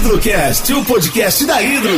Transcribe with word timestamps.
Hidrocast, 0.00 0.72
o 0.72 0.82
podcast 0.82 1.46
da 1.46 1.60
Hidro. 1.60 1.90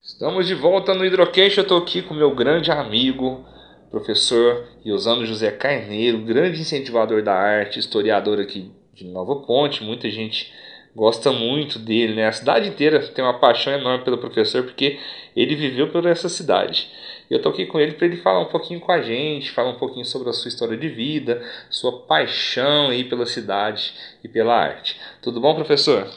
Estamos 0.00 0.46
de 0.46 0.54
volta 0.54 0.94
no 0.94 1.04
Hidrocast. 1.04 1.58
Eu 1.58 1.62
estou 1.62 1.78
aqui 1.78 2.00
com 2.00 2.14
meu 2.14 2.32
grande 2.32 2.70
amigo, 2.70 3.44
professor 3.90 4.64
Iosano 4.86 5.26
José 5.26 5.50
Carneiro, 5.50 6.18
grande 6.18 6.60
incentivador 6.60 7.24
da 7.24 7.34
arte, 7.34 7.80
historiador 7.80 8.38
aqui 8.38 8.70
de 8.94 9.04
Nova 9.04 9.34
Ponte. 9.44 9.82
Muita 9.82 10.08
gente 10.12 10.48
gosta 10.94 11.32
muito 11.32 11.76
dele, 11.76 12.14
né? 12.14 12.28
A 12.28 12.32
cidade 12.32 12.68
inteira 12.68 13.00
tem 13.08 13.24
uma 13.24 13.40
paixão 13.40 13.72
enorme 13.72 14.04
pelo 14.04 14.18
professor 14.18 14.62
porque 14.62 15.00
ele 15.34 15.56
viveu 15.56 15.88
por 15.88 16.06
essa 16.06 16.28
cidade. 16.28 16.88
Eu 17.32 17.38
estou 17.38 17.50
aqui 17.50 17.64
com 17.64 17.80
ele 17.80 17.92
para 17.92 18.06
ele 18.06 18.18
falar 18.18 18.40
um 18.40 18.50
pouquinho 18.50 18.78
com 18.78 18.92
a 18.92 19.00
gente, 19.00 19.52
falar 19.52 19.70
um 19.70 19.78
pouquinho 19.78 20.04
sobre 20.04 20.28
a 20.28 20.34
sua 20.34 20.50
história 20.50 20.76
de 20.76 20.86
vida, 20.86 21.42
sua 21.70 22.00
paixão 22.02 22.90
aí 22.90 23.04
pela 23.04 23.24
cidade 23.24 23.94
e 24.22 24.28
pela 24.28 24.54
arte. 24.54 25.00
Tudo 25.22 25.40
bom, 25.40 25.54
professor? 25.54 26.10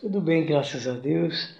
Tudo 0.00 0.22
bem, 0.22 0.46
graças 0.46 0.88
a 0.88 0.94
Deus. 0.94 1.54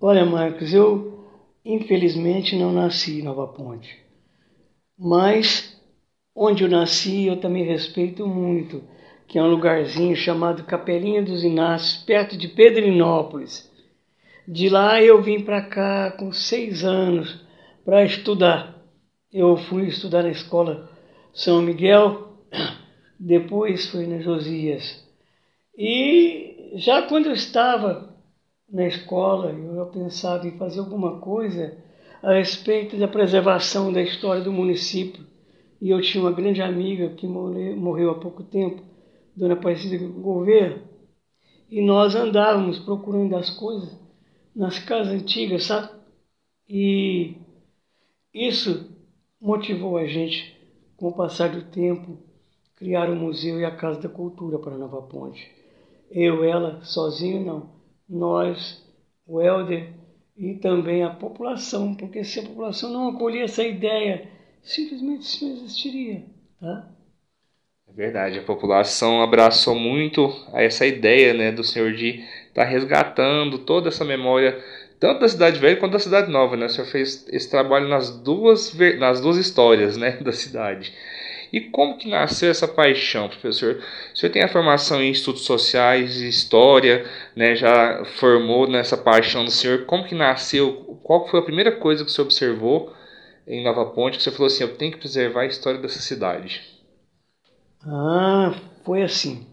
Olha, 0.00 0.24
Marcos, 0.24 0.72
eu 0.72 1.28
infelizmente 1.62 2.56
não 2.56 2.72
nasci 2.72 3.20
em 3.20 3.22
Nova 3.22 3.46
Ponte, 3.48 4.02
mas 4.98 5.78
onde 6.34 6.64
eu 6.64 6.70
nasci 6.70 7.26
eu 7.26 7.36
também 7.36 7.64
respeito 7.64 8.26
muito 8.26 8.82
que 9.28 9.38
é 9.38 9.42
um 9.42 9.50
lugarzinho 9.50 10.16
chamado 10.16 10.64
Capelinha 10.64 11.22
dos 11.22 11.44
Inácios, 11.44 12.02
perto 12.02 12.34
de 12.34 12.48
Pedrinópolis. 12.48 13.70
De 14.48 14.70
lá 14.70 15.02
eu 15.02 15.20
vim 15.20 15.40
para 15.40 15.60
cá 15.60 16.12
com 16.12 16.32
seis 16.32 16.82
anos 16.82 17.51
para 17.84 18.04
estudar. 18.04 18.80
Eu 19.32 19.56
fui 19.56 19.86
estudar 19.86 20.22
na 20.22 20.30
escola 20.30 20.90
São 21.32 21.62
Miguel, 21.62 22.36
depois 23.18 23.86
fui 23.90 24.06
na 24.06 24.20
Josias. 24.20 25.02
E 25.76 26.72
já 26.74 27.02
quando 27.02 27.26
eu 27.26 27.32
estava 27.32 28.14
na 28.70 28.86
escola, 28.86 29.50
eu 29.50 29.86
pensava 29.86 30.46
em 30.46 30.56
fazer 30.58 30.80
alguma 30.80 31.18
coisa 31.18 31.76
a 32.22 32.34
respeito 32.34 32.96
da 32.96 33.08
preservação 33.08 33.92
da 33.92 34.00
história 34.00 34.42
do 34.42 34.52
município. 34.52 35.24
E 35.80 35.90
eu 35.90 36.00
tinha 36.00 36.22
uma 36.22 36.32
grande 36.32 36.62
amiga 36.62 37.08
que 37.10 37.26
morreu 37.26 38.10
há 38.10 38.14
pouco 38.14 38.44
tempo, 38.44 38.82
Dona 39.34 39.54
Aparecida 39.54 39.98
Gouveia, 39.98 40.80
e 41.68 41.80
nós 41.80 42.14
andávamos 42.14 42.78
procurando 42.78 43.34
as 43.34 43.50
coisas 43.50 43.98
nas 44.54 44.78
casas 44.78 45.12
antigas, 45.12 45.64
sabe? 45.64 45.88
E 46.68 47.36
isso 48.32 48.90
motivou 49.40 49.96
a 49.96 50.06
gente, 50.06 50.56
com 50.96 51.08
o 51.08 51.12
passar 51.12 51.50
do 51.50 51.62
tempo, 51.62 52.18
criar 52.76 53.10
o 53.10 53.16
museu 53.16 53.60
e 53.60 53.64
a 53.64 53.74
Casa 53.74 54.00
da 54.00 54.08
Cultura 54.08 54.58
para 54.58 54.78
Nova 54.78 55.02
Ponte. 55.02 55.50
Eu, 56.10 56.44
ela, 56.44 56.80
sozinho 56.82 57.44
não. 57.44 57.70
Nós, 58.08 58.84
o 59.26 59.40
Helder 59.40 59.92
e 60.36 60.54
também 60.54 61.02
a 61.02 61.10
população, 61.10 61.94
porque 61.94 62.24
se 62.24 62.40
a 62.40 62.42
população 62.42 62.90
não 62.90 63.08
acolher 63.08 63.44
essa 63.44 63.62
ideia, 63.62 64.28
simplesmente 64.62 65.22
isso 65.22 65.44
não 65.44 65.52
existiria, 65.56 66.24
tá? 66.60 66.88
É 67.88 67.92
verdade, 67.92 68.38
a 68.38 68.42
população 68.42 69.22
abraçou 69.22 69.74
muito 69.74 70.32
essa 70.54 70.86
ideia 70.86 71.34
né, 71.34 71.52
do 71.52 71.62
senhor 71.62 71.92
de 71.92 72.24
estar 72.48 72.64
tá 72.64 72.64
resgatando 72.64 73.58
toda 73.58 73.88
essa 73.88 74.04
memória, 74.04 74.58
tanto 75.02 75.18
da 75.18 75.28
Cidade 75.28 75.58
Velha 75.58 75.74
quanto 75.74 75.94
da 75.94 75.98
Cidade 75.98 76.30
Nova. 76.30 76.56
Né? 76.56 76.66
O 76.66 76.68
senhor 76.68 76.86
fez 76.86 77.26
esse 77.28 77.50
trabalho 77.50 77.88
nas 77.88 78.08
duas, 78.08 78.72
nas 79.00 79.20
duas 79.20 79.36
histórias 79.36 79.96
né, 79.96 80.12
da 80.22 80.30
cidade. 80.30 80.94
E 81.52 81.60
como 81.60 81.98
que 81.98 82.08
nasceu 82.08 82.48
essa 82.48 82.68
paixão, 82.68 83.28
professor? 83.28 83.82
O 84.14 84.16
senhor 84.16 84.32
tem 84.32 84.44
a 84.44 84.48
formação 84.48 85.02
em 85.02 85.10
estudos 85.10 85.44
sociais, 85.44 86.20
história, 86.20 87.04
né, 87.34 87.56
já 87.56 88.04
formou 88.20 88.68
nessa 88.68 88.96
paixão 88.96 89.44
do 89.44 89.50
senhor. 89.50 89.86
Como 89.86 90.04
que 90.04 90.14
nasceu? 90.14 91.00
Qual 91.02 91.26
foi 91.26 91.40
a 91.40 91.44
primeira 91.44 91.72
coisa 91.72 92.04
que 92.04 92.10
o 92.10 92.14
senhor 92.14 92.26
observou 92.26 92.94
em 93.44 93.64
Nova 93.64 93.86
Ponte 93.86 94.18
que 94.18 94.22
você 94.22 94.30
falou 94.30 94.46
assim, 94.46 94.62
eu 94.62 94.76
tenho 94.76 94.92
que 94.92 94.98
preservar 94.98 95.40
a 95.40 95.46
história 95.46 95.80
dessa 95.80 95.98
cidade? 95.98 96.62
Ah, 97.84 98.54
foi 98.84 99.02
assim. 99.02 99.48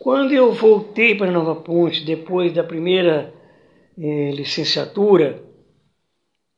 Quando 0.00 0.32
eu 0.32 0.52
voltei 0.52 1.14
para 1.14 1.30
Nova 1.30 1.54
Ponte, 1.54 2.04
depois 2.04 2.52
da 2.52 2.64
primeira 2.64 3.32
eh, 3.98 4.30
licenciatura, 4.32 5.42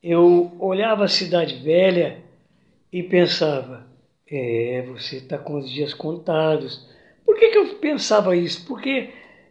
eu 0.03 0.55
olhava 0.59 1.05
a 1.05 1.09
cidade 1.09 1.57
velha 1.57 2.23
e 2.93 3.03
pensava: 3.03 3.87
é, 4.31 4.85
você 4.87 5.17
está 5.17 5.39
com 5.39 5.59
os 5.59 5.71
dias 5.71 5.95
contados. 5.95 6.87
Por 7.25 7.39
que, 7.39 7.49
que 7.51 7.59
eu 7.59 7.75
pensava 7.77 8.37
isso? 8.37 8.67
Porque 8.67 9.11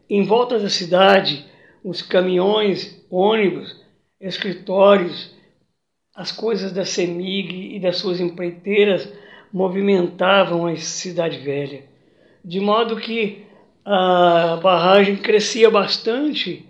em 0.09 0.23
volta 0.23 0.59
da 0.59 0.69
cidade, 0.69 1.45
os 1.83 2.01
caminhões, 2.01 3.03
ônibus, 3.09 3.81
escritórios, 4.19 5.33
as 6.15 6.31
coisas 6.31 6.71
da 6.71 6.85
CEMIG 6.85 7.75
e 7.75 7.79
das 7.79 7.97
suas 7.97 8.19
empreiteiras 8.19 9.11
movimentavam 9.51 10.67
a 10.67 10.75
cidade 10.75 11.39
velha, 11.39 11.83
de 12.43 12.59
modo 12.59 12.97
que 12.97 13.43
a 13.83 14.59
barragem 14.61 15.17
crescia 15.17 15.69
bastante 15.69 16.65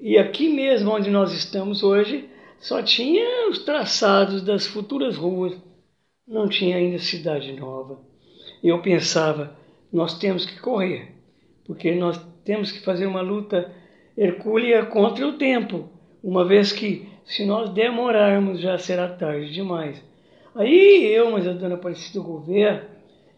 e 0.00 0.18
aqui 0.18 0.48
mesmo 0.48 0.90
onde 0.90 1.10
nós 1.10 1.32
estamos 1.32 1.82
hoje 1.82 2.28
só 2.58 2.82
tinha 2.82 3.48
os 3.48 3.58
traçados 3.58 4.42
das 4.42 4.66
futuras 4.66 5.16
ruas, 5.16 5.54
não 6.26 6.48
tinha 6.48 6.76
ainda 6.76 6.98
cidade 6.98 7.52
nova. 7.52 8.00
Eu 8.62 8.80
pensava, 8.80 9.56
nós 9.92 10.18
temos 10.18 10.46
que 10.46 10.58
correr, 10.60 11.12
porque 11.66 11.94
nós 11.94 12.18
temos 12.44 12.72
que 12.72 12.80
fazer 12.80 13.06
uma 13.06 13.20
luta 13.20 13.70
hercúlea 14.16 14.86
contra 14.86 15.26
o 15.26 15.34
tempo, 15.34 15.88
uma 16.22 16.44
vez 16.44 16.72
que 16.72 17.08
se 17.24 17.44
nós 17.44 17.70
demorarmos 17.70 18.60
já 18.60 18.78
será 18.78 19.08
tarde 19.08 19.52
demais. 19.52 20.02
Aí 20.54 21.04
eu, 21.12 21.30
mas 21.32 21.46
a 21.46 21.52
dona 21.52 21.74
Aparecida 21.74 22.24
Gouveia, 22.24 22.88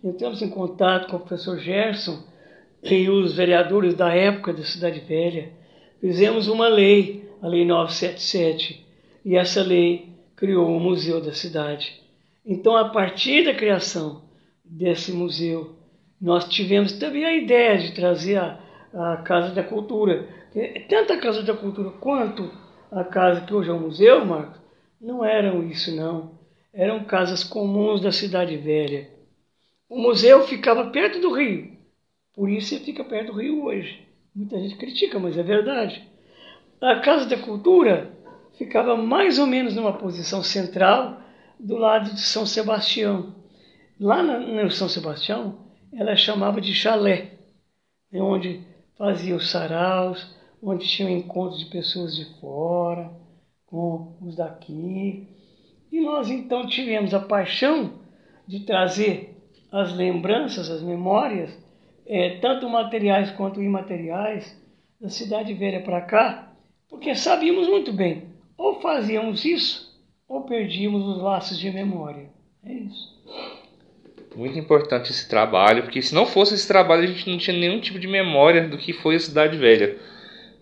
entramos 0.05 0.43
em 0.43 0.51
contato 0.51 1.09
com 1.09 1.17
o 1.17 1.21
professor 1.21 1.59
Gerson 1.59 2.23
e 2.83 3.09
os 3.09 3.35
vereadores 3.35 3.95
da 3.95 4.15
época 4.15 4.53
da 4.53 4.63
Cidade 4.63 5.01
Velha. 5.01 5.51
Fizemos 6.01 6.49
uma 6.49 6.69
lei, 6.69 7.29
a 7.41 7.49
Lei 7.49 7.65
977, 7.65 8.87
e 9.25 9.37
essa 9.37 9.63
lei 9.63 10.11
criou 10.37 10.77
o 10.77 10.81
Museu 10.81 11.21
da 11.21 11.33
Cidade. 11.33 12.03
Então, 12.45 12.77
a 12.77 12.89
partir 12.89 13.45
da 13.45 13.55
criação 13.55 14.23
desse 14.65 15.13
museu, 15.13 15.75
nós 16.21 16.45
tivemos 16.49 16.93
também 16.93 17.25
a 17.25 17.35
ideia 17.35 17.79
de 17.79 17.95
trazer 17.95 18.39
a, 18.39 18.61
a 18.95 19.17
Casa 19.19 19.55
da 19.55 19.63
Cultura. 19.63 20.29
Tanto 20.89 21.13
a 21.13 21.19
Casa 21.19 21.43
da 21.43 21.55
Cultura 21.55 21.91
quanto 21.91 22.51
a 22.91 23.05
casa 23.05 23.41
que 23.43 23.53
hoje 23.53 23.69
é 23.69 23.73
o 23.73 23.81
museu, 23.81 24.25
Marcos, 24.25 24.61
não 25.01 25.25
eram 25.25 25.69
isso 25.69 25.95
não 25.95 26.37
eram 26.77 27.03
casas 27.05 27.43
comuns 27.43 28.03
da 28.03 28.13
cidade 28.13 28.55
velha. 28.59 29.09
O 29.89 29.99
museu 29.99 30.47
ficava 30.47 30.91
perto 30.91 31.19
do 31.21 31.33
rio, 31.33 31.73
por 32.35 32.51
isso 32.51 32.75
ele 32.75 32.85
fica 32.85 33.03
perto 33.03 33.33
do 33.33 33.41
rio 33.41 33.65
hoje. 33.65 34.06
Muita 34.37 34.61
gente 34.61 34.77
critica, 34.77 35.19
mas 35.19 35.39
é 35.39 35.43
verdade. 35.43 36.07
A 36.79 37.01
Casa 37.01 37.25
da 37.25 37.39
Cultura 37.39 38.13
ficava 38.59 38.95
mais 38.95 39.39
ou 39.39 39.47
menos 39.47 39.75
numa 39.75 39.95
posição 39.95 40.43
central 40.43 41.23
do 41.59 41.79
lado 41.79 42.13
de 42.13 42.21
São 42.21 42.45
Sebastião. 42.45 43.35
Lá 43.99 44.23
no 44.23 44.71
São 44.71 44.91
Sebastião, 44.91 45.57
ela 45.91 46.15
chamava 46.17 46.61
de 46.61 46.75
chalé, 46.75 47.33
né, 48.13 48.21
onde 48.21 48.61
faziam 48.99 49.41
saraus, 49.41 50.37
onde 50.63 50.87
tinham 50.87 51.09
encontros 51.09 51.61
de 51.61 51.71
pessoas 51.71 52.15
de 52.15 52.27
fora, 52.39 53.11
com 53.65 54.19
os 54.21 54.37
daqui. 54.37 55.27
E 55.91 56.01
nós 56.03 56.29
então 56.29 56.67
tivemos 56.67 57.15
a 57.15 57.21
paixão 57.21 57.95
de 58.47 58.61
trazer 58.61 59.35
as 59.73 59.95
lembranças, 59.95 60.69
as 60.69 60.83
memórias, 60.83 61.57
é, 62.07 62.39
tanto 62.39 62.69
materiais 62.69 63.31
quanto 63.33 63.63
imateriais, 63.63 64.57
da 65.01 65.11
Cidade 65.11 65.53
Velha 65.53 65.83
para 65.83 66.01
cá, 66.01 66.53
porque 66.89 67.15
sabíamos 67.15 67.69
muito 67.69 67.93
bem, 67.93 68.25
ou 68.57 68.81
fazíamos 68.81 69.45
isso, 69.45 69.95
ou 70.29 70.43
perdíamos 70.43 71.07
os 71.07 71.23
laços 71.23 71.59
de 71.59 71.71
memória. 71.71 72.29
É 72.65 72.73
isso. 72.73 73.17
Muito 74.35 74.59
importante 74.59 75.11
esse 75.11 75.29
trabalho, 75.29 75.83
porque 75.83 76.03
se 76.03 76.15
não 76.15 76.27
fosse 76.27 76.55
esse 76.55 76.69
trabalho, 76.69 77.05
a 77.05 77.07
gente 77.07 77.29
não 77.31 77.39
tinha 77.39 77.57
nenhum 77.57 77.81
tipo 77.81 77.99
de 77.99 78.07
memória 78.07 78.69
do 78.69 78.77
que 78.77 78.93
foi 78.93 79.17
a 79.17 79.21
Cidade 79.21 79.57
Velha. 79.57 79.97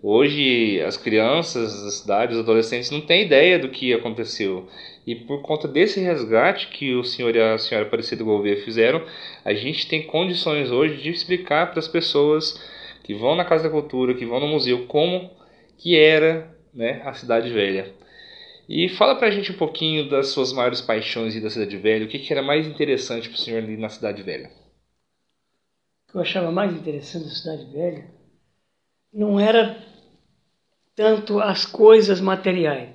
Hoje, 0.06 0.83
as 0.83 0.99
crianças 0.99 1.83
das 1.83 1.95
cidades, 1.95 2.37
os 2.37 2.43
adolescentes, 2.43 2.91
não 2.91 3.01
têm 3.01 3.25
ideia 3.25 3.59
do 3.59 3.71
que 3.71 3.95
aconteceu. 3.95 4.69
E 5.06 5.15
por 5.15 5.41
conta 5.41 5.67
desse 5.67 5.99
resgate 5.99 6.69
que 6.69 6.95
o 6.95 7.03
senhor 7.03 7.35
e 7.35 7.41
a 7.41 7.56
senhora 7.56 7.87
Aparecida 7.87 8.23
Gouveia 8.23 8.62
fizeram, 8.62 9.03
a 9.43 9.55
gente 9.55 9.89
tem 9.89 10.03
condições 10.06 10.71
hoje 10.71 11.01
de 11.03 11.09
explicar 11.09 11.71
para 11.71 11.79
as 11.79 11.89
pessoas 11.89 12.62
que 13.03 13.15
vão 13.15 13.35
na 13.35 13.47
Casa 13.47 13.65
da 13.65 13.71
Cultura, 13.71 14.12
que 14.12 14.27
vão 14.27 14.41
no 14.41 14.47
museu, 14.47 14.85
como 14.87 15.31
que 15.79 15.97
era 15.97 16.55
né, 16.75 17.01
a 17.06 17.15
Cidade 17.15 17.49
Velha. 17.49 17.91
E 18.69 18.91
fala 18.91 19.15
para 19.15 19.29
a 19.29 19.31
gente 19.31 19.53
um 19.53 19.56
pouquinho 19.56 20.11
das 20.11 20.29
suas 20.29 20.53
maiores 20.53 20.83
paixões 20.83 21.35
e 21.35 21.41
da 21.41 21.49
Cidade 21.49 21.79
Velha, 21.79 22.05
o 22.05 22.09
que, 22.09 22.19
que 22.19 22.31
era 22.31 22.43
mais 22.43 22.67
interessante 22.67 23.31
para 23.31 23.37
o 23.37 23.41
senhor 23.41 23.62
ali 23.62 23.79
na 23.79 23.89
Cidade 23.89 24.23
Velha? 24.23 24.51
O 26.06 26.12
que 26.12 26.19
eu 26.19 26.21
achava 26.21 26.53
mais 26.53 26.75
interessante 26.75 27.25
da 27.25 27.31
Cidade 27.31 27.73
Velha 27.73 28.05
não 29.11 29.41
era 29.41 29.94
tanto 30.94 31.41
as 31.41 31.67
coisas 31.67 32.20
materiais, 32.20 32.91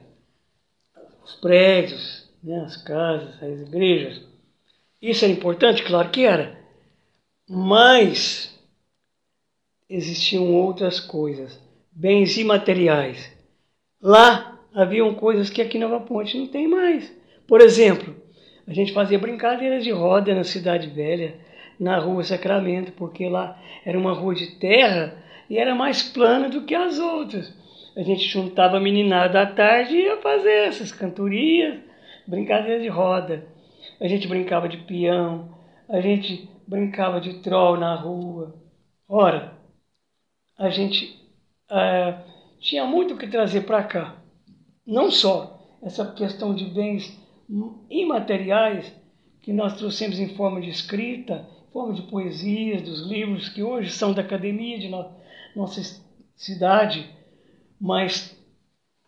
os 1.24 1.36
prédios, 1.36 2.30
né, 2.44 2.62
as 2.62 2.78
casas, 2.78 3.36
as 3.42 3.68
igrejas. 3.68 4.22
Isso 5.02 5.26
era 5.26 5.34
importante? 5.34 5.84
Claro 5.84 6.10
que 6.10 6.26
era. 6.26 6.60
Mas 7.48 8.58
existiam 9.90 10.54
outras 10.54 11.00
coisas, 11.00 11.60
bens 11.92 12.38
imateriais. 12.38 13.32
Lá 14.02 14.60
haviam 14.74 15.14
coisas 15.16 15.50
que 15.50 15.62
aqui 15.62 15.78
em 15.78 15.82
Nova 15.82 16.00
Ponte 16.02 16.38
não 16.38 16.48
tem 16.48 16.68
mais. 16.68 17.12
Por 17.48 17.62
exemplo, 17.62 18.16
a 18.68 18.74
gente 18.74 18.94
fazia 18.94 19.18
brincadeiras 19.18 19.84
de 19.84 19.92
roda 19.92 20.34
na 20.36 20.44
Cidade 20.44 20.88
Velha, 20.88 21.36
na 21.80 21.98
Rua 21.98 22.24
Sacramento, 22.24 22.92
porque 22.92 23.28
lá 23.28 23.60
era 23.84 23.98
uma 23.98 24.14
rua 24.14 24.36
de 24.36 24.48
terra 24.58 25.18
e 25.50 25.58
era 25.58 25.74
mais 25.74 26.04
plana 26.04 26.50
do 26.50 26.62
que 26.62 26.76
as 26.76 27.00
outras. 27.00 27.52
A 28.00 28.02
gente 28.02 28.30
juntava 28.30 28.78
a 28.78 28.80
meninada 28.80 29.42
à 29.42 29.46
tarde 29.46 29.94
e 29.94 30.04
ia 30.04 30.22
fazer 30.22 30.70
essas 30.70 30.90
cantorias, 30.90 31.82
brincadeiras 32.26 32.82
de 32.82 32.88
roda. 32.88 33.46
A 34.00 34.08
gente 34.08 34.26
brincava 34.26 34.70
de 34.70 34.78
peão, 34.78 35.54
a 35.90 36.00
gente 36.00 36.50
brincava 36.66 37.20
de 37.20 37.42
troll 37.42 37.76
na 37.76 37.96
rua. 37.96 38.56
Ora, 39.06 39.52
a 40.58 40.70
gente 40.70 41.14
é, 41.70 42.20
tinha 42.62 42.86
muito 42.86 43.18
que 43.18 43.28
trazer 43.28 43.66
para 43.66 43.84
cá. 43.84 44.16
Não 44.88 45.12
só 45.12 45.78
essa 45.84 46.10
questão 46.14 46.56
de 46.56 46.64
bens 46.64 47.22
imateriais 47.90 48.96
que 49.42 49.52
nós 49.52 49.74
trouxemos 49.74 50.22
em 50.22 50.38
forma 50.38 50.62
de 50.62 50.70
escrita, 50.70 51.46
em 51.68 51.74
forma 51.74 51.94
de 51.94 52.04
poesias, 52.04 52.82
dos 52.82 53.06
livros 53.06 53.50
que 53.50 53.62
hoje 53.62 53.92
são 53.92 54.14
da 54.14 54.22
academia 54.22 54.80
de 54.80 54.88
no, 54.88 55.06
nossa 55.54 55.82
cidade, 56.38 57.19
mas 57.80 58.38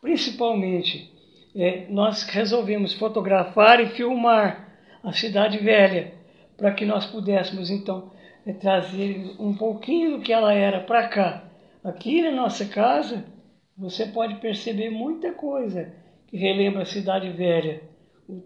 principalmente 0.02 1.12
é, 1.56 1.88
nós 1.90 2.24
resolvemos 2.24 2.94
fotografar 2.94 3.80
e 3.80 3.90
filmar 3.90 4.70
a 5.04 5.12
cidade 5.12 5.58
velha 5.58 6.14
para 6.58 6.74
que 6.74 6.86
nós 6.86 7.06
pudéssemos 7.06 7.70
então 7.70 8.12
é, 8.46 8.54
trazer 8.54 9.36
um 9.40 9.54
pouquinho 9.54 10.18
do 10.18 10.24
que 10.24 10.32
ela 10.32 10.54
era 10.54 10.82
para 10.82 11.08
cá. 11.08 11.44
Aqui 11.84 12.22
na 12.22 12.32
nossa 12.32 12.66
casa 12.66 13.26
você 13.78 14.06
pode 14.06 14.36
perceber 14.36 14.90
muita 14.90 15.34
coisa 15.34 15.94
que 16.28 16.38
relembra 16.38 16.84
a 16.84 16.86
cidade 16.86 17.30
velha 17.30 17.82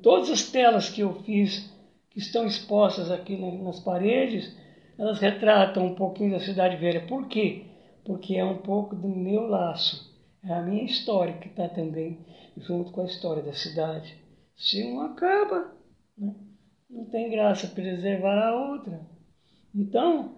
todas 0.01 0.29
as 0.29 0.49
telas 0.49 0.89
que 0.89 1.01
eu 1.01 1.13
fiz, 1.23 1.71
que 2.09 2.19
estão 2.19 2.47
expostas 2.47 3.11
aqui 3.11 3.37
nas 3.37 3.79
paredes, 3.79 4.55
elas 4.97 5.19
retratam 5.19 5.85
um 5.85 5.95
pouquinho 5.95 6.31
da 6.31 6.39
Cidade 6.39 6.77
Velha. 6.77 7.05
Por 7.05 7.27
quê? 7.27 7.65
Porque 8.03 8.35
é 8.35 8.45
um 8.45 8.57
pouco 8.57 8.95
do 8.95 9.07
meu 9.07 9.47
laço. 9.47 10.14
É 10.47 10.53
a 10.53 10.61
minha 10.61 10.83
história 10.83 11.33
que 11.33 11.47
está 11.47 11.67
também 11.67 12.19
junto 12.57 12.91
com 12.91 13.01
a 13.01 13.05
história 13.05 13.41
da 13.41 13.53
cidade. 13.53 14.15
Se 14.55 14.83
um 14.83 15.01
acaba, 15.01 15.73
né? 16.15 16.35
não 16.89 17.05
tem 17.05 17.31
graça 17.31 17.67
preservar 17.67 18.49
a 18.49 18.71
outra. 18.71 19.01
Então, 19.73 20.35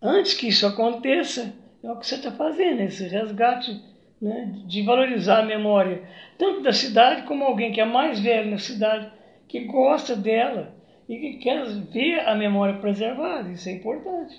antes 0.00 0.34
que 0.34 0.48
isso 0.48 0.66
aconteça, 0.66 1.54
é 1.82 1.90
o 1.90 1.98
que 1.98 2.06
você 2.06 2.16
está 2.16 2.30
fazendo, 2.32 2.82
esse 2.82 3.08
resgate 3.08 3.82
né, 4.20 4.62
de 4.66 4.82
valorizar 4.82 5.40
a 5.40 5.46
memória, 5.46 6.06
tanto 6.38 6.62
da 6.62 6.72
cidade 6.72 7.22
como 7.22 7.44
alguém 7.44 7.72
que 7.72 7.80
é 7.80 7.84
mais 7.84 8.20
velho 8.20 8.50
na 8.50 8.58
cidade, 8.58 9.10
que 9.48 9.60
gosta 9.64 10.14
dela 10.14 10.74
e 11.08 11.18
que 11.18 11.38
quer 11.38 11.66
ver 11.92 12.20
a 12.20 12.34
memória 12.34 12.78
preservada. 12.78 13.50
Isso 13.50 13.68
é 13.70 13.72
importante. 13.72 14.38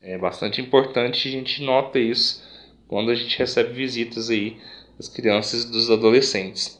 É 0.00 0.18
bastante 0.18 0.60
importante, 0.60 1.28
a 1.28 1.30
gente 1.30 1.62
nota 1.62 1.98
isso 1.98 2.53
quando 2.94 3.10
a 3.10 3.14
gente 3.16 3.36
recebe 3.36 3.72
visitas 3.72 4.30
aí 4.30 4.56
das 4.96 5.08
crianças 5.08 5.64
e 5.64 5.72
dos 5.72 5.90
adolescentes. 5.90 6.78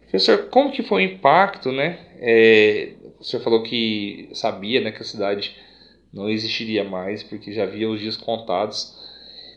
Professor, 0.00 0.48
como 0.48 0.72
que 0.72 0.82
foi 0.82 1.06
o 1.06 1.08
impacto, 1.08 1.70
né? 1.70 2.00
É, 2.18 2.94
o 3.20 3.22
senhor 3.22 3.44
falou 3.44 3.62
que 3.62 4.28
sabia 4.32 4.80
né, 4.80 4.90
que 4.90 5.02
a 5.02 5.04
cidade 5.04 5.56
não 6.12 6.28
existiria 6.28 6.82
mais, 6.82 7.22
porque 7.22 7.52
já 7.52 7.62
havia 7.62 7.88
os 7.88 8.00
dias 8.00 8.16
contados. 8.16 8.92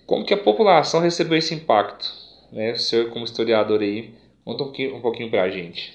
Como 0.06 0.24
que 0.24 0.32
a 0.32 0.38
população 0.38 1.02
recebeu 1.02 1.40
esse 1.40 1.56
impacto? 1.56 2.06
Né? 2.52 2.74
O 2.74 2.78
senhor, 2.78 3.10
como 3.10 3.26
historiador 3.26 3.82
aí, 3.82 4.14
conta 4.46 4.62
um 4.62 4.66
pouquinho, 4.68 4.96
um 4.96 5.02
pouquinho 5.02 5.32
pra 5.32 5.50
gente. 5.50 5.92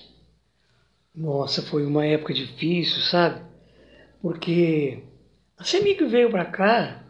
Nossa, 1.14 1.62
foi 1.62 1.86
uma 1.86 2.04
época 2.04 2.34
difícil, 2.34 3.00
sabe? 3.00 3.40
Porque 4.20 5.04
a 5.56 5.62
CEMIG 5.62 6.04
veio 6.06 6.30
para 6.30 6.46
cá 6.46 7.03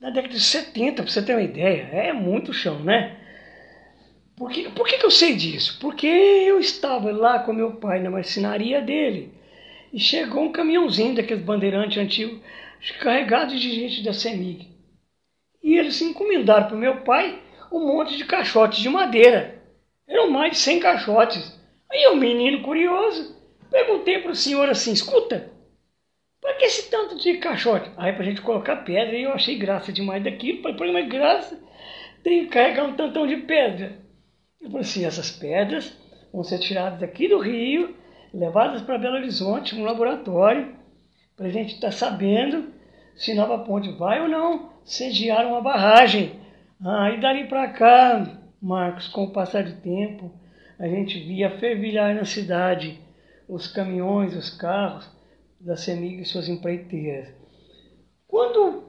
na 0.00 0.10
década 0.10 0.34
de 0.34 0.40
70, 0.40 1.02
para 1.02 1.10
você 1.10 1.22
ter 1.22 1.34
uma 1.34 1.42
ideia. 1.42 1.88
É 1.92 2.12
muito 2.12 2.52
chão, 2.52 2.80
né? 2.80 3.16
Por, 4.36 4.50
que, 4.50 4.68
por 4.70 4.86
que, 4.86 4.98
que 4.98 5.06
eu 5.06 5.10
sei 5.10 5.34
disso? 5.34 5.78
Porque 5.80 6.06
eu 6.06 6.60
estava 6.60 7.10
lá 7.10 7.38
com 7.38 7.52
meu 7.52 7.76
pai 7.76 8.00
na 8.00 8.10
marcenaria 8.10 8.82
dele 8.82 9.32
e 9.92 9.98
chegou 9.98 10.42
um 10.42 10.52
caminhãozinho 10.52 11.14
daqueles 11.14 11.42
bandeirantes 11.42 11.96
antigos 11.96 12.40
carregado 13.00 13.56
de 13.56 13.72
gente 13.72 14.04
da 14.04 14.12
CEMIG. 14.12 14.68
E 15.62 15.74
eles 15.76 16.00
encomendaram 16.00 16.68
para 16.68 16.76
meu 16.76 16.98
pai 17.00 17.40
um 17.72 17.80
monte 17.80 18.16
de 18.16 18.24
caixotes 18.24 18.78
de 18.78 18.88
madeira. 18.88 19.62
Eram 20.06 20.30
mais 20.30 20.52
de 20.52 20.58
100 20.58 20.80
caixotes. 20.80 21.58
Aí 21.90 22.06
o 22.08 22.12
um 22.12 22.16
menino 22.16 22.62
curioso, 22.62 23.36
perguntei 23.70 24.18
para 24.18 24.32
o 24.32 24.36
senhor 24.36 24.68
assim, 24.68 24.92
escuta, 24.92 25.50
para 26.46 26.54
que 26.54 26.64
esse 26.64 26.88
tanto 26.88 27.18
de 27.18 27.38
caixote? 27.38 27.90
Aí 27.96 28.12
para 28.12 28.22
a 28.22 28.24
gente 28.24 28.40
colocar 28.40 28.76
pedra, 28.76 29.16
e 29.16 29.24
eu 29.24 29.32
achei 29.32 29.58
graça 29.58 29.92
demais 29.92 30.22
daquilo, 30.22 30.62
falei, 30.62 30.92
mas 30.92 31.08
graça, 31.08 31.60
tem 32.22 32.44
que 32.44 32.52
carregar 32.52 32.84
um 32.84 32.94
tantão 32.94 33.26
de 33.26 33.38
pedra. 33.38 33.98
Eu 34.60 34.68
falei 34.68 34.82
assim, 34.82 35.04
essas 35.04 35.28
pedras 35.28 35.92
vão 36.32 36.44
ser 36.44 36.60
tiradas 36.60 37.00
daqui 37.00 37.26
do 37.26 37.40
rio, 37.40 37.96
levadas 38.32 38.80
para 38.82 38.96
Belo 38.96 39.16
Horizonte, 39.16 39.74
um 39.74 39.82
laboratório, 39.82 40.76
para 41.36 41.46
a 41.46 41.50
gente 41.50 41.74
estar 41.74 41.88
tá 41.88 41.92
sabendo 41.92 42.72
se 43.16 43.34
Nova 43.34 43.58
Ponte 43.64 43.90
vai 43.90 44.22
ou 44.22 44.28
não 44.28 44.70
sediar 44.84 45.44
uma 45.48 45.60
barragem. 45.60 46.38
Ah, 46.80 47.10
e 47.10 47.20
dali 47.20 47.48
para 47.48 47.70
cá, 47.70 48.24
Marcos, 48.62 49.08
com 49.08 49.24
o 49.24 49.32
passar 49.32 49.64
do 49.64 49.80
tempo, 49.80 50.32
a 50.78 50.86
gente 50.86 51.18
via 51.18 51.58
fervilhar 51.58 52.14
na 52.14 52.24
cidade 52.24 53.00
os 53.48 53.66
caminhões, 53.66 54.36
os 54.36 54.48
carros 54.48 55.15
da 55.60 55.76
CEMIG 55.76 56.22
e 56.22 56.24
suas 56.24 56.48
empreiteiras. 56.48 57.28
Quando 58.26 58.84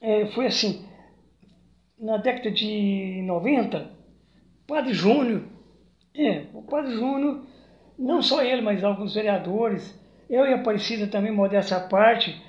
é, 0.00 0.26
foi 0.26 0.46
assim, 0.46 0.86
na 1.98 2.16
década 2.16 2.50
de 2.50 3.22
90, 3.26 3.90
o 4.62 4.66
Padre 4.66 4.92
Júnior, 4.94 5.42
é, 6.14 6.44
o 6.54 6.62
Padre 6.62 6.92
Júnior, 6.92 7.44
não 7.98 8.22
só 8.22 8.42
ele, 8.42 8.62
mas 8.62 8.82
alguns 8.82 9.14
vereadores, 9.14 9.98
eu 10.28 10.46
e 10.46 10.52
a 10.52 10.56
Aparecida 10.56 11.06
também, 11.06 11.32
modéstia 11.32 11.76
à 11.76 11.80
parte, 11.80 12.40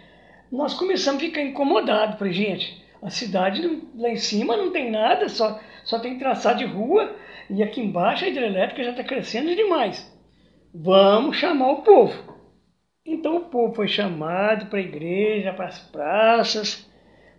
nós 0.52 0.74
começamos 0.74 1.22
a 1.22 1.26
ficar 1.26 1.42
incomodados. 1.42 2.18
Falei, 2.18 2.34
gente, 2.34 2.84
a 3.02 3.10
cidade 3.10 3.62
lá 3.96 4.10
em 4.10 4.18
cima 4.18 4.56
não 4.56 4.72
tem 4.72 4.92
nada, 4.92 5.28
só, 5.28 5.60
só 5.84 6.00
tem 6.00 6.18
traçado 6.18 6.60
de 6.60 6.66
rua 6.66 7.16
e 7.50 7.64
aqui 7.64 7.82
embaixo 7.82 8.24
a 8.24 8.30
hidrelétrica 8.30 8.84
já 8.84 8.92
está 8.92 9.04
crescendo 9.04 9.56
demais. 9.56 10.10
Vamos 10.74 11.38
chamar 11.38 11.72
o 11.72 11.82
povo. 11.82 12.31
Então 13.06 13.38
o 13.38 13.46
povo 13.46 13.74
foi 13.74 13.88
chamado 13.88 14.68
para 14.68 14.78
a 14.78 14.84
igreja, 14.84 15.54
para 15.54 15.68
as 15.68 15.80
praças, 15.80 16.88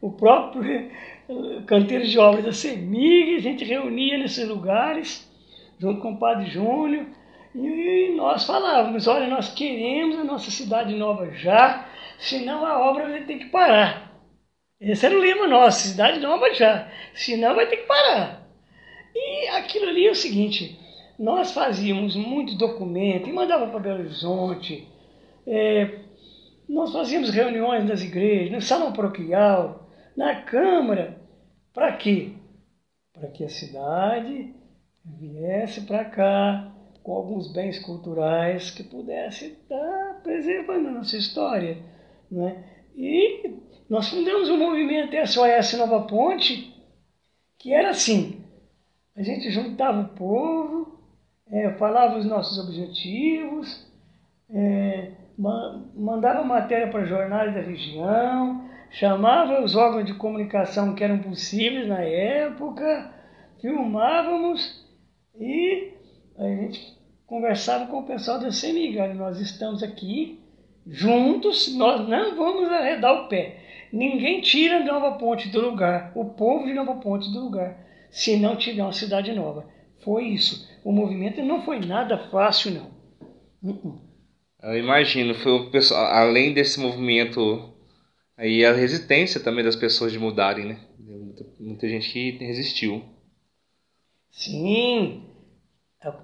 o 0.00 0.10
próprio 0.10 0.90
canteiro 1.66 2.04
de 2.04 2.18
obras 2.18 2.44
da 2.44 2.52
CEMIG, 2.52 3.36
a 3.36 3.40
gente 3.40 3.64
reunia 3.64 4.18
nesses 4.18 4.46
lugares, 4.48 5.30
junto 5.78 6.00
com 6.00 6.12
o 6.12 6.18
Padre 6.18 6.50
Júnior, 6.50 7.06
e 7.54 8.12
nós 8.16 8.44
falávamos, 8.44 9.06
olha, 9.06 9.28
nós 9.28 9.52
queremos 9.54 10.18
a 10.18 10.24
nossa 10.24 10.50
cidade 10.50 10.94
nova 10.94 11.30
já, 11.30 11.86
senão 12.18 12.66
a 12.66 12.90
obra 12.90 13.08
vai 13.08 13.24
ter 13.24 13.38
que 13.38 13.46
parar. 13.46 14.10
Esse 14.80 15.06
era 15.06 15.14
o 15.14 15.20
lema 15.20 15.46
nosso, 15.46 15.86
cidade 15.86 16.18
nova 16.18 16.52
já, 16.52 16.88
senão 17.14 17.54
vai 17.54 17.66
ter 17.68 17.76
que 17.76 17.86
parar. 17.86 18.42
E 19.14 19.48
aquilo 19.48 19.88
ali 19.88 20.08
é 20.08 20.10
o 20.10 20.14
seguinte, 20.14 20.76
nós 21.16 21.52
fazíamos 21.52 22.16
muito 22.16 22.56
documento 22.56 23.28
e 23.28 23.32
mandava 23.32 23.68
para 23.68 23.78
Belo 23.78 24.00
Horizonte, 24.00 24.88
é, 25.46 26.00
nós 26.68 26.92
fazíamos 26.92 27.30
reuniões 27.30 27.84
nas 27.84 28.02
igrejas, 28.02 28.52
no 28.52 28.60
salão 28.60 28.92
paroquial, 28.92 29.88
na 30.16 30.42
Câmara, 30.42 31.18
para 31.72 31.92
quê? 31.92 32.32
Para 33.12 33.28
que 33.28 33.44
a 33.44 33.48
cidade 33.48 34.54
viesse 35.04 35.82
para 35.82 36.04
cá 36.04 36.72
com 37.02 37.12
alguns 37.12 37.52
bens 37.52 37.78
culturais 37.80 38.70
que 38.70 38.84
pudesse 38.84 39.46
estar 39.46 40.20
preservando 40.22 40.88
a 40.88 40.92
nossa 40.92 41.16
história. 41.16 41.78
Né? 42.30 42.64
E 42.94 43.54
nós 43.88 44.08
fundamos 44.08 44.48
um 44.48 44.56
movimento 44.56 45.16
SOS 45.26 45.74
Nova 45.74 46.06
Ponte, 46.06 46.72
que 47.58 47.72
era 47.72 47.90
assim, 47.90 48.42
a 49.16 49.22
gente 49.22 49.50
juntava 49.50 50.00
o 50.00 50.08
povo, 50.16 50.98
é, 51.50 51.70
falava 51.74 52.18
os 52.18 52.24
nossos 52.24 52.58
objetivos, 52.58 53.86
é, 54.48 55.12
mandava 55.94 56.44
matéria 56.44 56.88
para 56.88 57.04
jornais 57.04 57.52
da 57.52 57.60
região, 57.60 58.68
chamava 58.90 59.62
os 59.62 59.74
órgãos 59.74 60.04
de 60.04 60.14
comunicação 60.14 60.94
que 60.94 61.02
eram 61.02 61.18
possíveis 61.18 61.88
na 61.88 62.00
época, 62.00 63.12
filmávamos 63.60 64.86
e 65.38 65.92
a 66.38 66.46
gente 66.46 66.96
conversava 67.26 67.86
com 67.86 68.00
o 68.00 68.06
pessoal 68.06 68.38
da 68.38 68.52
Semigalho. 68.52 69.14
Nós 69.14 69.40
estamos 69.40 69.82
aqui 69.82 70.40
juntos, 70.86 71.74
nós 71.76 72.08
não 72.08 72.36
vamos 72.36 72.70
arredar 72.70 73.12
o 73.12 73.28
pé. 73.28 73.58
Ninguém 73.92 74.40
tira 74.40 74.84
Nova 74.84 75.18
Ponte 75.18 75.48
do 75.48 75.60
lugar, 75.60 76.12
o 76.14 76.24
povo 76.24 76.66
de 76.66 76.72
Nova 76.72 76.94
Ponte 76.96 77.30
do 77.32 77.40
lugar, 77.40 77.76
se 78.10 78.36
não 78.36 78.56
tiver 78.56 78.82
uma 78.82 78.92
cidade 78.92 79.32
nova. 79.32 79.66
Foi 80.02 80.24
isso. 80.24 80.68
O 80.84 80.90
movimento 80.90 81.42
não 81.42 81.62
foi 81.62 81.78
nada 81.78 82.18
fácil, 82.30 82.72
não. 82.72 82.90
Uh-uh. 83.62 84.11
Eu 84.62 84.78
imagino, 84.78 85.34
foi 85.34 85.52
o 85.52 85.70
pessoal, 85.70 86.06
além 86.06 86.54
desse 86.54 86.78
movimento 86.78 87.72
aí 88.36 88.64
a 88.64 88.72
resistência 88.72 89.40
também 89.40 89.64
das 89.64 89.74
pessoas 89.74 90.12
de 90.12 90.18
mudarem, 90.20 90.66
né? 90.66 90.80
Muita, 90.98 91.44
muita 91.58 91.88
gente 91.88 92.12
que 92.12 92.44
resistiu. 92.44 93.02
Sim, 94.30 95.24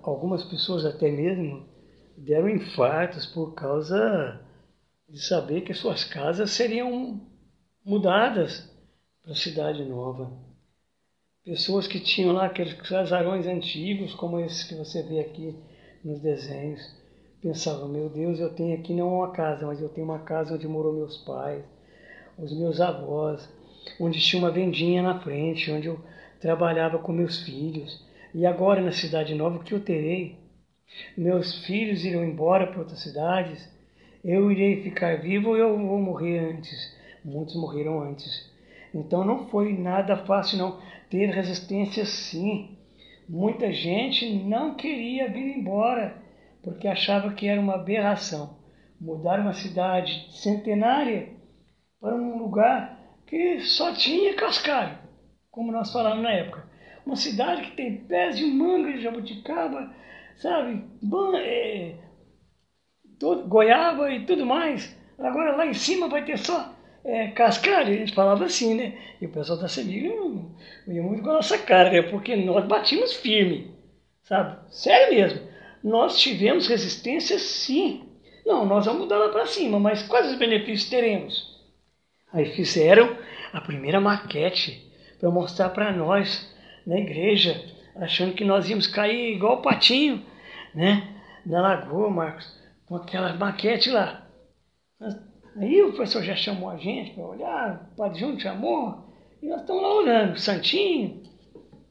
algumas 0.03 0.45
pessoas 0.45 0.85
até 0.85 1.11
mesmo 1.11 1.67
deram 2.17 2.49
infartos 2.49 3.27
por 3.27 3.55
causa 3.55 4.41
de 5.09 5.21
saber 5.21 5.63
que 5.63 5.75
suas 5.75 6.05
casas 6.05 6.53
seriam 6.53 7.21
mudadas 7.85 8.71
para 9.23 9.33
a 9.33 9.37
cidade 9.37 9.85
nova. 9.85 10.33
Pessoas 11.45 11.89
que 11.89 11.99
tinham 11.99 12.33
lá 12.33 12.47
aqueles 12.47 12.75
casarões 12.75 13.47
antigos, 13.47 14.15
como 14.15 14.39
esses 14.39 14.65
que 14.65 14.75
você 14.75 15.03
vê 15.03 15.21
aqui 15.21 15.57
nos 16.05 16.21
desenhos, 16.21 16.81
pensavam: 17.43 17.89
meu 17.89 18.09
Deus, 18.09 18.39
eu 18.39 18.51
tenho 18.51 18.75
aqui 18.75 18.93
não 18.93 19.19
uma 19.19 19.31
casa, 19.31 19.67
mas 19.67 19.81
eu 19.81 19.89
tenho 19.89 20.07
uma 20.07 20.21
casa 20.21 20.55
onde 20.55 20.69
morou 20.69 20.93
meus 20.93 21.17
pais, 21.19 21.65
os 22.39 22.53
meus 22.53 22.81
avós, 22.81 23.49
onde 24.01 24.21
tinha 24.21 24.43
uma 24.43 24.51
vendinha 24.51 25.03
na 25.03 25.21
frente, 25.21 25.71
onde 25.71 25.89
eu 25.89 25.99
trabalhava 26.41 26.99
com 26.99 27.13
meus 27.13 27.43
filhos. 27.43 28.05
E 28.35 28.45
agora 28.47 28.81
na 28.81 28.93
cidade 28.93 29.35
nova, 29.35 29.57
o 29.57 29.63
que 29.63 29.75
eu 29.75 29.81
terei? 29.81 30.37
Meus 31.17 31.65
filhos 31.65 32.05
irão 32.05 32.25
embora 32.25 32.67
para 32.67 32.81
outras 32.81 33.01
cidades, 33.01 33.69
eu 34.25 34.51
irei 34.51 34.83
ficar 34.83 35.21
vivo 35.21 35.51
ou 35.51 35.57
eu 35.57 35.77
vou 35.77 35.99
morrer 35.99 36.39
antes? 36.39 36.97
Muitos 37.25 37.57
morreram 37.57 38.03
antes. 38.03 38.51
Então 38.95 39.25
não 39.25 39.49
foi 39.49 39.73
nada 39.73 40.17
fácil, 40.17 40.59
não. 40.59 40.81
Teve 41.11 41.33
resistência 41.33 42.05
sim. 42.05 42.77
Muita 43.29 43.73
gente 43.73 44.31
não 44.33 44.75
queria 44.75 45.31
vir 45.31 45.57
embora 45.59 46.28
porque 46.63 46.89
achava 46.89 47.33
que 47.33 47.47
era 47.47 47.61
uma 47.61 47.75
aberração. 47.75 48.59
Mudar 49.01 49.41
uma 49.41 49.53
cidade 49.53 50.27
centenária 50.31 51.29
para 52.01 52.15
um 52.15 52.39
lugar 52.39 52.99
que 53.27 53.61
só 53.61 53.93
tinha 53.93 54.35
cascalho, 54.35 54.99
como 55.51 55.71
nós 55.71 55.93
falamos 55.93 56.23
na 56.23 56.33
época. 56.33 56.67
Uma 57.07 57.17
cidade 57.17 57.63
que 57.63 57.77
tem 57.77 57.97
pés 57.97 58.37
de 58.37 58.45
manga 58.45 58.93
de 58.93 59.01
jabuticaba, 59.01 59.93
sabe? 60.37 60.85
É, 61.37 61.95
todo, 63.19 63.49
goiaba 63.49 64.11
e 64.11 64.25
tudo 64.27 64.45
mais. 64.45 64.97
Agora 65.19 65.57
lá 65.57 65.67
em 65.67 65.75
cima 65.75 66.09
vai 66.09 66.25
ter 66.25 66.39
só 66.39 66.75
é, 67.05 67.29
cascalho. 67.29 67.95
A 67.95 67.97
gente 67.97 68.15
falava 68.15 68.45
assim, 68.45 68.75
né? 68.75 68.99
E 69.21 69.27
o 69.27 69.31
pessoal 69.31 69.59
da 69.59 69.67
não 69.67 70.95
ia 70.95 71.03
muito 71.03 71.23
com 71.23 71.31
a 71.31 71.35
nossa 71.35 71.59
cara, 71.59 71.91
né? 71.91 72.03
Porque 72.03 72.37
nós 72.37 72.67
batimos 72.67 73.15
firme, 73.15 73.75
sabe? 74.23 74.59
Sério 74.71 75.15
mesmo. 75.15 75.48
Nós 75.83 76.19
tivemos 76.19 76.67
resistência 76.67 77.39
sim. 77.39 78.09
Não, 78.45 78.65
nós 78.67 78.87
vamos 78.87 79.03
mudar 79.03 79.19
lá 79.19 79.29
para 79.29 79.47
cima, 79.47 79.79
mas 79.79 80.03
quais 80.03 80.31
os 80.31 80.39
benefícios 80.39 80.89
teremos? 80.89 81.59
Aí 82.33 82.47
fizeram 82.55 83.17
a 83.53 83.61
primeira 83.61 84.01
maquete 84.01 84.91
para 85.19 85.31
mostrar 85.31 85.71
para 85.71 85.93
nós 85.93 86.53
na 86.87 86.99
igreja, 86.99 87.63
achando 87.97 88.35
que 88.35 88.45
nós 88.45 88.69
íamos 88.69 88.87
cair 88.87 89.35
igual 89.35 89.59
o 89.59 89.63
patinho, 89.63 90.25
né? 90.75 91.15
Na 91.45 91.61
lagoa, 91.61 92.11
Marcos 92.11 92.59
com 92.89 92.97
aquela 92.97 93.35
maquete 93.35 93.91
lá. 93.91 94.27
Aí 95.57 95.83
o 95.83 95.93
professor 95.93 96.23
já 96.23 96.35
chamou 96.35 96.71
a 96.71 96.79
gente 96.79 97.13
para 97.13 97.25
olhar, 97.25 97.91
o 97.93 97.97
Padre 97.97 98.21
Júnior 98.21 98.41
chamou, 98.41 99.05
e 99.43 99.49
nós 99.49 99.61
estamos 99.61 99.83
lá 99.83 99.95
olhando, 99.95 100.39
Santinho. 100.39 101.23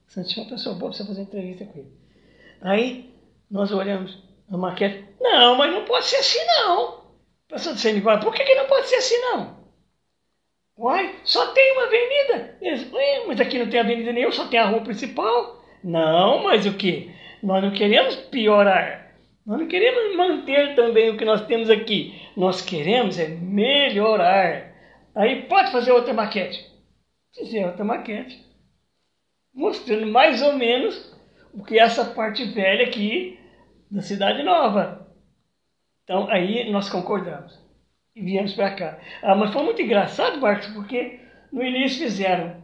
Santinho 0.08 0.40
é 0.40 0.44
uma 0.44 0.50
pessoa 0.50 0.76
boa 0.76 0.92
para 0.92 1.06
fazer 1.06 1.22
entrevista 1.22 1.66
com 1.66 1.80
ele. 1.80 1.92
Aí 2.62 3.14
nós 3.50 3.72
olhamos 3.72 4.18
a 4.52 4.58
maquete, 4.58 5.06
não, 5.20 5.56
mas 5.56 5.72
não 5.72 5.86
pode 5.86 6.06
ser 6.06 6.18
assim 6.18 6.46
não. 6.46 6.90
O 6.90 7.48
professor 7.48 7.74
disse, 7.74 7.90
igual, 7.90 8.20
por 8.20 8.34
que, 8.34 8.44
que 8.44 8.56
não 8.56 8.66
pode 8.68 8.88
ser 8.88 8.96
assim 8.96 9.18
não? 9.20 9.58
Uai, 10.78 11.16
só 11.24 11.48
tem 11.54 11.74
uma 11.74 11.86
avenida. 11.86 12.58
Mas 13.28 13.40
aqui 13.42 13.58
não 13.58 13.70
tem 13.70 13.80
avenida 13.80 14.12
nenhuma, 14.12 14.32
só 14.32 14.48
tem 14.48 14.60
a 14.60 14.68
rua 14.68 14.82
principal. 14.82 15.64
Não, 15.84 16.44
mas 16.44 16.66
o 16.66 16.74
que? 16.74 17.12
Nós 17.42 17.64
não 17.64 17.72
queremos 17.72 18.16
piorar. 18.16 19.12
Nós 19.46 19.60
não 19.60 19.68
queremos 19.68 20.16
manter 20.16 20.76
também 20.76 21.10
o 21.10 21.18
que 21.18 21.26
nós 21.26 21.46
temos 21.48 21.70
aqui. 21.70 22.22
Nós 22.36 22.62
queremos 22.62 23.18
é 23.18 23.28
melhorar. 23.28 24.74
Aí 25.16 25.44
pode 25.44 25.72
fazer 25.72 25.92
outra 25.92 26.14
maquete. 26.14 26.70
Fizer 27.34 27.66
outra 27.66 27.84
maquete. 27.84 28.46
Mostrando 29.54 30.06
mais 30.06 30.42
ou 30.42 30.54
menos 30.54 31.16
o 31.54 31.64
que 31.64 31.80
essa 31.80 32.06
parte 32.06 32.44
velha 32.44 32.86
aqui 32.86 33.37
da 33.90 34.02
Cidade 34.02 34.44
Nova. 34.44 35.08
Então 36.04 36.30
aí 36.30 36.70
nós 36.72 36.90
concordamos. 36.90 37.58
E 38.16 38.22
viemos 38.22 38.54
para 38.54 38.76
cá. 38.76 39.00
Ah, 39.22 39.36
mas 39.36 39.54
foi 39.54 39.64
muito 39.64 39.82
engraçado, 39.82 40.42
Marcos, 40.42 40.68
porque 40.68 41.20
no 41.52 41.64
início 41.64 42.04
fizeram 42.04 42.56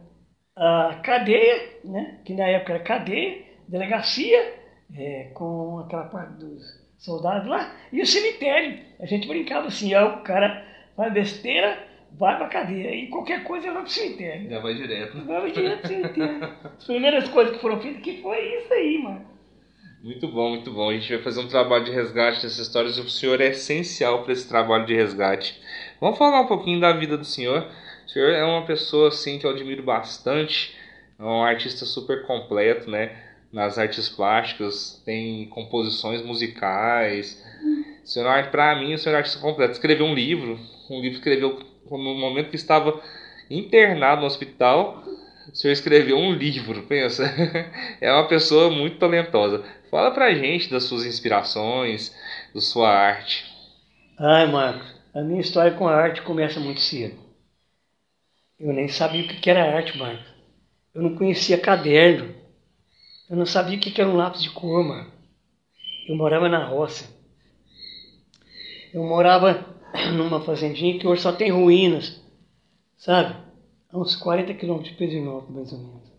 a 0.56 1.00
cadeia, 1.02 1.78
né, 1.84 2.20
que 2.24 2.34
na 2.34 2.46
época 2.46 2.74
era 2.74 2.82
cadeia, 2.82 3.44
delegacia, 3.68 4.54
é, 4.96 5.30
com 5.34 5.78
aquela 5.78 6.04
parte 6.04 6.34
dos 6.34 6.62
soldados 6.98 7.48
lá, 7.48 7.72
e 7.92 8.00
o 8.00 8.06
cemitério. 8.06 8.80
A 9.00 9.06
gente 9.06 9.28
brincava 9.28 9.68
assim, 9.68 9.94
ó, 9.94 10.16
o 10.16 10.22
cara 10.22 10.66
faz 10.96 11.12
besteira, 11.12 11.78
vai 12.12 12.36
pra 12.36 12.48
cadeia, 12.48 12.94
e 12.94 13.08
qualquer 13.08 13.44
coisa 13.44 13.72
vai 13.72 13.82
pro 13.82 13.90
cemitério. 13.90 14.50
Já 14.50 14.60
vai 14.60 14.74
direto. 14.74 15.24
Vai 15.24 15.52
direto 15.52 15.80
pro 15.80 15.88
cemitério. 15.88 16.54
As 16.64 16.84
primeiras 16.84 17.28
coisas 17.28 17.54
que 17.54 17.62
foram 17.62 17.80
feitas 17.80 18.02
que 18.02 18.22
foi 18.22 18.56
isso 18.56 18.72
aí, 18.72 18.98
mano. 19.02 19.33
Muito 20.04 20.28
bom, 20.28 20.50
muito 20.50 20.70
bom. 20.70 20.90
A 20.90 20.92
gente 20.92 21.14
vai 21.14 21.22
fazer 21.22 21.40
um 21.40 21.48
trabalho 21.48 21.86
de 21.86 21.90
resgate 21.90 22.42
dessas 22.42 22.58
histórias 22.58 22.98
o 22.98 23.08
senhor 23.08 23.40
é 23.40 23.46
essencial 23.46 24.22
para 24.22 24.34
esse 24.34 24.46
trabalho 24.46 24.84
de 24.84 24.94
resgate. 24.94 25.58
Vamos 25.98 26.18
falar 26.18 26.42
um 26.42 26.46
pouquinho 26.46 26.78
da 26.78 26.92
vida 26.92 27.16
do 27.16 27.24
senhor. 27.24 27.66
O 28.06 28.10
senhor 28.10 28.28
é 28.28 28.44
uma 28.44 28.66
pessoa 28.66 29.08
assim 29.08 29.38
que 29.38 29.46
eu 29.46 29.50
admiro 29.50 29.82
bastante, 29.82 30.76
é 31.18 31.22
um 31.22 31.42
artista 31.42 31.86
super 31.86 32.26
completo, 32.26 32.90
né? 32.90 33.16
nas 33.50 33.78
artes 33.78 34.06
plásticas, 34.06 35.00
tem 35.06 35.46
composições 35.46 36.20
musicais. 36.20 37.42
O 38.02 38.06
senhor, 38.06 38.50
para 38.50 38.78
mim, 38.78 38.92
o 38.92 38.98
senhor 38.98 39.14
é 39.14 39.18
artista 39.18 39.40
completo. 39.40 39.72
Escreveu 39.72 40.04
um 40.04 40.14
livro, 40.14 40.60
um 40.90 41.00
livro 41.00 41.18
que 41.18 41.30
escreveu 41.30 41.60
no 41.90 42.14
momento 42.14 42.50
que 42.50 42.56
estava 42.56 43.00
internado 43.48 44.20
no 44.20 44.26
hospital. 44.26 45.02
Senhor 45.54 45.72
escreveu 45.72 46.18
um 46.18 46.32
livro, 46.32 46.82
pensa. 46.88 47.24
É 48.00 48.12
uma 48.12 48.26
pessoa 48.26 48.70
muito 48.70 48.98
talentosa. 48.98 49.64
Fala 49.90 50.10
pra 50.10 50.34
gente 50.34 50.68
das 50.68 50.84
suas 50.84 51.06
inspirações, 51.06 52.12
da 52.52 52.60
sua 52.60 52.90
arte. 52.90 53.44
Ai, 54.18 54.50
Marcos, 54.50 54.92
a 55.14 55.22
minha 55.22 55.40
história 55.40 55.72
com 55.72 55.86
a 55.86 55.94
arte 55.94 56.22
começa 56.22 56.58
muito 56.58 56.80
cedo. 56.80 57.16
Eu 58.58 58.72
nem 58.72 58.88
sabia 58.88 59.22
o 59.22 59.28
que 59.28 59.48
era 59.48 59.76
arte, 59.76 59.96
Marcos. 59.96 60.26
Eu 60.92 61.02
não 61.02 61.14
conhecia 61.14 61.58
caderno. 61.58 62.34
Eu 63.30 63.36
não 63.36 63.46
sabia 63.46 63.76
o 63.76 63.80
que 63.80 64.00
era 64.00 64.10
um 64.10 64.16
lápis 64.16 64.42
de 64.42 64.50
cor, 64.50 64.84
mano. 64.84 65.10
Eu 66.08 66.16
morava 66.16 66.48
na 66.48 66.64
roça. 66.64 67.08
Eu 68.92 69.04
morava 69.04 69.64
numa 70.14 70.40
fazendinha 70.40 70.98
que 70.98 71.06
hoje 71.06 71.22
só 71.22 71.32
tem 71.32 71.50
ruínas, 71.50 72.20
sabe? 72.96 73.43
A 73.94 73.98
uns 73.98 74.16
40 74.16 74.52
quilômetros 74.54 74.90
de 74.90 74.98
Pedrinópolis, 74.98 75.54
mais 75.54 75.72
ou 75.72 75.78
menos. 75.78 76.12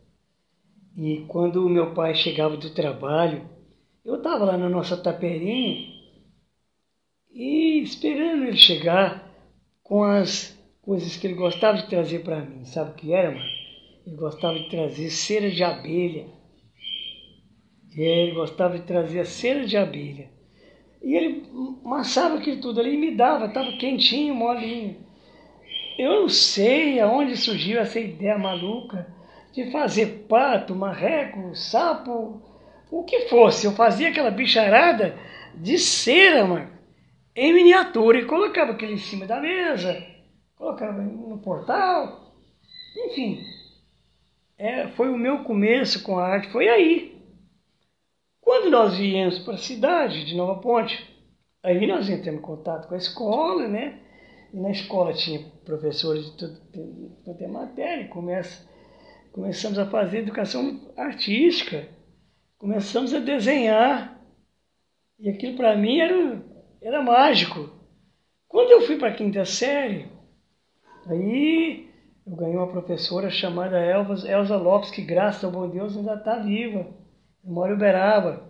E 0.97 1.25
quando 1.27 1.65
o 1.65 1.69
meu 1.69 1.93
pai 1.93 2.15
chegava 2.15 2.55
do 2.55 2.69
trabalho, 2.69 3.47
eu 4.05 4.15
estava 4.15 4.45
lá 4.45 4.57
na 4.57 4.69
nossa 4.69 4.95
taperinha 4.95 5.93
e 7.31 7.81
esperando 7.83 8.45
ele 8.45 8.55
chegar 8.55 9.29
com 9.83 10.03
as 10.03 10.57
coisas 10.81 11.17
que 11.17 11.27
ele 11.27 11.33
gostava 11.33 11.77
de 11.77 11.89
trazer 11.89 12.23
para 12.23 12.39
mim. 12.39 12.63
Sabe 12.63 12.91
o 12.91 12.93
que 12.93 13.13
era, 13.13 13.29
mano? 13.29 13.45
Ele 14.07 14.15
gostava 14.15 14.57
de 14.57 14.69
trazer 14.69 15.09
cera 15.09 15.51
de 15.51 15.63
abelha 15.63 16.27
ele 18.03 18.31
gostava 18.33 18.77
de 18.77 18.85
trazer 18.85 19.21
a 19.21 19.25
cera 19.25 19.65
de 19.65 19.77
abelha. 19.77 20.29
E 21.01 21.15
ele 21.15 21.43
amassava 21.83 22.37
aquilo 22.37 22.59
tudo 22.59 22.79
ali 22.79 22.95
e 22.95 22.97
me 22.97 23.15
dava, 23.15 23.45
estava 23.45 23.71
quentinho, 23.77 24.35
molinho. 24.35 25.04
Eu 25.97 26.21
não 26.21 26.29
sei 26.29 26.99
aonde 26.99 27.37
surgiu 27.37 27.79
essa 27.79 27.99
ideia 27.99 28.37
maluca 28.37 29.07
de 29.53 29.71
fazer 29.71 30.25
pato, 30.27 30.75
marreco, 30.75 31.55
sapo, 31.55 32.41
o 32.91 33.03
que 33.03 33.29
fosse. 33.29 33.65
Eu 33.65 33.71
fazia 33.71 34.09
aquela 34.09 34.29
bicharada 34.29 35.17
de 35.55 35.77
cera, 35.79 36.45
mano, 36.45 36.69
em 37.35 37.53
miniatura 37.53 38.19
e 38.19 38.25
colocava 38.25 38.73
aquilo 38.73 38.91
em 38.91 38.97
cima 38.97 39.25
da 39.25 39.39
mesa. 39.39 40.05
colocava 40.55 41.01
no 41.01 41.37
portal, 41.37 42.33
enfim. 43.07 43.41
É, 44.57 44.87
foi 44.89 45.09
o 45.09 45.17
meu 45.17 45.43
começo 45.43 46.03
com 46.03 46.17
a 46.17 46.27
arte, 46.27 46.51
foi 46.51 46.67
aí. 46.67 47.15
Quando 48.41 48.69
nós 48.69 48.95
viemos 48.95 49.39
para 49.39 49.55
a 49.55 49.57
cidade 49.57 50.25
de 50.25 50.35
Nova 50.35 50.61
Ponte, 50.61 51.09
aí 51.63 51.85
nós 51.87 52.09
entramos 52.09 52.39
em 52.41 52.43
contato 52.43 52.87
com 52.87 52.93
a 52.93 52.97
escola, 52.97 53.67
né? 53.67 53.99
Na 54.55 54.71
escola 54.71 55.13
tinha 55.13 55.45
professores 55.65 56.33
de 56.37 56.47
toda 57.25 57.45
a 57.45 57.49
matéria, 57.49 58.07
começa, 58.07 58.65
começamos 59.33 59.77
a 59.77 59.85
fazer 59.85 60.19
educação 60.19 60.79
artística, 60.95 61.89
começamos 62.57 63.13
a 63.13 63.19
desenhar, 63.19 64.17
e 65.19 65.29
aquilo 65.29 65.57
para 65.57 65.75
mim 65.75 65.99
era, 65.99 66.41
era 66.81 67.01
mágico. 67.01 67.69
Quando 68.47 68.71
eu 68.71 68.83
fui 68.83 68.97
para 68.97 69.09
a 69.09 69.13
quinta 69.13 69.43
série, 69.43 70.07
aí 71.05 71.89
eu 72.25 72.37
ganhei 72.37 72.55
uma 72.55 72.71
professora 72.71 73.29
chamada 73.29 73.85
Elza, 73.85 74.25
Elza 74.31 74.55
Lopes, 74.55 74.89
que 74.89 75.01
graças 75.01 75.43
ao 75.43 75.51
bom 75.51 75.67
Deus 75.67 75.97
ainda 75.97 76.13
está 76.13 76.39
viva, 76.39 76.87
mora 77.43 77.73
em 77.73 77.75
Uberaba. 77.75 78.49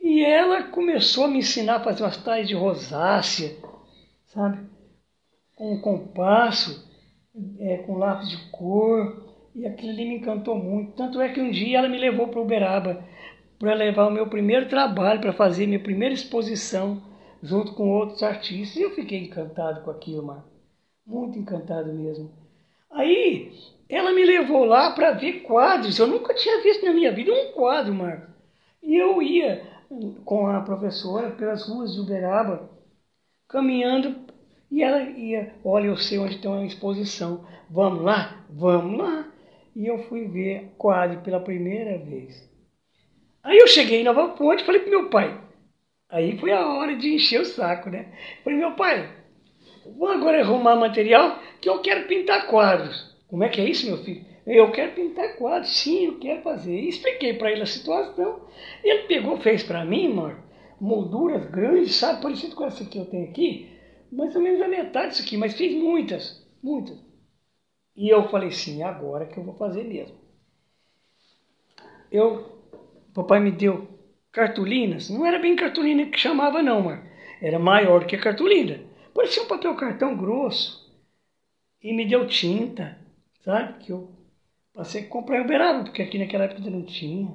E 0.00 0.24
ela 0.24 0.70
começou 0.70 1.24
a 1.24 1.28
me 1.28 1.40
ensinar 1.40 1.76
a 1.76 1.84
fazer 1.84 2.02
umas 2.02 2.16
tais 2.16 2.48
de 2.48 2.54
rosácea, 2.54 3.54
sabe? 4.24 4.71
Com 5.56 5.80
compasso, 5.80 6.88
é, 7.58 7.78
com 7.78 7.96
lápis 7.96 8.30
de 8.30 8.50
cor, 8.50 9.22
e 9.54 9.66
aquilo 9.66 9.92
ali 9.92 10.06
me 10.06 10.16
encantou 10.16 10.56
muito. 10.56 10.92
Tanto 10.92 11.20
é 11.20 11.28
que 11.28 11.40
um 11.40 11.50
dia 11.50 11.78
ela 11.78 11.88
me 11.88 11.98
levou 11.98 12.28
para 12.28 12.40
Uberaba 12.40 13.04
para 13.58 13.74
levar 13.74 14.08
o 14.08 14.10
meu 14.10 14.26
primeiro 14.26 14.68
trabalho, 14.68 15.20
para 15.20 15.32
fazer 15.32 15.66
minha 15.66 15.78
primeira 15.78 16.12
exposição 16.12 17.00
junto 17.40 17.74
com 17.74 17.90
outros 17.90 18.22
artistas. 18.22 18.76
E 18.76 18.82
eu 18.82 18.90
fiquei 18.90 19.18
encantado 19.18 19.82
com 19.82 19.90
aquilo, 19.90 20.24
Marco. 20.24 20.48
Muito 21.06 21.38
encantado 21.38 21.92
mesmo. 21.92 22.30
Aí 22.90 23.52
ela 23.88 24.12
me 24.12 24.24
levou 24.24 24.64
lá 24.64 24.90
para 24.90 25.12
ver 25.12 25.42
quadros. 25.42 25.98
Eu 25.98 26.06
nunca 26.06 26.34
tinha 26.34 26.62
visto 26.62 26.84
na 26.84 26.92
minha 26.92 27.12
vida 27.12 27.32
um 27.32 27.52
quadro, 27.52 27.94
Marco. 27.94 28.32
E 28.82 28.96
eu 28.96 29.22
ia 29.22 29.62
com 30.24 30.46
a 30.46 30.60
professora 30.62 31.30
pelas 31.30 31.68
ruas 31.68 31.92
de 31.94 32.00
Uberaba, 32.00 32.68
caminhando, 33.48 34.16
e 34.72 34.82
ela 34.82 35.02
ia, 35.02 35.52
olha, 35.62 35.88
eu 35.88 35.98
sei 35.98 36.18
onde 36.18 36.38
tem 36.38 36.50
uma 36.50 36.64
exposição, 36.64 37.44
vamos 37.68 38.02
lá? 38.02 38.42
Vamos 38.48 38.98
lá. 38.98 39.30
E 39.76 39.86
eu 39.86 39.98
fui 40.04 40.26
ver 40.26 40.72
quadro 40.78 41.20
pela 41.20 41.38
primeira 41.38 41.98
vez. 41.98 42.50
Aí 43.42 43.58
eu 43.58 43.68
cheguei 43.68 44.00
em 44.00 44.04
Nova 44.04 44.28
Ponte 44.28 44.62
e 44.62 44.64
falei 44.64 44.80
pro 44.80 44.88
meu 44.88 45.10
pai. 45.10 45.38
Aí 46.08 46.38
foi 46.38 46.52
a 46.52 46.66
hora 46.66 46.96
de 46.96 47.14
encher 47.14 47.42
o 47.42 47.44
saco, 47.44 47.90
né? 47.90 48.14
Falei, 48.42 48.58
meu 48.58 48.72
pai, 48.72 49.10
vamos 49.84 50.16
agora 50.16 50.40
arrumar 50.40 50.74
material 50.76 51.38
que 51.60 51.68
eu 51.68 51.80
quero 51.80 52.08
pintar 52.08 52.46
quadros. 52.46 53.14
Como 53.28 53.44
é 53.44 53.50
que 53.50 53.60
é 53.60 53.68
isso, 53.68 53.86
meu 53.86 53.98
filho? 53.98 54.24
Eu 54.46 54.70
quero 54.70 54.92
pintar 54.92 55.36
quadros, 55.36 55.70
sim, 55.82 56.06
eu 56.06 56.18
quero 56.18 56.40
fazer. 56.40 56.80
E 56.80 56.88
expliquei 56.88 57.34
para 57.34 57.52
ele 57.52 57.60
a 57.60 57.66
situação. 57.66 58.46
Ele 58.82 59.02
pegou, 59.02 59.36
fez 59.36 59.62
para 59.62 59.84
mim, 59.84 60.14
mano, 60.14 60.42
molduras 60.80 61.44
grandes, 61.50 61.94
sabe? 61.94 62.22
Parecido 62.22 62.56
com 62.56 62.64
essa 62.64 62.86
que 62.86 62.98
eu 62.98 63.04
tenho 63.04 63.28
aqui. 63.28 63.71
Mais 64.12 64.36
ou 64.36 64.42
menos 64.42 64.60
a 64.60 64.68
metade 64.68 65.10
disso 65.10 65.22
aqui, 65.22 65.36
mas 65.36 65.54
fiz 65.54 65.74
muitas, 65.74 66.46
muitas. 66.62 66.98
E 67.96 68.08
eu 68.08 68.28
falei, 68.28 68.50
sim, 68.50 68.82
agora 68.82 69.26
que 69.26 69.38
eu 69.38 69.44
vou 69.44 69.54
fazer 69.54 69.84
mesmo. 69.84 70.16
Eu, 72.10 72.58
papai 73.14 73.40
me 73.40 73.50
deu 73.50 73.88
cartolinas. 74.30 75.08
Não 75.08 75.24
era 75.24 75.38
bem 75.38 75.56
cartolina 75.56 76.06
que 76.06 76.18
chamava, 76.18 76.62
não, 76.62 76.82
mano. 76.82 77.02
Era 77.40 77.58
maior 77.58 78.06
que 78.06 78.14
a 78.14 78.20
cartolina. 78.20 78.80
Parecia 79.14 79.42
um 79.42 79.48
papel 79.48 79.74
cartão 79.76 80.16
grosso. 80.16 80.92
E 81.82 81.92
me 81.92 82.06
deu 82.06 82.26
tinta, 82.26 82.98
sabe? 83.40 83.84
Que 83.84 83.92
eu 83.92 84.22
Passei 84.74 85.02
a 85.02 85.08
comprar 85.08 85.38
em 85.38 85.44
Uberaba, 85.44 85.84
porque 85.84 86.00
aqui 86.00 86.18
naquela 86.18 86.44
época 86.44 86.70
não 86.70 86.82
tinha. 86.82 87.30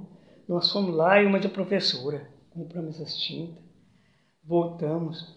Nós 0.48 0.72
fomos 0.72 0.95
lá, 0.95 1.21
eu 1.21 1.30
mais 1.30 1.45
a 1.45 1.49
professora. 1.49 2.28
Compramos 2.49 2.95
essas 2.95 3.15
tintas. 3.15 3.63
Voltamos. 4.43 5.37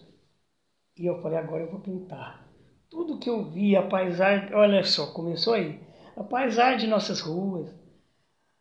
E 0.97 1.05
eu 1.05 1.21
falei, 1.21 1.39
agora 1.39 1.63
eu 1.63 1.71
vou 1.71 1.79
pintar. 1.79 2.45
Tudo 2.89 3.17
que 3.17 3.29
eu 3.29 3.43
vi, 3.45 3.75
a 3.75 3.81
paisagem, 3.81 4.53
olha 4.53 4.83
só, 4.83 5.07
começou 5.13 5.53
aí. 5.53 5.79
A 6.15 6.23
paisagem 6.23 6.79
de 6.79 6.87
nossas 6.87 7.21
ruas. 7.21 7.73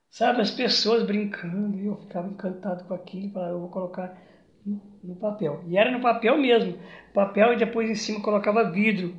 Sabe, 0.08 0.40
as 0.40 0.50
pessoas 0.50 1.04
brincando. 1.04 1.78
E 1.78 1.86
eu 1.86 1.96
ficava 1.96 2.28
encantado 2.28 2.84
com 2.84 2.94
aquilo. 2.94 3.32
Falava, 3.32 3.52
eu 3.52 3.60
vou 3.60 3.68
colocar 3.68 4.16
no, 4.64 4.80
no 5.02 5.16
papel. 5.16 5.62
E 5.66 5.76
era 5.76 5.90
no 5.90 6.00
papel 6.00 6.38
mesmo. 6.38 6.78
Papel 7.12 7.54
e 7.54 7.58
depois 7.58 7.90
em 7.90 7.94
cima 7.94 8.22
colocava 8.22 8.70
vidro. 8.70 9.14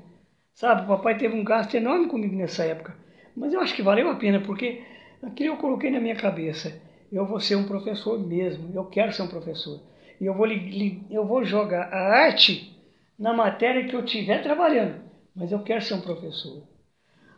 Sabe, 0.53 0.83
o 0.83 0.87
papai 0.87 1.17
teve 1.17 1.35
um 1.35 1.43
gasto 1.43 1.75
enorme 1.75 2.07
comigo 2.07 2.35
nessa 2.35 2.63
época 2.63 3.01
mas 3.35 3.53
eu 3.53 3.59
acho 3.59 3.75
que 3.75 3.81
valeu 3.81 4.09
a 4.09 4.15
pena, 4.15 4.39
porque 4.41 4.83
aquilo 5.23 5.53
eu 5.53 5.57
coloquei 5.57 5.89
na 5.89 5.99
minha 5.99 6.15
cabeça. 6.15 6.79
Eu 7.11 7.25
vou 7.25 7.39
ser 7.39 7.55
um 7.55 7.65
professor 7.65 8.19
mesmo, 8.19 8.71
eu 8.73 8.85
quero 8.85 9.11
ser 9.11 9.23
um 9.23 9.27
professor. 9.27 9.79
E 10.19 10.25
eu 10.25 10.33
vou, 10.33 10.47
eu 10.47 11.25
vou 11.25 11.43
jogar 11.43 11.91
a 11.91 12.25
arte 12.25 12.79
na 13.21 13.33
matéria 13.33 13.87
que 13.87 13.95
eu 13.95 14.03
estiver 14.03 14.41
trabalhando, 14.41 14.99
mas 15.35 15.51
eu 15.51 15.61
quero 15.61 15.79
ser 15.79 15.93
um 15.93 16.01
professor. 16.01 16.63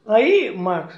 Aí, 0.08 0.50
Marcos, 0.56 0.98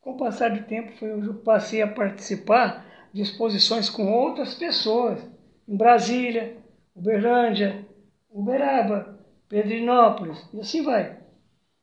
com 0.00 0.12
o 0.12 0.16
passar 0.16 0.50
do 0.50 0.62
tempo, 0.62 0.92
eu 1.04 1.34
passei 1.34 1.82
a 1.82 1.88
participar 1.88 2.86
de 3.12 3.22
exposições 3.22 3.90
com 3.90 4.12
outras 4.12 4.54
pessoas, 4.54 5.18
em 5.66 5.76
Brasília, 5.76 6.56
Uberlândia, 6.94 7.84
Uberaba, 8.30 9.18
Pedrinópolis, 9.48 10.38
e 10.54 10.60
assim 10.60 10.84
vai. 10.84 11.18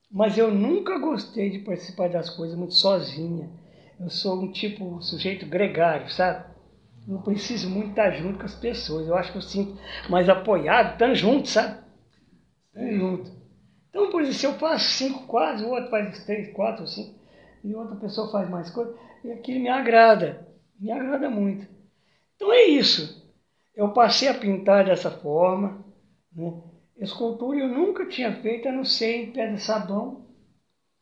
Mas 0.10 0.38
eu 0.38 0.50
nunca 0.52 0.98
gostei 1.00 1.50
de 1.50 1.60
participar 1.60 2.08
das 2.08 2.30
coisas 2.30 2.58
muito 2.58 2.76
sozinha. 2.76 3.50
Eu 4.00 4.10
sou 4.10 4.42
um 4.42 4.52
tipo 4.54 4.86
um 4.86 5.02
sujeito 5.02 5.46
gregário, 5.46 6.10
sabe? 6.10 6.46
Não 7.06 7.22
preciso 7.22 7.70
muito 7.70 7.90
estar 7.90 8.12
junto 8.12 8.40
com 8.40 8.46
as 8.46 8.56
pessoas. 8.56 9.06
Eu 9.06 9.18
acho 9.18 9.34
que 9.34 9.38
eu 9.38 9.42
sinto 9.42 9.78
mais 10.10 10.30
apoiado, 10.30 10.94
estando 10.94 11.16
junto, 11.16 11.50
sabe? 11.50 11.89
Junto. 12.76 13.32
Então, 13.90 14.10
por 14.12 14.22
exemplo, 14.22 14.40
se 14.40 14.46
eu 14.46 14.54
faço 14.54 14.90
cinco 14.92 15.26
quadros, 15.26 15.64
o 15.64 15.70
outro 15.70 15.90
faz 15.90 16.24
três, 16.26 16.54
quatro, 16.54 16.88
cinco, 16.88 17.16
e 17.64 17.74
outra 17.76 17.96
pessoa 17.96 18.32
faz 18.32 18.50
mais 18.50 18.70
coisas, 18.70 18.96
e 19.24 19.32
aquilo 19.32 19.60
me 19.60 19.70
agrada. 19.70 20.48
Me 20.80 20.92
agrada 20.92 21.30
muito. 21.30 21.68
Então 22.36 22.54
é 22.54 22.64
isso. 22.66 23.28
Eu 23.76 23.92
passei 23.92 24.28
a 24.28 24.34
pintar 24.34 24.86
dessa 24.86 25.12
forma, 25.12 25.84
né? 26.34 26.54
Escultura 26.98 27.58
eu 27.58 27.70
nunca 27.70 28.06
tinha 28.06 28.34
feito, 28.42 28.68
a 28.68 28.72
não 28.72 28.84
ser 28.84 29.16
em 29.16 29.32
pedra 29.32 29.58
sabão, 29.58 30.26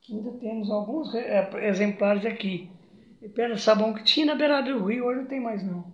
que 0.02 0.14
ainda 0.14 0.32
temos 0.34 0.70
alguns 0.70 1.14
é, 1.16 1.50
exemplares 1.68 2.24
aqui. 2.24 2.70
E 3.20 3.28
pedra 3.28 3.58
sabão 3.58 3.94
que 3.96 4.04
tinha 4.04 4.28
na 4.28 4.36
beirada 4.36 4.72
do 4.72 4.86
rio, 4.86 5.06
hoje 5.06 5.22
não 5.22 5.28
tem 5.28 5.40
mais 5.40 5.64
não. 5.64 5.92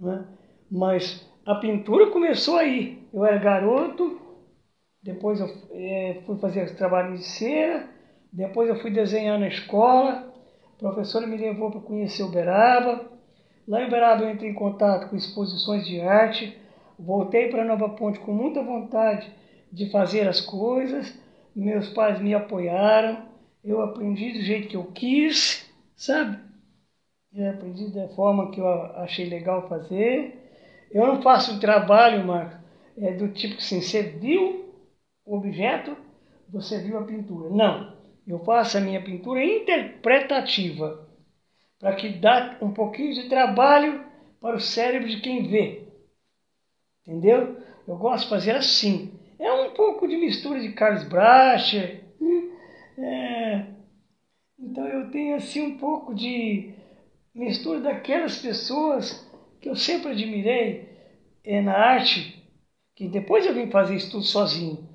Né? 0.00 0.26
Mas 0.70 1.30
a 1.44 1.56
pintura 1.56 2.10
começou 2.10 2.56
aí. 2.56 3.06
Eu 3.12 3.26
era 3.26 3.36
garoto, 3.36 4.21
depois 5.02 5.40
eu 5.40 5.50
é, 5.72 6.22
fui 6.24 6.38
fazer 6.38 6.74
trabalho 6.76 7.16
de 7.16 7.24
cera, 7.24 7.88
depois 8.32 8.68
eu 8.68 8.80
fui 8.80 8.90
desenhar 8.90 9.38
na 9.38 9.48
escola, 9.48 10.32
a 10.74 10.78
professora 10.78 11.26
me 11.26 11.36
levou 11.36 11.70
para 11.70 11.80
conhecer 11.80 12.22
Uberaba. 12.22 13.10
Lá 13.66 13.82
em 13.82 13.86
Uberaba 13.86 14.24
eu 14.24 14.30
entrei 14.30 14.50
em 14.50 14.54
contato 14.54 15.10
com 15.10 15.16
exposições 15.16 15.86
de 15.86 16.00
arte, 16.00 16.56
voltei 16.98 17.48
para 17.48 17.64
Nova 17.64 17.90
Ponte 17.90 18.20
com 18.20 18.32
muita 18.32 18.62
vontade 18.62 19.30
de 19.72 19.90
fazer 19.90 20.28
as 20.28 20.40
coisas, 20.40 21.18
meus 21.54 21.88
pais 21.90 22.20
me 22.20 22.34
apoiaram, 22.34 23.24
eu 23.64 23.80
aprendi 23.80 24.32
do 24.32 24.40
jeito 24.40 24.68
que 24.68 24.76
eu 24.76 24.84
quis, 24.92 25.70
sabe? 25.96 26.38
Eu 27.34 27.50
aprendi 27.50 27.90
da 27.92 28.08
forma 28.08 28.50
que 28.50 28.60
eu 28.60 28.68
achei 28.68 29.28
legal 29.28 29.68
fazer. 29.68 30.38
Eu 30.90 31.06
não 31.06 31.22
faço 31.22 31.58
trabalho, 31.60 32.26
Marcos, 32.26 32.58
é 32.98 33.12
do 33.12 33.28
tipo 33.28 33.56
assim, 33.56 33.80
você 33.80 34.02
viu 34.02 34.50
o 34.50 34.71
objeto, 35.24 35.96
você 36.48 36.80
viu 36.80 36.98
a 36.98 37.04
pintura. 37.04 37.50
Não, 37.50 37.96
eu 38.26 38.38
faço 38.40 38.78
a 38.78 38.80
minha 38.80 39.02
pintura 39.02 39.44
interpretativa, 39.44 41.08
para 41.78 41.94
que 41.96 42.08
dá 42.10 42.58
um 42.60 42.72
pouquinho 42.72 43.14
de 43.14 43.28
trabalho 43.28 44.04
para 44.40 44.56
o 44.56 44.60
cérebro 44.60 45.08
de 45.08 45.20
quem 45.20 45.48
vê. 45.48 45.88
Entendeu? 47.02 47.56
Eu 47.86 47.96
gosto 47.96 48.24
de 48.24 48.30
fazer 48.30 48.52
assim. 48.52 49.12
É 49.38 49.52
um 49.52 49.70
pouco 49.70 50.06
de 50.06 50.16
mistura 50.16 50.60
de 50.60 50.72
Carlos 50.72 51.04
Bracher. 51.04 52.04
Né? 52.20 52.48
É, 52.98 53.66
então 54.58 54.86
eu 54.86 55.10
tenho 55.10 55.36
assim 55.36 55.62
um 55.62 55.78
pouco 55.78 56.14
de 56.14 56.72
mistura 57.34 57.80
daquelas 57.80 58.38
pessoas 58.38 59.28
que 59.60 59.68
eu 59.68 59.74
sempre 59.74 60.12
admirei 60.12 60.88
é, 61.44 61.60
na 61.60 61.72
arte, 61.72 62.48
que 62.94 63.08
depois 63.08 63.46
eu 63.46 63.54
vim 63.54 63.70
fazer 63.70 63.96
estudo 63.96 64.24
sozinho. 64.24 64.91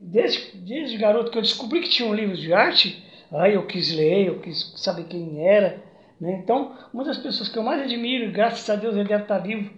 Desde, 0.00 0.56
desde 0.56 0.96
garoto 0.96 1.30
que 1.30 1.36
eu 1.36 1.42
descobri 1.42 1.80
que 1.80 1.90
tinha 1.90 2.08
um 2.08 2.14
livro 2.14 2.36
de 2.36 2.52
arte, 2.52 3.04
aí 3.30 3.54
eu 3.54 3.66
quis 3.66 3.94
ler, 3.94 4.28
eu 4.28 4.40
quis 4.40 4.72
saber 4.76 5.04
quem 5.04 5.46
era. 5.46 5.82
Né? 6.18 6.40
Então, 6.42 6.74
uma 6.92 7.04
das 7.04 7.18
pessoas 7.18 7.48
que 7.48 7.58
eu 7.58 7.62
mais 7.62 7.82
admiro, 7.82 8.32
graças 8.32 8.68
a 8.70 8.76
Deus 8.76 8.96
ele 8.96 9.08
deve 9.08 9.22
estar 9.22 9.38
vivo, 9.38 9.70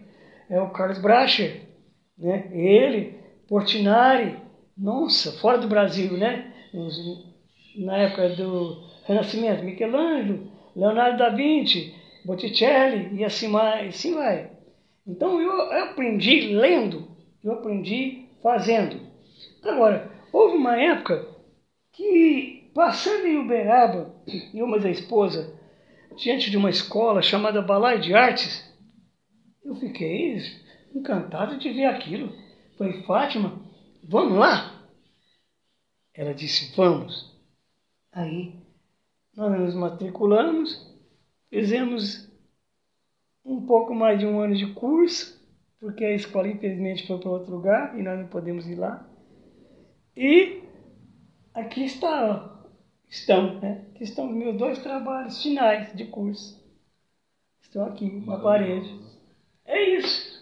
é 0.49 0.61
o 0.61 0.71
Carlos 0.71 0.99
Bracher. 0.99 1.63
Né? 2.17 2.49
Ele 2.53 3.23
Portinari, 3.49 4.37
nossa, 4.79 5.33
fora 5.33 5.59
do 5.59 5.69
Brasil, 5.69 6.13
né? 6.17 6.53
Na 7.77 7.99
época 7.99 8.31
do 8.31 8.83
Renascimento, 9.05 9.63
Michelangelo, 9.63 10.51
Leonardo 10.75 11.19
da 11.19 11.29
Vinci, 11.29 11.95
Botticelli 12.25 13.15
e 13.19 13.25
assim, 13.25 13.51
vai, 13.51 13.89
assim 13.89 14.15
vai. 14.15 14.51
Então 15.07 15.41
eu, 15.41 15.51
eu 15.51 15.85
aprendi 15.85 16.55
lendo, 16.55 17.09
eu 17.45 17.53
aprendi 17.53 18.27
fazendo. 18.43 19.01
Agora, 19.63 20.11
houve 20.33 20.57
uma 20.57 20.81
época 20.81 21.29
que, 21.93 22.71
passando 22.75 23.27
em 23.27 23.39
Uberaba, 23.39 24.15
eu 24.55 24.67
mais 24.67 24.85
a 24.85 24.91
esposa, 24.91 25.59
diante 26.17 26.51
de 26.51 26.57
uma 26.57 26.71
escola 26.71 27.23
chamada 27.23 27.63
Balai 27.63 28.01
de 28.01 28.15
Artes, 28.15 28.71
eu 29.65 29.75
fiquei 29.77 30.39
encantado 30.95 31.59
de 31.59 31.71
ver 31.71 31.87
aquilo. 31.87 32.33
Falei, 32.77 33.03
Fátima, 33.03 33.61
vamos 34.03 34.39
lá? 34.39 34.89
Ela 36.15 36.35
disse, 36.35 36.75
vamos. 36.77 37.33
Aí 38.11 38.55
nós 39.35 39.59
nos 39.59 39.75
matriculamos, 39.75 40.95
fizemos 41.49 42.31
um 43.45 43.65
pouco 43.65 43.95
mais 43.95 44.19
de 44.19 44.27
um 44.27 44.41
ano 44.41 44.55
de 44.55 44.73
curso, 44.75 45.41
porque 45.81 46.05
a 46.05 46.15
escola 46.15 46.49
infelizmente 46.49 47.07
foi 47.07 47.19
para 47.19 47.31
outro 47.31 47.55
lugar 47.55 47.99
e 47.99 48.03
nós 48.03 48.19
não 48.19 48.29
podemos 48.29 48.67
ir 48.67 48.77
lá. 48.77 49.09
E 50.17 50.63
aqui 51.55 51.85
está, 51.85 52.63
estão, 53.09 53.61
né? 53.61 53.87
Aqui 53.95 54.05
estão 54.05 54.27
meus 54.27 54.57
dois 54.57 54.79
trabalhos 54.79 55.43
finais 55.43 55.95
de 55.95 56.05
curso. 56.05 56.63
Estão 57.63 57.87
aqui 57.87 58.05
na 58.27 58.39
parede. 58.39 59.01
É 59.65 59.97
isso. 59.97 60.33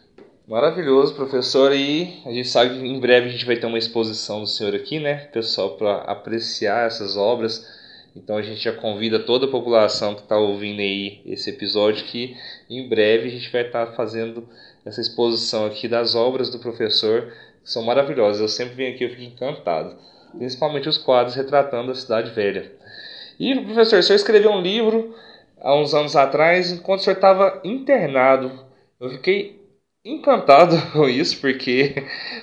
Maravilhoso, 0.49 1.15
professor. 1.15 1.73
E 1.73 2.21
a 2.27 2.33
gente 2.33 2.49
sabe 2.49 2.81
que 2.81 2.85
em 2.85 2.99
breve 2.99 3.29
a 3.29 3.31
gente 3.31 3.47
vai 3.47 3.57
ter 3.57 3.67
uma 3.67 3.79
exposição 3.79 4.41
do 4.41 4.47
senhor 4.49 4.75
aqui, 4.75 4.99
né, 4.99 5.27
pessoal, 5.27 5.77
para 5.77 5.99
apreciar 5.99 6.87
essas 6.87 7.17
obras. 7.17 7.65
Então 8.17 8.37
a 8.37 8.43
gente 8.43 8.61
já 8.61 8.73
convida 8.73 9.21
toda 9.21 9.47
a 9.47 9.51
população 9.51 10.17
que 10.17 10.23
está 10.23 10.37
ouvindo 10.37 10.81
aí 10.81 11.23
esse 11.25 11.51
episódio 11.51 12.05
que 12.07 12.37
em 12.69 12.89
breve 12.89 13.29
a 13.29 13.31
gente 13.31 13.53
vai 13.53 13.65
estar 13.65 13.87
tá 13.87 13.93
fazendo 13.93 14.49
essa 14.85 15.01
exposição 15.01 15.67
aqui 15.67 15.87
das 15.87 16.17
obras 16.17 16.51
do 16.51 16.59
professor, 16.59 17.33
são 17.71 17.83
maravilhosas. 17.85 18.41
Eu 18.41 18.49
sempre 18.49 18.75
venho 18.75 18.95
aqui 18.95 19.05
e 19.05 19.09
fico 19.09 19.23
encantado, 19.23 19.97
principalmente 20.37 20.89
os 20.89 20.99
quadros 20.99 21.37
retratando 21.37 21.93
a 21.93 21.95
cidade 21.95 22.31
velha. 22.33 22.73
E 23.39 23.55
professor, 23.55 23.99
o 23.99 24.03
senhor 24.03 24.17
escreveu 24.17 24.51
um 24.51 24.61
livro 24.61 25.15
há 25.61 25.75
uns 25.75 25.95
anos 25.95 26.17
atrás, 26.17 26.73
enquanto 26.73 27.01
o 27.01 27.03
senhor 27.05 27.17
estava 27.17 27.61
internado. 27.65 28.67
Eu 29.01 29.11
fiquei 29.11 29.61
encantado 30.05 30.77
com 30.93 31.09
isso, 31.09 31.41
porque 31.41 31.95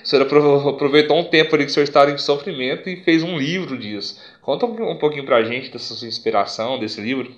o 0.02 0.06
senhor 0.06 0.22
aproveitou 0.22 1.18
um 1.18 1.24
tempo 1.24 1.54
ali 1.54 1.64
que 1.64 1.70
o 1.70 1.74
senhor 1.74 1.84
estava 1.84 2.10
em 2.10 2.18
sofrimento 2.18 2.88
e 2.88 3.04
fez 3.04 3.22
um 3.22 3.36
livro 3.36 3.78
disso. 3.78 4.20
Conta 4.40 4.66
um 4.66 4.98
pouquinho 4.98 5.26
pra 5.26 5.44
gente 5.44 5.70
dessa 5.70 5.94
sua 5.94 6.08
inspiração, 6.08 6.78
desse 6.78 7.00
livro. 7.00 7.32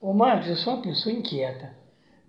Ô 0.00 0.12
Marcos, 0.12 0.48
eu 0.48 0.56
sou 0.56 0.74
uma 0.74 0.82
pessoa 0.82 1.14
inquieta. 1.14 1.74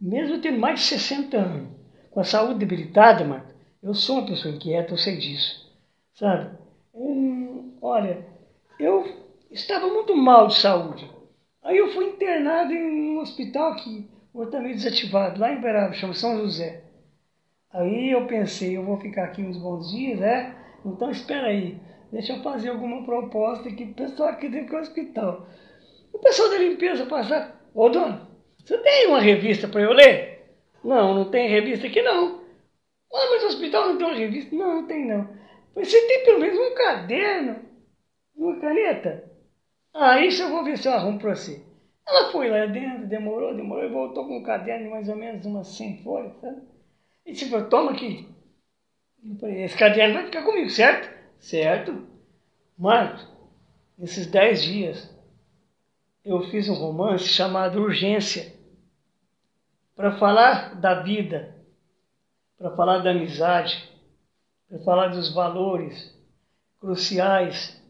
Mesmo 0.02 0.42
tendo 0.42 0.60
mais 0.60 0.80
de 0.80 0.86
60 0.88 1.38
anos, 1.38 1.70
com 2.12 2.20
a 2.20 2.24
saúde 2.24 2.60
debilitada, 2.60 3.24
Marcos, 3.24 3.57
eu 3.82 3.94
sou 3.94 4.20
uma 4.20 4.28
pessoa 4.28 4.54
inquieta, 4.54 4.94
eu 4.94 4.98
sei 4.98 5.18
disso. 5.18 5.72
Sabe? 6.14 6.58
Hum, 6.94 7.74
olha, 7.82 8.26
eu 8.80 9.06
estava 9.52 9.88
muito 9.88 10.16
mal 10.16 10.48
de 10.48 10.56
saúde. 10.56 11.10
Aí 11.64 11.78
eu 11.78 11.92
fui 11.94 12.06
internado 12.06 12.74
em 12.74 13.12
um 13.12 13.20
hospital 13.20 13.74
aqui 13.74 14.10
também 14.46 14.74
desativado, 14.74 15.40
lá 15.40 15.52
em 15.52 15.60
Beraba, 15.60 15.94
chama 15.94 16.14
São 16.14 16.38
José. 16.38 16.84
Aí 17.74 18.12
eu 18.12 18.28
pensei, 18.28 18.78
eu 18.78 18.84
vou 18.84 18.98
ficar 18.98 19.26
aqui 19.26 19.42
uns 19.42 19.58
bons 19.58 19.92
dias, 19.92 20.20
né? 20.20 20.56
Então 20.86 21.10
espera 21.10 21.48
aí, 21.48 21.78
deixa 22.12 22.34
eu 22.34 22.44
fazer 22.44 22.70
alguma 22.70 23.04
proposta 23.04 23.68
aqui 23.68 23.86
pro 23.88 24.06
pessoal 24.06 24.30
aqui 24.30 24.48
dentro 24.48 24.76
do 24.76 24.82
hospital. 24.82 25.48
O 26.14 26.20
pessoal 26.20 26.50
da 26.50 26.58
limpeza 26.58 27.06
passar, 27.06 27.60
ô 27.74 27.90
dono, 27.90 28.28
você 28.64 28.78
tem 28.78 29.08
uma 29.08 29.20
revista 29.20 29.68
para 29.68 29.82
eu 29.82 29.92
ler? 29.92 30.56
Não, 30.84 31.14
não 31.14 31.26
tem 31.30 31.50
revista 31.50 31.88
aqui 31.88 32.02
não. 32.02 32.42
Ah, 33.14 33.28
mas 33.32 33.44
o 33.44 33.48
hospital 33.48 33.88
não 33.88 33.98
tem 33.98 34.08
uma 34.08 34.16
revista? 34.16 34.56
Não, 34.56 34.76
não 34.76 34.88
tem 34.88 35.06
não. 35.06 35.28
Você 35.76 36.08
tem 36.08 36.24
pelo 36.26 36.40
menos 36.40 36.58
um 36.58 36.76
caderno, 36.76 37.60
uma 38.36 38.60
caneta? 38.60 39.32
Ah, 39.94 40.20
isso 40.20 40.44
eu 40.44 40.50
vou 40.50 40.64
ver 40.64 40.78
se 40.78 40.88
eu 40.88 40.94
arrumo 40.94 41.20
para 41.20 41.36
você. 41.36 41.62
Ela 42.08 42.32
foi 42.32 42.50
lá 42.50 42.66
dentro, 42.66 43.08
demorou, 43.08 43.54
demorou 43.54 43.84
e 43.84 43.90
voltou 43.90 44.26
com 44.26 44.38
um 44.38 44.44
caderno 44.44 44.86
de 44.86 44.90
mais 44.90 45.10
ou 45.10 45.16
menos 45.16 45.46
umas 45.46 45.68
100 45.68 45.98
folhas, 46.04 46.34
sabe? 46.40 46.62
E 47.26 47.34
tipo, 47.34 47.62
toma 47.64 47.92
aqui. 47.92 48.28
Esse 49.44 49.78
caderno 49.78 50.14
vai 50.16 50.26
ficar 50.26 50.44
comigo, 50.44 50.70
certo? 50.70 51.10
Certo. 51.40 52.08
Marcos, 52.78 53.28
nesses 53.98 54.28
10 54.28 54.62
dias, 54.62 55.10
eu 56.24 56.42
fiz 56.44 56.70
um 56.70 56.74
romance 56.76 57.26
chamado 57.26 57.82
Urgência 57.82 58.54
para 59.96 60.18
falar 60.18 60.76
da 60.76 61.02
vida, 61.02 61.57
para 62.58 62.76
falar 62.76 63.00
da 63.00 63.12
amizade, 63.12 63.90
para 64.68 64.80
falar 64.80 65.08
dos 65.10 65.34
valores 65.34 66.16
cruciais 66.80 67.82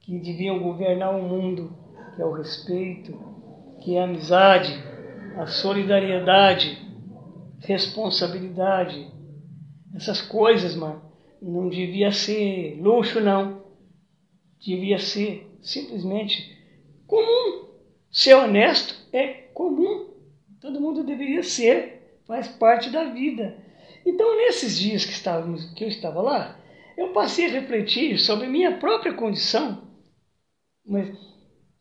que 0.00 0.18
deviam 0.18 0.58
governar 0.58 1.14
o 1.14 1.22
mundo, 1.22 1.76
que 2.14 2.22
é 2.22 2.24
o 2.24 2.32
respeito, 2.32 3.12
que 3.82 3.96
é 3.96 4.00
a 4.00 4.04
amizade, 4.04 4.72
a 5.36 5.46
solidariedade, 5.46 6.78
responsabilidade. 7.60 9.10
Essas 9.94 10.22
coisas, 10.22 10.74
mano, 10.74 11.02
não 11.40 11.68
devia 11.68 12.10
ser 12.10 12.80
luxo, 12.80 13.20
não. 13.20 13.64
Devia 14.58 14.98
ser 14.98 15.46
simplesmente 15.60 16.56
comum. 17.06 17.66
Ser 18.10 18.34
honesto 18.34 18.94
é 19.12 19.28
comum. 19.52 20.10
Todo 20.60 20.80
mundo 20.80 21.04
deveria 21.04 21.42
ser, 21.42 22.20
faz 22.26 22.48
parte 22.48 22.90
da 22.90 23.04
vida. 23.04 23.65
Então, 24.06 24.36
nesses 24.36 24.78
dias 24.78 25.04
que, 25.04 25.10
estávamos, 25.10 25.74
que 25.74 25.82
eu 25.82 25.88
estava 25.88 26.22
lá, 26.22 26.56
eu 26.96 27.08
passei 27.08 27.46
a 27.46 27.50
refletir 27.50 28.18
sobre 28.18 28.46
minha 28.46 28.78
própria 28.78 29.12
condição, 29.12 29.82
mas 30.86 31.12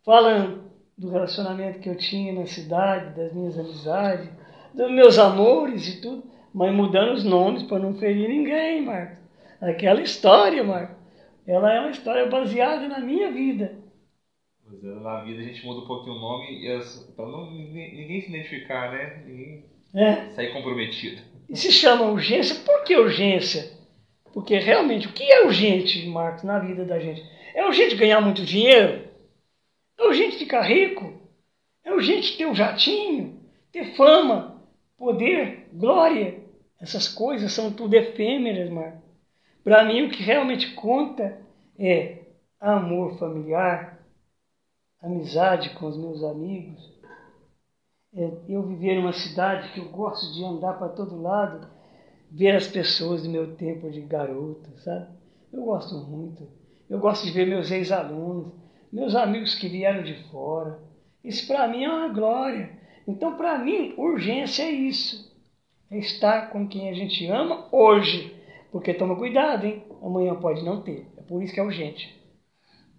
falando 0.03 0.65
do 0.97 1.11
relacionamento 1.11 1.79
que 1.79 1.87
eu 1.87 1.95
tinha 1.95 2.33
na 2.33 2.47
cidade, 2.47 3.15
das 3.15 3.31
minhas 3.31 3.59
amizades, 3.59 4.29
dos 4.73 4.91
meus 4.91 5.19
amores 5.19 5.87
e 5.87 6.01
tudo, 6.01 6.23
mas 6.51 6.73
mudando 6.73 7.13
os 7.13 7.23
nomes 7.23 7.61
para 7.63 7.77
não 7.77 7.93
ferir 7.93 8.27
ninguém, 8.27 8.83
Marcos. 8.83 9.19
Aquela 9.61 10.01
história, 10.01 10.63
Marcos, 10.63 10.97
ela 11.45 11.71
é 11.71 11.79
uma 11.79 11.91
história 11.91 12.25
baseada 12.27 12.87
na 12.87 12.99
minha 12.99 13.31
vida. 13.31 13.77
É, 14.83 14.87
na 14.99 15.23
vida 15.23 15.41
a 15.41 15.43
gente 15.43 15.63
muda 15.63 15.81
um 15.81 15.87
pouquinho 15.87 16.15
o 16.15 16.19
nome 16.19 16.65
para 17.15 17.25
não 17.25 17.51
ninguém 17.51 18.21
se 18.21 18.29
identificar, 18.29 18.91
né? 18.91 19.23
Ninguém 19.25 19.65
é. 19.93 20.29
sair 20.31 20.51
comprometido. 20.53 21.34
E 21.49 21.55
se 21.55 21.71
chama 21.71 22.05
urgência, 22.05 22.55
por 22.63 22.83
que 22.83 22.95
urgência? 22.95 23.71
Porque 24.33 24.57
realmente, 24.57 25.07
o 25.07 25.13
que 25.13 25.23
é 25.23 25.45
urgente, 25.45 26.05
Marcos, 26.07 26.43
na 26.43 26.59
vida 26.59 26.83
da 26.83 26.99
gente? 26.99 27.23
É 27.53 27.65
urgente 27.65 27.95
ganhar 27.95 28.19
muito 28.19 28.43
dinheiro? 28.43 29.07
É 29.97 30.03
urgente 30.03 30.37
ficar 30.37 30.61
rico. 30.61 31.13
É 31.83 31.93
urgente 31.93 32.35
ter 32.35 32.45
um 32.45 32.55
jatinho, 32.55 33.39
ter 33.71 33.95
fama, 33.95 34.61
poder, 34.97 35.69
glória. 35.71 36.43
Essas 36.81 37.07
coisas 37.07 37.53
são 37.53 37.71
tudo 37.71 37.93
efêmeras, 37.93 38.69
Marco. 38.69 39.01
Para 39.63 39.83
mim, 39.85 40.03
o 40.03 40.09
que 40.09 40.21
realmente 40.21 40.73
conta 40.73 41.39
é 41.77 42.19
amor 42.59 43.17
familiar, 43.17 43.99
amizade 45.01 45.71
com 45.71 45.87
os 45.87 45.97
meus 45.97 46.23
amigos. 46.23 46.94
É 48.15 48.31
eu 48.47 48.63
viver 48.63 48.95
numa 48.95 49.13
cidade 49.13 49.71
que 49.73 49.79
eu 49.79 49.89
gosto 49.89 50.33
de 50.33 50.43
andar 50.43 50.73
para 50.73 50.89
todo 50.89 51.21
lado, 51.21 51.67
ver 52.31 52.55
as 52.55 52.67
pessoas 52.67 53.23
do 53.23 53.29
meu 53.29 53.55
tempo 53.55 53.89
de 53.89 54.01
garoto, 54.01 54.69
sabe? 54.79 55.07
Eu 55.51 55.63
gosto 55.63 55.95
muito. 55.95 56.47
Eu 56.89 56.99
gosto 56.99 57.25
de 57.25 57.31
ver 57.31 57.45
meus 57.45 57.71
ex-alunos 57.71 58.53
meus 58.95 59.13
amigos 59.13 59.55
que 59.55 59.67
vieram 59.67 60.03
de 60.03 60.13
fora. 60.31 60.79
Isso 61.21 61.45
para 61.47 61.67
mim 61.67 61.83
é 61.83 61.89
uma 61.89 62.07
glória. 62.07 62.69
Então, 63.05 63.35
para 63.35 63.57
mim, 63.57 63.93
urgência 63.97 64.63
é 64.63 64.71
isso. 64.71 65.35
É 65.91 65.97
estar 65.97 66.49
com 66.49 66.65
quem 66.65 66.89
a 66.89 66.93
gente 66.93 67.27
ama 67.27 67.67
hoje. 67.73 68.33
Porque 68.71 68.93
toma 68.93 69.17
cuidado, 69.17 69.65
hein? 69.65 69.83
Amanhã 70.01 70.35
pode 70.35 70.63
não 70.63 70.81
ter. 70.81 71.05
É 71.17 71.21
por 71.21 71.43
isso 71.43 71.53
que 71.53 71.59
é 71.59 71.63
urgente. 71.63 72.15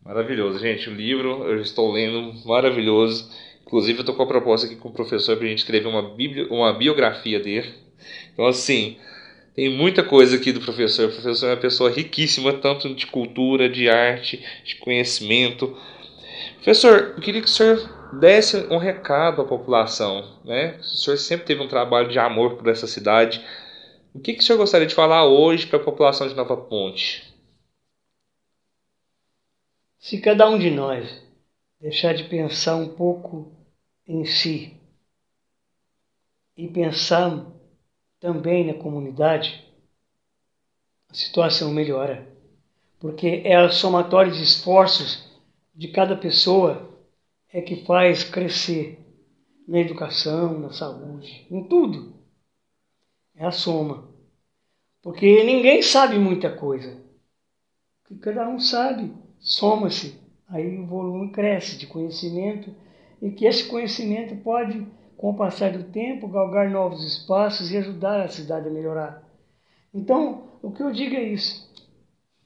Maravilhoso, 0.05 0.59
gente. 0.59 0.91
O 0.91 0.95
livro 0.95 1.45
eu 1.45 1.61
estou 1.63 1.91
lendo, 1.91 2.47
maravilhoso. 2.47 3.31
Inclusive, 3.67 3.99
eu 3.99 4.03
estou 4.03 4.15
com 4.15 4.23
a 4.23 4.27
proposta 4.27 4.67
aqui 4.67 4.77
com 4.77 4.89
o 4.89 4.93
professor 4.93 5.37
para 5.37 5.45
a 5.45 5.49
gente 5.49 5.59
escrever 5.59 5.89
uma, 5.89 6.15
uma 6.51 6.73
biografia 6.73 7.41
dele. 7.41 7.75
Então, 8.33 8.47
assim, 8.47 8.97
tem 9.57 9.69
muita 9.69 10.05
coisa 10.05 10.37
aqui 10.37 10.53
do 10.53 10.61
professor. 10.61 11.09
O 11.09 11.13
professor 11.13 11.47
é 11.47 11.51
uma 11.51 11.61
pessoa 11.61 11.91
riquíssima, 11.91 12.53
tanto 12.53 12.95
de 12.95 13.09
cultura, 13.09 13.69
de 13.69 13.89
arte, 13.89 14.45
de 14.65 14.77
conhecimento. 14.77 15.77
Professor, 16.57 17.15
eu 17.17 17.21
queria 17.21 17.41
que 17.41 17.49
o 17.49 17.51
senhor 17.51 17.97
desse 18.21 18.57
um 18.71 18.79
recado 18.79 19.43
à 19.43 19.45
população. 19.45 20.39
Né? 20.45 20.77
O 20.79 20.85
senhor 20.85 21.17
sempre 21.17 21.47
teve 21.47 21.61
um 21.61 21.69
trabalho 21.69 22.09
de 22.09 22.21
amor 22.21 22.55
por 22.55 22.69
essa 22.69 22.87
cidade. 22.87 23.45
O 24.15 24.21
que, 24.21 24.35
que 24.35 24.41
o 24.41 24.43
senhor 24.43 24.59
gostaria 24.59 24.87
de 24.87 24.95
falar 24.95 25.25
hoje 25.27 25.67
para 25.67 25.79
a 25.79 25.83
população 25.83 26.29
de 26.29 26.35
Nova 26.35 26.57
Ponte? 26.57 27.35
Se 29.99 30.21
cada 30.21 30.49
um 30.49 30.57
de 30.57 30.71
nós 30.71 31.21
deixar 31.81 32.15
de 32.15 32.25
pensar 32.25 32.77
um 32.77 32.89
pouco 32.89 33.56
em 34.07 34.25
si 34.25 34.77
e 36.57 36.69
pensar 36.69 37.47
também 38.19 38.67
na 38.67 38.75
comunidade, 38.75 39.65
a 41.09 41.15
situação 41.15 41.71
melhora. 41.71 42.27
Porque 42.99 43.43
é 43.45 43.57
a 43.57 43.71
somatória 43.71 44.33
de 44.33 44.43
esforços 44.43 45.27
de 45.75 45.89
cada 45.89 46.17
pessoa 46.17 46.99
é 47.53 47.61
que 47.61 47.85
faz 47.85 48.25
crescer 48.25 48.99
na 49.69 49.79
educação, 49.79 50.59
na 50.59 50.73
saúde, 50.73 51.47
em 51.51 51.65
tudo. 51.65 52.15
É 53.35 53.45
a 53.45 53.51
soma. 53.51 54.09
Porque 55.03 55.45
ninguém 55.45 55.83
sabe 55.83 56.19
muita 56.19 56.51
coisa. 56.51 56.97
O 58.05 58.09
que 58.09 58.17
cada 58.17 58.49
um 58.49 58.59
sabe, 58.59 59.13
soma-se. 59.39 60.19
Aí 60.49 60.79
o 60.79 60.87
volume 60.87 61.31
cresce 61.33 61.77
de 61.77 61.87
conhecimento 61.87 62.75
e 63.21 63.31
que 63.31 63.47
esse 63.47 63.65
conhecimento 63.65 64.37
pode, 64.37 64.87
com 65.17 65.31
o 65.31 65.37
passar 65.37 65.73
do 65.73 65.85
tempo, 65.85 66.29
galgar 66.29 66.71
novos 66.71 67.05
espaços 67.05 67.71
e 67.71 67.77
ajudar 67.77 68.23
a 68.23 68.29
cidade 68.29 68.69
a 68.69 68.73
melhorar. 68.73 69.23
Então, 69.93 70.45
o 70.63 70.71
que 70.71 70.83
eu 70.83 70.93
digo 70.93 71.15
é 71.15 71.23
isso. 71.23 71.67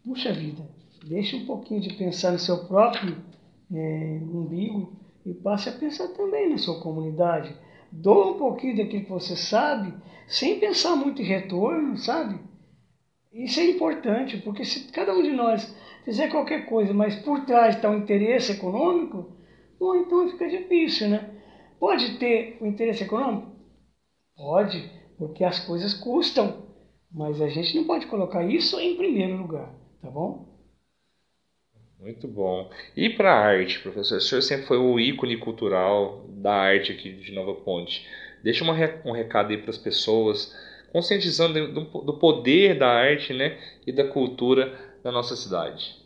Puxa 0.04 0.32
vida, 0.32 0.62
deixe 1.04 1.36
um 1.36 1.46
pouquinho 1.46 1.80
de 1.80 1.94
pensar 1.94 2.32
no 2.32 2.38
seu 2.38 2.64
próprio 2.66 3.16
é, 3.72 4.20
umbigo 4.22 4.92
e 5.24 5.34
passe 5.34 5.68
a 5.68 5.72
pensar 5.72 6.08
também 6.08 6.48
na 6.48 6.58
sua 6.58 6.80
comunidade. 6.80 7.54
Doa 7.92 8.32
um 8.32 8.38
pouquinho 8.38 8.76
daquilo 8.76 9.04
que 9.04 9.10
você 9.10 9.36
sabe, 9.36 9.92
sem 10.28 10.60
pensar 10.60 10.94
muito 10.94 11.20
em 11.20 11.24
retorno, 11.24 11.98
sabe? 11.98 12.38
Isso 13.32 13.60
é 13.60 13.64
importante, 13.64 14.38
porque 14.38 14.64
se 14.64 14.90
cada 14.92 15.12
um 15.12 15.22
de 15.22 15.32
nós 15.32 15.74
fizer 16.04 16.28
qualquer 16.28 16.66
coisa, 16.66 16.92
mas 16.92 17.16
por 17.16 17.44
trás 17.44 17.76
está 17.76 17.90
um 17.90 17.98
interesse 17.98 18.52
econômico, 18.52 19.32
bom, 19.80 19.96
então 19.96 20.28
fica 20.28 20.48
difícil, 20.48 21.08
né? 21.08 21.30
Pode 21.80 22.18
ter 22.18 22.58
o 22.60 22.66
interesse 22.66 23.02
econômico? 23.02 23.50
Pode, 24.36 24.90
porque 25.16 25.42
as 25.42 25.58
coisas 25.60 25.94
custam, 25.94 26.66
mas 27.10 27.40
a 27.40 27.48
gente 27.48 27.74
não 27.74 27.84
pode 27.84 28.06
colocar 28.06 28.44
isso 28.44 28.78
em 28.78 28.96
primeiro 28.96 29.38
lugar, 29.38 29.74
tá 30.02 30.10
bom? 30.10 30.50
Muito 31.98 32.28
bom. 32.28 32.70
E 32.96 33.10
para 33.10 33.32
a 33.32 33.38
arte, 33.38 33.80
professor? 33.80 34.18
O 34.18 34.20
senhor 34.20 34.40
sempre 34.42 34.66
foi 34.66 34.78
o 34.78 34.98
ícone 34.98 35.36
cultural 35.36 36.26
da 36.28 36.52
arte 36.52 36.92
aqui 36.92 37.12
de 37.12 37.32
Nova 37.32 37.54
Ponte. 37.54 38.06
Deixa 38.42 38.64
uma, 38.64 38.74
um 39.04 39.12
recado 39.12 39.50
aí 39.50 39.58
para 39.58 39.70
as 39.70 39.76
pessoas, 39.76 40.54
conscientizando 40.92 41.72
do, 41.72 41.84
do, 42.02 42.18
poder 42.18 42.78
da 42.78 42.88
arte 42.88 43.34
né, 43.34 43.58
e 43.86 43.92
da 43.92 44.08
cultura 44.08 44.96
na 45.04 45.12
nossa 45.12 45.36
cidade. 45.36 45.96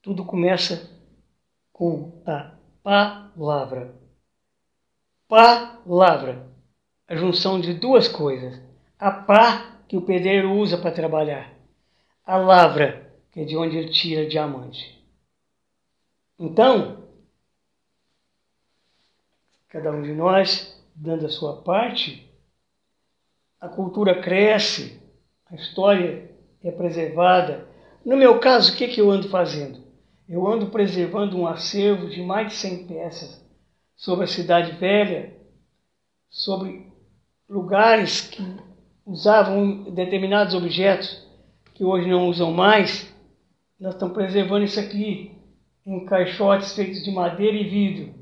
Tudo 0.00 0.24
começa 0.24 1.01
com 1.82 2.22
a 2.24 2.54
palavra. 2.80 3.92
Palavra. 5.26 6.48
A 7.08 7.16
junção 7.16 7.60
de 7.60 7.74
duas 7.74 8.06
coisas. 8.06 8.62
A 8.96 9.10
pá, 9.10 9.80
que 9.88 9.96
o 9.96 10.02
pedreiro 10.02 10.52
usa 10.52 10.78
para 10.78 10.92
trabalhar. 10.92 11.52
A 12.24 12.36
lavra, 12.36 13.12
que 13.32 13.40
é 13.40 13.44
de 13.44 13.56
onde 13.56 13.76
ele 13.76 13.90
tira 13.90 14.28
diamante. 14.28 15.04
Então, 16.38 17.02
cada 19.68 19.90
um 19.90 20.02
de 20.02 20.12
nós, 20.12 20.80
dando 20.94 21.26
a 21.26 21.30
sua 21.30 21.62
parte, 21.62 22.32
a 23.60 23.68
cultura 23.68 24.22
cresce, 24.22 25.02
a 25.46 25.56
história 25.56 26.30
é 26.62 26.70
preservada. 26.70 27.66
No 28.04 28.16
meu 28.16 28.38
caso, 28.38 28.72
o 28.72 28.76
que, 28.76 28.86
que 28.86 29.00
eu 29.00 29.10
ando 29.10 29.28
fazendo? 29.28 29.82
Eu 30.28 30.46
ando 30.46 30.66
preservando 30.66 31.36
um 31.36 31.46
acervo 31.46 32.08
de 32.08 32.22
mais 32.22 32.48
de 32.48 32.54
100 32.54 32.86
peças 32.86 33.44
sobre 33.96 34.24
a 34.24 34.28
Cidade 34.28 34.72
Velha, 34.72 35.36
sobre 36.30 36.86
lugares 37.48 38.22
que 38.22 38.42
usavam 39.04 39.84
determinados 39.92 40.54
objetos 40.54 41.26
que 41.74 41.84
hoje 41.84 42.08
não 42.08 42.28
usam 42.28 42.52
mais, 42.52 43.12
nós 43.78 43.94
estamos 43.94 44.14
preservando 44.14 44.64
isso 44.64 44.78
aqui 44.78 45.32
em 45.84 46.04
caixotes 46.04 46.72
feitos 46.74 47.02
de 47.02 47.10
madeira 47.10 47.56
e 47.56 47.68
vidro. 47.68 48.14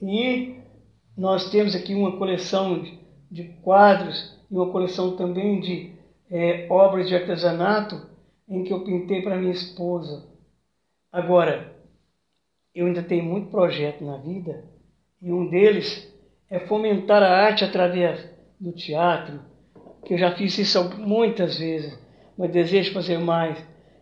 E 0.00 0.60
nós 1.16 1.50
temos 1.50 1.74
aqui 1.74 1.94
uma 1.94 2.16
coleção 2.16 2.84
de 3.30 3.44
quadros 3.62 4.38
e 4.50 4.54
uma 4.54 4.70
coleção 4.70 5.16
também 5.16 5.60
de 5.60 5.92
é, 6.30 6.66
obras 6.70 7.08
de 7.08 7.14
artesanato 7.14 8.06
em 8.48 8.62
que 8.62 8.72
eu 8.72 8.84
pintei 8.84 9.22
para 9.22 9.36
minha 9.36 9.52
esposa. 9.52 10.35
Agora, 11.16 11.72
eu 12.74 12.86
ainda 12.86 13.02
tenho 13.02 13.24
muito 13.24 13.48
projeto 13.48 14.04
na 14.04 14.18
vida 14.18 14.64
e 15.22 15.32
um 15.32 15.48
deles 15.48 16.14
é 16.50 16.58
fomentar 16.58 17.22
a 17.22 17.44
arte 17.46 17.64
através 17.64 18.22
do 18.60 18.72
teatro, 18.72 19.40
que 20.04 20.12
eu 20.12 20.18
já 20.18 20.36
fiz 20.36 20.58
isso 20.58 20.78
muitas 20.98 21.58
vezes, 21.58 21.98
mas 22.36 22.50
desejo 22.50 22.92
fazer 22.92 23.16
mais 23.16 23.56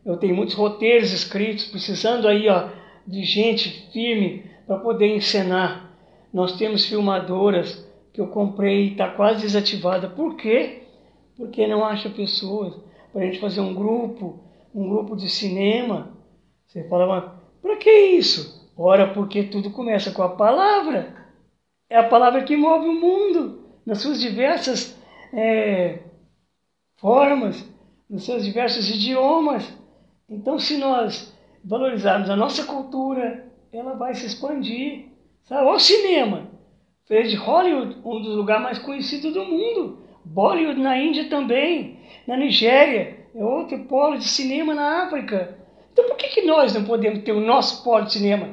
eu 0.04 0.16
tenho 0.16 0.34
muitos 0.34 0.56
roteiros 0.56 1.12
escritos, 1.12 1.66
precisando 1.66 2.26
aí 2.26 2.48
ó, 2.48 2.68
de 3.06 3.22
gente 3.22 3.90
firme 3.92 4.42
para 4.66 4.80
poder 4.80 5.14
encenar. 5.14 5.96
Nós 6.32 6.58
temos 6.58 6.84
filmadoras 6.84 7.88
que 8.12 8.20
eu 8.20 8.26
comprei 8.26 8.88
e 8.88 8.90
está 8.90 9.08
quase 9.10 9.42
desativada. 9.42 10.08
Por 10.08 10.34
quê? 10.34 10.82
Porque 11.36 11.64
não 11.68 11.84
acha 11.84 12.10
pessoas 12.10 12.74
para 13.12 13.22
a 13.22 13.24
gente 13.24 13.38
fazer 13.38 13.60
um 13.60 13.72
grupo, 13.72 14.40
um 14.74 14.88
grupo 14.88 15.14
de 15.16 15.30
cinema. 15.30 16.12
Você 16.74 16.82
fala, 16.88 17.40
para 17.62 17.76
que 17.76 17.88
isso? 17.88 18.68
Ora, 18.76 19.14
porque 19.14 19.44
tudo 19.44 19.70
começa 19.70 20.10
com 20.10 20.22
a 20.24 20.30
palavra. 20.30 21.14
É 21.88 21.96
a 21.96 22.08
palavra 22.08 22.42
que 22.42 22.56
move 22.56 22.88
o 22.88 23.00
mundo 23.00 23.60
nas 23.86 23.98
suas 23.98 24.20
diversas 24.20 24.98
é, 25.32 26.00
formas, 26.96 27.64
nos 28.10 28.24
seus 28.24 28.44
diversos 28.44 28.90
idiomas. 28.90 29.72
Então, 30.28 30.58
se 30.58 30.76
nós 30.76 31.32
valorizarmos 31.64 32.28
a 32.28 32.34
nossa 32.34 32.64
cultura, 32.64 33.46
ela 33.72 33.94
vai 33.94 34.12
se 34.12 34.26
expandir. 34.26 35.10
Sabe? 35.44 35.64
Olha 35.64 35.76
o 35.76 35.80
cinema. 35.80 36.50
Fez 37.06 37.30
de 37.30 37.36
Hollywood 37.36 37.98
um 38.04 38.20
dos 38.20 38.34
lugares 38.34 38.64
mais 38.64 38.78
conhecidos 38.80 39.32
do 39.32 39.44
mundo. 39.44 40.00
Bollywood 40.24 40.80
na 40.80 40.98
Índia 40.98 41.28
também. 41.28 42.00
Na 42.26 42.36
Nigéria 42.36 43.28
é 43.32 43.44
outro 43.44 43.78
polo 43.84 44.18
de 44.18 44.24
cinema 44.24 44.74
na 44.74 45.04
África. 45.04 45.63
Então 45.94 46.08
por 46.08 46.16
que, 46.16 46.26
que 46.26 46.42
nós 46.42 46.74
não 46.74 46.84
podemos 46.84 47.22
ter 47.22 47.30
o 47.30 47.40
nosso 47.40 47.84
polo 47.84 48.04
de 48.04 48.14
cinema? 48.14 48.48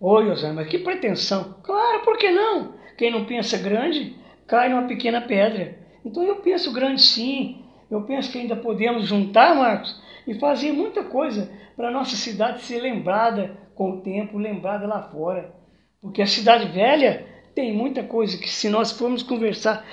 Oi, 0.00 0.30
Osama, 0.30 0.54
mas 0.54 0.68
que 0.68 0.78
pretensão. 0.78 1.56
Claro, 1.62 2.02
por 2.02 2.16
que 2.16 2.30
não? 2.30 2.72
Quem 2.96 3.10
não 3.12 3.26
pensa 3.26 3.58
grande, 3.58 4.16
cai 4.46 4.70
numa 4.70 4.88
pequena 4.88 5.20
pedra. 5.20 5.78
Então 6.02 6.22
eu 6.22 6.36
penso 6.36 6.72
grande 6.72 7.02
sim. 7.02 7.62
Eu 7.90 8.02
penso 8.04 8.32
que 8.32 8.38
ainda 8.38 8.56
podemos 8.56 9.06
juntar, 9.06 9.54
Marcos, 9.54 9.94
e 10.26 10.38
fazer 10.38 10.72
muita 10.72 11.04
coisa 11.04 11.52
para 11.76 11.88
a 11.88 11.90
nossa 11.90 12.16
cidade 12.16 12.62
ser 12.62 12.80
lembrada 12.80 13.58
com 13.74 13.90
o 13.90 14.00
tempo, 14.00 14.38
lembrada 14.38 14.86
lá 14.86 15.02
fora. 15.02 15.54
Porque 16.00 16.22
a 16.22 16.26
cidade 16.26 16.66
velha 16.72 17.26
tem 17.54 17.74
muita 17.74 18.02
coisa 18.02 18.38
que 18.38 18.48
se 18.48 18.70
nós 18.70 18.90
formos 18.90 19.22
conversar, 19.22 19.86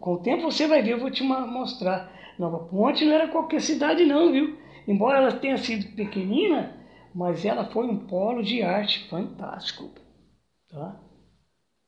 com 0.00 0.14
o 0.14 0.18
tempo 0.18 0.42
você 0.42 0.66
vai 0.66 0.82
ver, 0.82 0.94
eu 0.94 0.98
vou 0.98 1.10
te 1.10 1.22
mostrar. 1.22 2.12
Nova 2.36 2.58
Ponte 2.64 3.04
não 3.04 3.12
era 3.12 3.28
qualquer 3.28 3.60
cidade 3.60 4.04
não, 4.04 4.32
viu? 4.32 4.58
Embora 4.86 5.18
ela 5.18 5.32
tenha 5.32 5.56
sido 5.58 5.94
pequenina, 5.94 6.76
mas 7.14 7.44
ela 7.44 7.64
foi 7.64 7.86
um 7.86 8.06
polo 8.06 8.42
de 8.42 8.62
arte 8.62 9.08
fantástico. 9.08 9.90
Tá? 10.70 11.00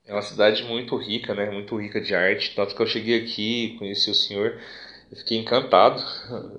É 0.07 0.13
uma 0.13 0.23
cidade 0.23 0.63
muito 0.65 0.97
rica, 0.97 1.35
né? 1.35 1.51
Muito 1.51 1.77
rica 1.77 2.01
de 2.01 2.15
arte. 2.15 2.55
Tanto 2.55 2.75
que 2.75 2.83
eu 2.83 2.87
cheguei 2.87 3.23
aqui, 3.23 3.77
conheci 3.79 4.11
o 4.11 4.15
senhor, 4.15 4.61
eu 5.11 5.17
fiquei 5.17 5.39
encantado. 5.39 6.03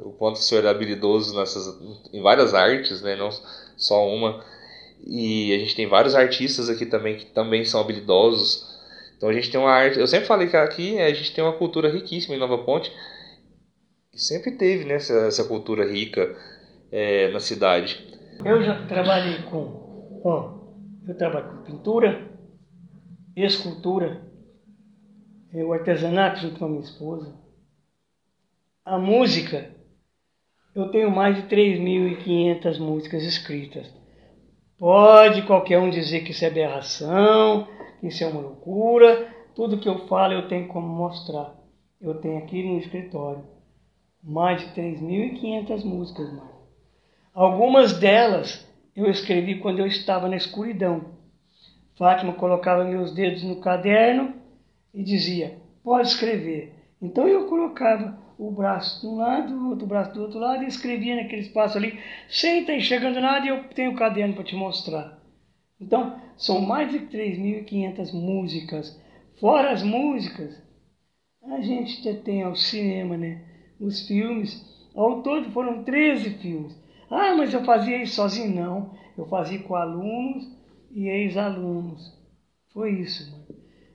O 0.04 0.12
quanto 0.14 0.38
o 0.38 0.40
senhor 0.40 0.66
é 0.66 0.70
habilidoso 0.70 1.38
nessas, 1.38 1.80
em 2.12 2.22
várias 2.22 2.54
artes, 2.54 3.02
né? 3.02 3.16
não 3.16 3.30
só 3.78 4.08
uma. 4.08 4.44
E 5.06 5.54
a 5.54 5.60
gente 5.60 5.76
tem 5.76 5.88
vários 5.88 6.16
artistas 6.16 6.70
aqui 6.70 6.86
também 6.86 7.18
que 7.18 7.26
também 7.26 7.64
são 7.66 7.80
habilidosos. 7.80 8.76
Então 9.16 9.30
a 9.30 9.34
gente 9.34 9.52
tem 9.52 9.60
uma 9.60 9.72
arte. 9.72 10.00
Eu 10.00 10.08
sempre 10.08 10.26
falei 10.26 10.48
que 10.48 10.58
aqui 10.58 11.00
a 11.00 11.14
gente 11.14 11.34
tem 11.34 11.44
uma 11.44 11.54
cultura 11.54 11.90
riquíssima 11.90 12.36
em 12.36 12.40
Nova 12.40 12.58
Ponte. 12.60 12.92
Sempre 14.16 14.52
teve 14.52 14.86
né, 14.86 14.96
essa, 14.96 15.14
essa 15.28 15.44
cultura 15.44 15.86
rica 15.86 16.36
é, 16.92 17.30
na 17.32 17.40
cidade. 17.40 18.04
Eu 18.44 18.64
já 18.64 18.86
trabalhei 18.88 19.44
com. 19.44 19.84
Eu 21.08 21.16
trabalho 21.16 21.50
com 21.50 21.64
pintura, 21.64 22.28
escultura, 23.36 24.22
o 25.54 25.72
artesanato 25.72 26.42
junto 26.42 26.58
com 26.58 26.66
a 26.66 26.70
minha 26.70 26.82
esposa 26.82 27.46
a 28.86 29.00
música, 29.00 29.72
eu 30.76 30.90
tenho 30.92 31.10
mais 31.10 31.36
de 31.36 31.44
3.500 31.44 32.78
músicas 32.78 33.24
escritas. 33.24 33.92
Pode 34.78 35.42
qualquer 35.42 35.80
um 35.80 35.90
dizer 35.90 36.24
que 36.24 36.32
isso 36.32 36.46
é 36.46 36.50
aberração, 36.50 37.68
que 38.00 38.08
isso 38.08 38.24
é 38.24 38.28
uma 38.28 38.42
loucura. 38.42 39.28
Tudo 39.56 39.80
que 39.80 39.90
eu 39.90 40.06
falo 40.06 40.34
eu 40.34 40.48
tenho 40.48 40.68
como 40.68 40.88
mostrar. 40.88 41.56
Eu 42.00 42.14
tenho 42.22 42.38
aqui 42.38 42.62
no 42.62 42.78
escritório 42.78 43.44
mais 44.26 44.62
de 44.62 44.68
3.500 44.74 45.84
músicas, 45.86 46.28
mano. 46.34 46.56
Algumas 47.34 48.00
delas 48.00 48.68
eu 48.96 49.10
escrevi 49.10 49.60
quando 49.60 49.80
eu 49.80 49.86
estava 49.86 50.28
na 50.28 50.36
escuridão. 50.36 51.14
Fátima 51.96 52.34
colocava 52.34 52.84
meus 52.84 53.14
dedos 53.14 53.44
no 53.44 53.58
caderno 53.58 54.34
e 54.94 55.04
dizia: 55.04 55.58
Pode 55.84 56.08
escrever. 56.08 56.74
Então 57.00 57.28
eu 57.28 57.48
colocava 57.48 58.18
o 58.38 58.52
braço 58.52 59.00
de 59.02 59.08
um 59.08 59.18
lado, 59.18 59.54
o 59.54 59.70
outro 59.70 59.86
braço 59.86 60.14
do 60.14 60.22
outro 60.24 60.40
lado 60.40 60.64
e 60.64 60.68
escrevia 60.68 61.16
naquele 61.16 61.44
espaço 61.44 61.78
ali, 61.78 62.00
sem 62.28 62.62
estar 62.62 62.74
enxergando 62.74 63.22
nada, 63.22 63.46
e 63.46 63.50
eu 63.50 63.64
tenho 63.66 63.92
o 63.92 63.96
caderno 63.96 64.34
para 64.34 64.44
te 64.44 64.56
mostrar. 64.56 65.22
Então, 65.80 66.20
são 66.36 66.62
mais 66.62 66.92
de 66.92 67.00
3.500 67.00 68.14
músicas. 68.14 69.00
Fora 69.40 69.72
as 69.72 69.84
músicas, 69.84 70.62
a 71.44 71.62
gente 71.62 72.14
tem 72.24 72.46
o 72.48 72.56
cinema, 72.56 73.16
né? 73.16 73.55
Os 73.80 74.08
filmes. 74.08 74.64
Ao 74.96 75.22
todo 75.22 75.52
foram 75.52 75.84
13 75.84 76.32
filmes. 76.38 76.76
Ah, 77.10 77.36
mas 77.36 77.54
eu 77.54 77.64
fazia 77.64 78.02
isso 78.02 78.16
sozinho? 78.16 78.56
Não. 78.56 78.92
Eu 79.18 79.26
fazia 79.26 79.60
com 79.60 79.76
alunos 79.76 80.48
e 80.92 81.08
ex-alunos. 81.08 82.14
Foi 82.74 82.92
isso, 82.92 83.32
mano. 83.32 83.46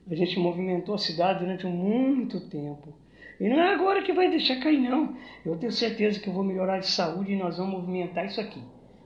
A 0.09 0.15
gente 0.15 0.39
movimentou 0.39 0.95
a 0.95 0.97
cidade 0.97 1.39
durante 1.39 1.65
muito 1.65 2.39
tempo. 2.49 2.93
E 3.39 3.49
não 3.49 3.59
é 3.59 3.73
agora 3.73 4.03
que 4.03 4.13
vai 4.13 4.29
deixar 4.29 4.59
cair, 4.59 4.79
não. 4.79 5.15
Eu 5.45 5.57
tenho 5.57 5.71
certeza 5.71 6.19
que 6.19 6.27
eu 6.27 6.33
vou 6.33 6.43
melhorar 6.43 6.79
de 6.79 6.87
saúde 6.87 7.33
e 7.33 7.37
nós 7.37 7.57
vamos 7.57 7.73
movimentar 7.73 8.25
isso 8.25 8.39
aqui. 8.39 8.61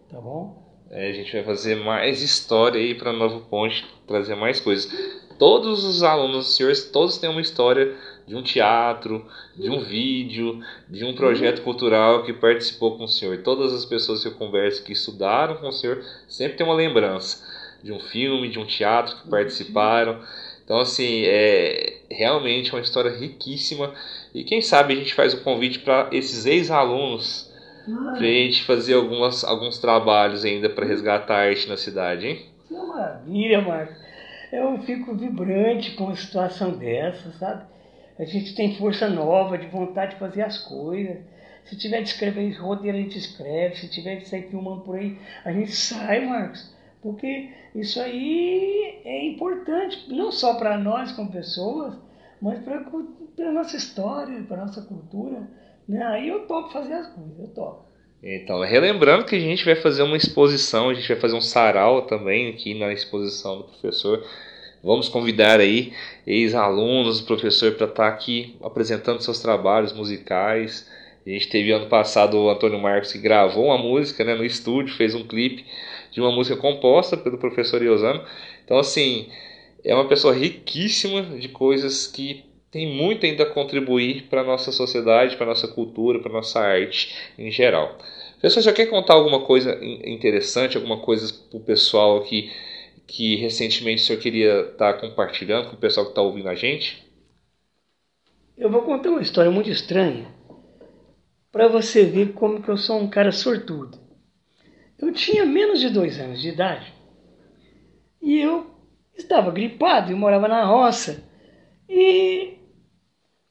Tá 0.10 0.20
bom? 0.20 0.66
É, 0.90 1.10
a 1.10 1.14
gente 1.14 1.32
vai 1.32 1.44
fazer 1.44 1.76
mais 1.76 2.22
história 2.22 2.80
aí 2.80 2.96
para 2.96 3.14
Novo 3.14 3.42
Ponte, 3.50 3.86
trazer 4.08 4.36
mais 4.36 4.60
coisas. 4.60 4.92
Todos 5.40 5.84
os 5.84 6.04
alunos, 6.04 6.50
os 6.50 6.56
senhores, 6.56 6.90
todos 6.92 7.18
têm 7.18 7.30
uma 7.30 7.42
história 7.42 7.96
de 8.28 8.36
um 8.36 8.42
teatro, 8.42 9.26
de 9.56 9.70
um 9.70 9.82
vídeo, 9.82 10.60
de 10.90 11.06
um 11.06 11.14
projeto 11.14 11.62
cultural 11.62 12.24
que 12.24 12.34
participou 12.34 12.98
com 12.98 13.04
o 13.04 13.08
senhor. 13.08 13.38
Todas 13.44 13.74
as 13.74 13.86
pessoas 13.86 14.22
que 14.22 14.28
eu 14.28 14.34
converso 14.34 14.84
que 14.84 14.94
estudaram 14.94 15.56
com 15.56 15.68
o 15.68 15.72
senhor 15.72 16.04
sempre 16.28 16.58
tem 16.58 16.66
uma 16.66 16.76
lembrança 16.76 17.44
de 17.84 17.92
um 17.92 18.00
filme, 18.00 18.50
de 18.50 18.58
um 18.58 18.66
teatro 18.66 19.16
que 19.18 19.30
participaram. 19.30 20.20
Então, 20.64 20.80
assim, 20.80 21.22
é 21.26 22.00
realmente 22.10 22.72
uma 22.74 22.82
história 22.82 23.12
riquíssima. 23.12 23.94
E 24.34 24.44
quem 24.44 24.62
sabe 24.62 24.94
a 24.94 24.98
gente 24.98 25.14
faz 25.14 25.34
o 25.34 25.42
convite 25.44 25.80
para 25.80 26.10
esses 26.12 26.46
ex-alunos 26.48 27.54
para 27.86 28.14
a 28.14 28.20
gente 28.20 28.64
fazer 28.64 28.96
algumas, 28.96 29.44
alguns 29.44 29.78
trabalhos 29.78 30.44
ainda 30.44 30.68
para 30.70 30.88
resgatar 30.88 31.36
a 31.36 31.48
arte 31.50 31.70
na 31.70 31.78
cidade, 31.78 32.28
hein? 32.28 32.46
Que 32.68 32.74
maravilha, 32.74 33.62
Marcos. 33.62 33.96
Eu 34.52 34.80
fico 34.80 35.16
vibrante 35.16 35.92
com 35.92 36.06
uma 36.06 36.16
situação 36.16 36.72
dessa, 36.72 37.32
sabe? 37.34 37.75
A 38.18 38.24
gente 38.24 38.56
tem 38.56 38.76
força 38.78 39.10
nova, 39.10 39.58
de 39.58 39.68
vontade 39.68 40.14
de 40.14 40.20
fazer 40.20 40.42
as 40.42 40.58
coisas. 40.58 41.18
Se 41.66 41.78
tiver 41.78 42.02
de 42.02 42.10
escrever 42.10 42.52
roteiro, 42.60 42.98
a 42.98 43.02
gente 43.02 43.18
escreve. 43.18 43.76
Se 43.76 43.90
tiver 43.90 44.18
de 44.18 44.28
sair 44.28 44.50
filmando 44.50 44.82
por 44.82 44.96
aí, 44.96 45.18
a 45.44 45.52
gente 45.52 45.72
sai, 45.72 46.26
Marcos. 46.26 46.74
Porque 47.02 47.50
isso 47.76 48.00
aí 48.00 49.02
é 49.04 49.26
importante, 49.28 50.06
não 50.10 50.32
só 50.32 50.56
para 50.56 50.78
nós 50.78 51.12
como 51.12 51.32
pessoas, 51.32 51.94
mas 52.42 52.60
para 52.60 52.78
a 52.78 53.52
nossa 53.52 53.76
história, 53.76 54.42
para 54.44 54.62
a 54.62 54.66
nossa 54.66 54.82
cultura. 54.82 55.48
Né? 55.88 56.04
Aí 56.04 56.30
eu 56.30 56.48
topo 56.48 56.72
fazer 56.72 56.94
as 56.94 57.08
coisas, 57.08 57.40
eu 57.40 57.48
topo. 57.50 57.86
Então, 58.24 58.60
relembrando 58.62 59.26
que 59.26 59.36
a 59.36 59.40
gente 59.40 59.64
vai 59.64 59.76
fazer 59.76 60.02
uma 60.02 60.18
exposição, 60.18 60.90
a 60.90 60.94
gente 60.94 61.08
vai 61.08 61.18
fazer 61.18 61.36
um 61.36 61.42
sarau 61.42 62.08
também 62.08 62.50
aqui 62.50 62.74
na 62.74 62.92
exposição 62.92 63.58
do 63.58 63.66
professor. 63.66 64.26
Vamos 64.86 65.10
convidar 65.10 65.60
aí 65.60 65.94
ex-alunos 66.28 67.20
do 67.20 67.26
professor 67.26 67.72
para 67.72 67.88
estar 67.88 68.04
tá 68.04 68.08
aqui 68.08 68.56
apresentando 68.62 69.20
seus 69.20 69.40
trabalhos 69.40 69.92
musicais. 69.92 70.88
A 71.26 71.30
gente 71.32 71.50
teve 71.50 71.72
ano 71.72 71.88
passado 71.88 72.38
o 72.38 72.52
Antônio 72.52 72.78
Marcos 72.78 73.12
que 73.12 73.18
gravou 73.18 73.66
uma 73.66 73.80
música 73.80 74.24
né, 74.24 74.36
no 74.36 74.46
estúdio, 74.46 74.94
fez 74.94 75.16
um 75.16 75.24
clipe 75.24 75.66
de 76.12 76.22
uma 76.22 76.32
música 76.32 76.56
composta 76.56 77.18
pelo 77.18 77.40
professor 77.40 77.82
Iosano. 77.82 78.24
Então, 78.64 78.78
assim, 78.78 79.28
é 79.84 79.96
uma 79.96 80.08
pessoa 80.08 80.36
riquíssima 80.36 81.24
de 81.24 81.50
coisas 81.50 82.06
que 82.06 82.46
tem 82.70 82.88
muito 82.88 83.26
ainda 83.26 83.42
a 83.42 83.50
contribuir 83.50 84.28
para 84.30 84.42
a 84.42 84.44
nossa 84.46 84.72
sociedade, 84.72 85.36
para 85.36 85.48
a 85.48 85.50
nossa 85.50 85.68
cultura, 85.68 86.20
para 86.20 86.30
a 86.30 86.34
nossa 86.34 86.60
arte 86.60 87.12
em 87.40 87.50
geral. 87.50 87.98
Professor, 88.34 88.62
já 88.62 88.72
quer 88.72 88.86
contar 88.86 89.16
alguma 89.16 89.40
coisa 89.40 89.80
interessante, 89.82 90.78
alguma 90.78 90.98
coisa 90.98 91.34
para 91.50 91.58
o 91.58 91.64
pessoal 91.64 92.18
aqui 92.18 92.52
que 93.08 93.36
recentemente 93.36 94.02
o 94.02 94.06
senhor 94.06 94.20
queria 94.20 94.62
estar 94.62 94.94
tá 94.94 95.00
compartilhando 95.00 95.70
com 95.70 95.76
o 95.76 95.80
pessoal 95.80 96.06
que 96.06 96.12
está 96.12 96.22
ouvindo 96.22 96.50
a 96.50 96.56
gente? 96.56 97.06
Eu 98.58 98.70
vou 98.70 98.82
contar 98.84 99.10
uma 99.10 99.22
história 99.22 99.52
muito 99.52 99.70
estranha 99.70 100.28
para 101.52 101.68
você 101.68 102.04
ver 102.04 102.34
como 102.34 102.62
que 102.62 102.70
eu 102.70 102.78
sou 102.78 103.00
um 103.00 103.10
cara 103.10 103.32
sortudo. 103.32 103.98
Eu 104.98 105.14
tinha 105.14 105.46
menos 105.46 105.80
de 105.80 105.90
dois 105.90 106.20
anos 106.20 106.42
de 106.42 106.50
idade 106.50 106.94
e 108.22 108.40
eu 108.40 108.72
estava 109.16 109.52
gripado 109.52 110.12
e 110.12 110.16
morava 110.16 110.48
na 110.48 110.66
roça. 110.66 111.24
E 111.88 112.58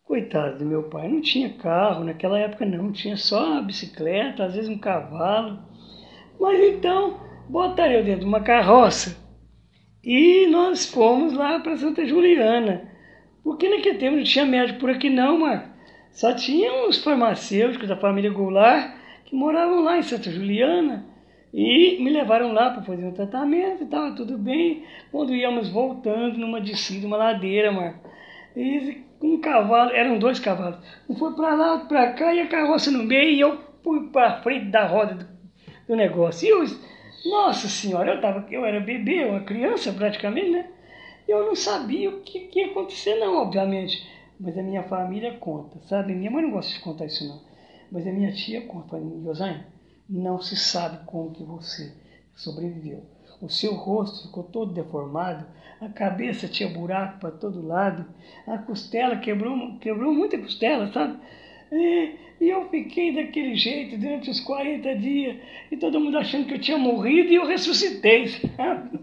coitado 0.03 0.59
do 0.59 0.64
meu 0.64 0.85
pai, 0.85 1.09
não 1.09 1.21
tinha 1.21 1.53
carro 1.55 2.05
naquela 2.05 2.38
época 2.38 2.67
não, 2.67 2.93
tinha 2.93 3.17
só 3.17 3.61
bicicleta, 3.62 4.45
às 4.45 4.55
vezes 4.55 4.69
um 4.69 4.79
cavalo. 4.79 5.59
Mas 6.40 6.61
então 6.61 7.21
botaram 7.49 7.93
eu 7.93 8.05
dentro 8.05 8.21
de 8.21 8.27
uma 8.27 8.40
carroça 8.40 9.24
e 10.05 10.47
nós 10.49 10.87
fomos 10.87 11.33
lá 11.33 11.61
para 11.61 11.77
Santa 11.77 12.05
Juliana. 12.05 12.83
Porque 13.43 13.69
naquele 13.69 13.99
tempo 13.99 14.17
não 14.17 14.25
tinha 14.25 14.45
médico 14.45 14.81
por 14.81 14.90
aqui 14.90 15.09
não, 15.11 15.38
mas 15.38 15.62
só 16.11 16.33
tinha 16.35 16.87
os 16.87 17.03
farmacêuticos 17.03 17.88
da 17.88 17.97
família 17.97 18.31
Goulart 18.31 18.95
que 19.25 19.35
moravam 19.35 19.83
lá 19.83 19.99
em 19.99 20.03
Santa 20.03 20.31
Juliana. 20.31 21.07
E 21.53 22.03
me 22.03 22.11
levaram 22.11 22.53
lá 22.53 22.71
para 22.71 22.83
fazer 22.83 23.05
um 23.05 23.12
tratamento, 23.12 23.85
estava 23.85 24.14
tudo 24.14 24.37
bem. 24.37 24.85
Quando 25.12 25.35
íamos 25.35 25.69
voltando 25.69 26.37
numa 26.37 26.61
descida, 26.61 27.07
uma 27.07 27.17
ladeira, 27.17 27.71
mano. 27.71 27.95
E 28.57 29.05
um 29.23 29.40
cavalo, 29.40 29.90
eram 29.93 30.19
dois 30.19 30.40
cavalos. 30.40 30.79
Um 31.09 31.14
foi 31.14 31.33
para 31.35 31.55
lá, 31.55 31.73
outro 31.75 31.88
para 31.88 32.12
cá, 32.12 32.35
e 32.35 32.40
a 32.40 32.49
carroça 32.49 32.90
no 32.90 33.05
meio, 33.05 33.31
e 33.31 33.40
eu 33.40 33.59
fui 33.83 34.09
para 34.09 34.43
frente 34.43 34.67
da 34.67 34.85
roda 34.87 35.14
do, 35.14 35.27
do 35.88 35.97
negócio. 35.97 36.47
E 36.47 36.51
eu, 36.51 36.64
nossa 37.25 37.69
senhora, 37.69 38.15
eu, 38.15 38.21
tava, 38.21 38.47
eu 38.51 38.65
era 38.65 38.81
bebê, 38.81 39.25
uma 39.25 39.41
criança 39.41 39.93
praticamente, 39.93 40.51
né? 40.51 40.69
Eu 41.27 41.47
não 41.47 41.55
sabia 41.55 42.11
o 42.11 42.21
que, 42.21 42.41
que 42.49 42.61
ia 42.61 42.67
acontecer, 42.71 43.15
não, 43.17 43.43
obviamente. 43.43 44.07
Mas 44.39 44.59
a 44.59 44.63
minha 44.63 44.83
família 44.83 45.35
conta, 45.39 45.79
sabe? 45.87 46.15
Minha 46.15 46.31
mãe 46.31 46.43
não 46.43 46.51
gosta 46.51 46.73
de 46.73 46.81
contar 46.81 47.07
isso, 47.07 47.27
não. 47.27 47.41
Mas 47.91 48.07
a 48.07 48.13
minha 48.13 48.33
tia 48.33 48.63
conta, 48.63 49.01
José 49.23 49.65
não 50.09 50.41
se 50.41 50.57
sabe 50.57 51.05
como 51.07 51.33
que 51.33 51.43
você 51.43 51.93
sobreviveu. 52.35 53.03
O 53.41 53.49
seu 53.49 53.75
rosto 53.75 54.27
ficou 54.27 54.45
todo 54.45 54.73
deformado, 54.73 55.47
a 55.81 55.89
cabeça 55.89 56.49
tinha 56.49 56.69
buraco 56.69 57.21
para 57.21 57.31
todo 57.31 57.67
lado, 57.67 58.07
a 58.47 58.59
costela 58.59 59.17
quebrou, 59.17 59.79
quebrou 59.79 60.15
muita 60.15 60.39
costela, 60.39 60.91
sabe? 60.93 61.19
E, 61.75 62.15
e, 62.41 62.49
eu 62.49 62.69
fiquei 62.69 63.13
daquele 63.13 63.57
jeito 63.57 63.99
durante 63.99 64.31
os 64.31 64.39
40 64.41 64.95
dias, 64.97 65.37
e 65.73 65.77
todo 65.77 65.99
mundo 65.99 66.17
achando 66.17 66.47
que 66.47 66.55
eu 66.55 66.61
tinha 66.61 66.79
morrido 66.79 67.33
e 67.33 67.35
eu 67.35 67.47
ressuscitei, 67.47 68.29
sabe? 68.29 69.01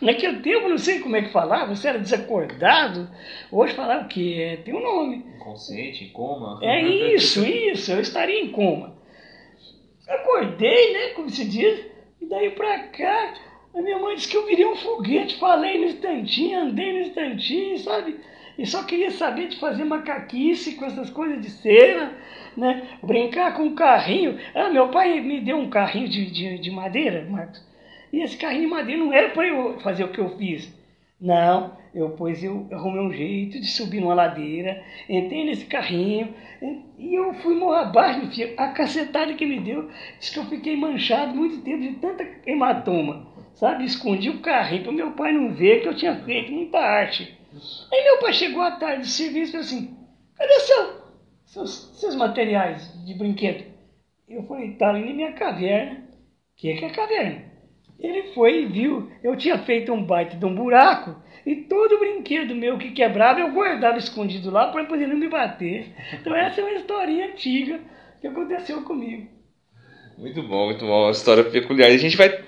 Naquele 0.00 0.40
tempo, 0.40 0.68
não 0.68 0.78
sei 0.78 1.00
como 1.00 1.16
é 1.16 1.22
que 1.22 1.32
falava, 1.32 1.74
você 1.74 1.88
era 1.88 1.98
desacordado. 1.98 3.08
Hoje 3.52 3.74
falava 3.74 4.08
que 4.08 4.40
é, 4.40 4.56
tem 4.56 4.74
um 4.74 4.80
nome. 4.80 5.24
Inconsciente, 5.36 6.06
coma. 6.06 6.58
É 6.62 6.82
isso, 7.14 7.44
isso, 7.44 7.92
eu 7.92 8.00
estaria 8.00 8.40
em 8.40 8.50
coma. 8.50 8.96
Acordei, 10.08 10.92
né, 10.94 11.08
como 11.08 11.28
se 11.28 11.44
diz, 11.44 11.84
e 12.22 12.26
daí 12.26 12.50
pra 12.52 12.84
cá, 12.84 13.34
a 13.74 13.82
minha 13.82 13.98
mãe 13.98 14.16
disse 14.16 14.28
que 14.28 14.36
eu 14.38 14.46
virei 14.46 14.64
um 14.64 14.76
foguete, 14.76 15.38
falei 15.38 15.78
no 15.78 15.84
instantinho, 15.84 16.60
andei 16.60 16.92
no 16.92 17.00
instantinho, 17.00 17.78
sabe? 17.78 18.18
E 18.58 18.66
só 18.66 18.82
queria 18.82 19.12
saber 19.12 19.46
de 19.46 19.60
fazer 19.60 19.84
macaquice 19.84 20.74
com 20.74 20.84
essas 20.84 21.08
coisas 21.10 21.40
de 21.40 21.48
cera, 21.48 22.12
né? 22.56 22.88
Brincar 23.00 23.54
com 23.54 23.62
um 23.62 23.74
carrinho. 23.76 24.36
Ah, 24.52 24.68
meu 24.68 24.88
pai 24.88 25.20
me 25.20 25.40
deu 25.40 25.56
um 25.56 25.70
carrinho 25.70 26.08
de, 26.08 26.28
de, 26.28 26.58
de 26.58 26.70
madeira, 26.72 27.24
Marcos. 27.30 27.64
E 28.12 28.20
esse 28.20 28.36
carrinho 28.36 28.62
de 28.62 28.66
madeira 28.66 29.04
não 29.04 29.12
era 29.12 29.28
para 29.30 29.46
eu 29.46 29.78
fazer 29.78 30.02
o 30.02 30.08
que 30.08 30.18
eu 30.18 30.36
fiz. 30.36 30.76
Não, 31.20 31.76
eu 31.94 32.10
pois 32.10 32.42
eu 32.42 32.66
arrumei 32.72 33.00
um 33.00 33.12
jeito 33.12 33.60
de 33.60 33.66
subir 33.66 34.00
numa 34.00 34.14
ladeira, 34.14 34.82
entrei 35.08 35.44
nesse 35.44 35.66
carrinho 35.66 36.34
e 36.96 37.14
eu 37.14 37.34
fui 37.34 37.54
morrer 37.54 37.82
abaixo, 37.82 38.28
filho. 38.30 38.54
A 38.56 38.68
cacetada 38.68 39.34
que 39.34 39.46
me 39.46 39.60
deu, 39.60 39.88
disse 40.18 40.32
que 40.32 40.38
eu 40.38 40.44
fiquei 40.46 40.76
manchado 40.76 41.34
muito 41.34 41.58
tempo 41.62 41.82
de 41.82 41.92
tanta 41.94 42.26
hematoma, 42.44 43.26
sabe? 43.54 43.84
Escondi 43.84 44.30
o 44.30 44.40
carrinho 44.40 44.82
para 44.82 44.92
meu 44.92 45.12
pai 45.12 45.32
não 45.32 45.54
ver 45.54 45.82
que 45.82 45.88
eu 45.88 45.94
tinha 45.94 46.16
feito 46.24 46.50
muita 46.50 46.78
arte. 46.78 47.37
Aí 47.92 48.04
meu 48.04 48.18
pai 48.18 48.32
chegou 48.32 48.62
à 48.62 48.72
tarde 48.72 49.02
de 49.02 49.10
serviço 49.10 49.50
e 49.50 49.52
falou 49.52 49.66
assim: 49.66 49.96
cadê 50.36 50.60
seu, 50.60 51.02
seus, 51.44 51.98
seus 51.98 52.14
materiais 52.14 52.92
de 53.04 53.14
brinquedo? 53.14 53.64
Eu 54.28 54.42
falei: 54.44 54.72
tá 54.72 54.90
ali 54.90 55.06
na 55.06 55.14
minha 55.14 55.32
caverna. 55.32 55.94
O 55.94 56.60
que, 56.60 56.74
que 56.74 56.84
é 56.84 56.90
caverna? 56.90 57.48
Ele 57.98 58.34
foi 58.34 58.62
e 58.62 58.66
viu. 58.66 59.10
Eu 59.22 59.36
tinha 59.36 59.58
feito 59.58 59.92
um 59.92 60.04
baita 60.04 60.36
de 60.36 60.44
um 60.44 60.54
buraco 60.54 61.16
e 61.44 61.56
todo 61.56 61.98
brinquedo 61.98 62.54
meu 62.54 62.78
que 62.78 62.92
quebrava 62.92 63.40
eu 63.40 63.52
guardava 63.52 63.98
escondido 63.98 64.50
lá 64.50 64.70
para 64.70 64.84
poder 64.84 65.08
não 65.08 65.16
me 65.16 65.28
bater. 65.28 65.92
Então 66.12 66.34
essa 66.34 66.60
é 66.60 66.64
uma 66.64 66.74
historinha 66.74 67.26
antiga 67.26 67.80
que 68.20 68.26
aconteceu 68.26 68.82
comigo. 68.82 69.26
Muito 70.16 70.42
bom, 70.42 70.66
muito 70.66 70.84
bom. 70.84 71.04
Uma 71.04 71.10
história 71.10 71.44
peculiar. 71.44 71.90
A 71.90 71.96
gente 71.96 72.16
vai 72.16 72.47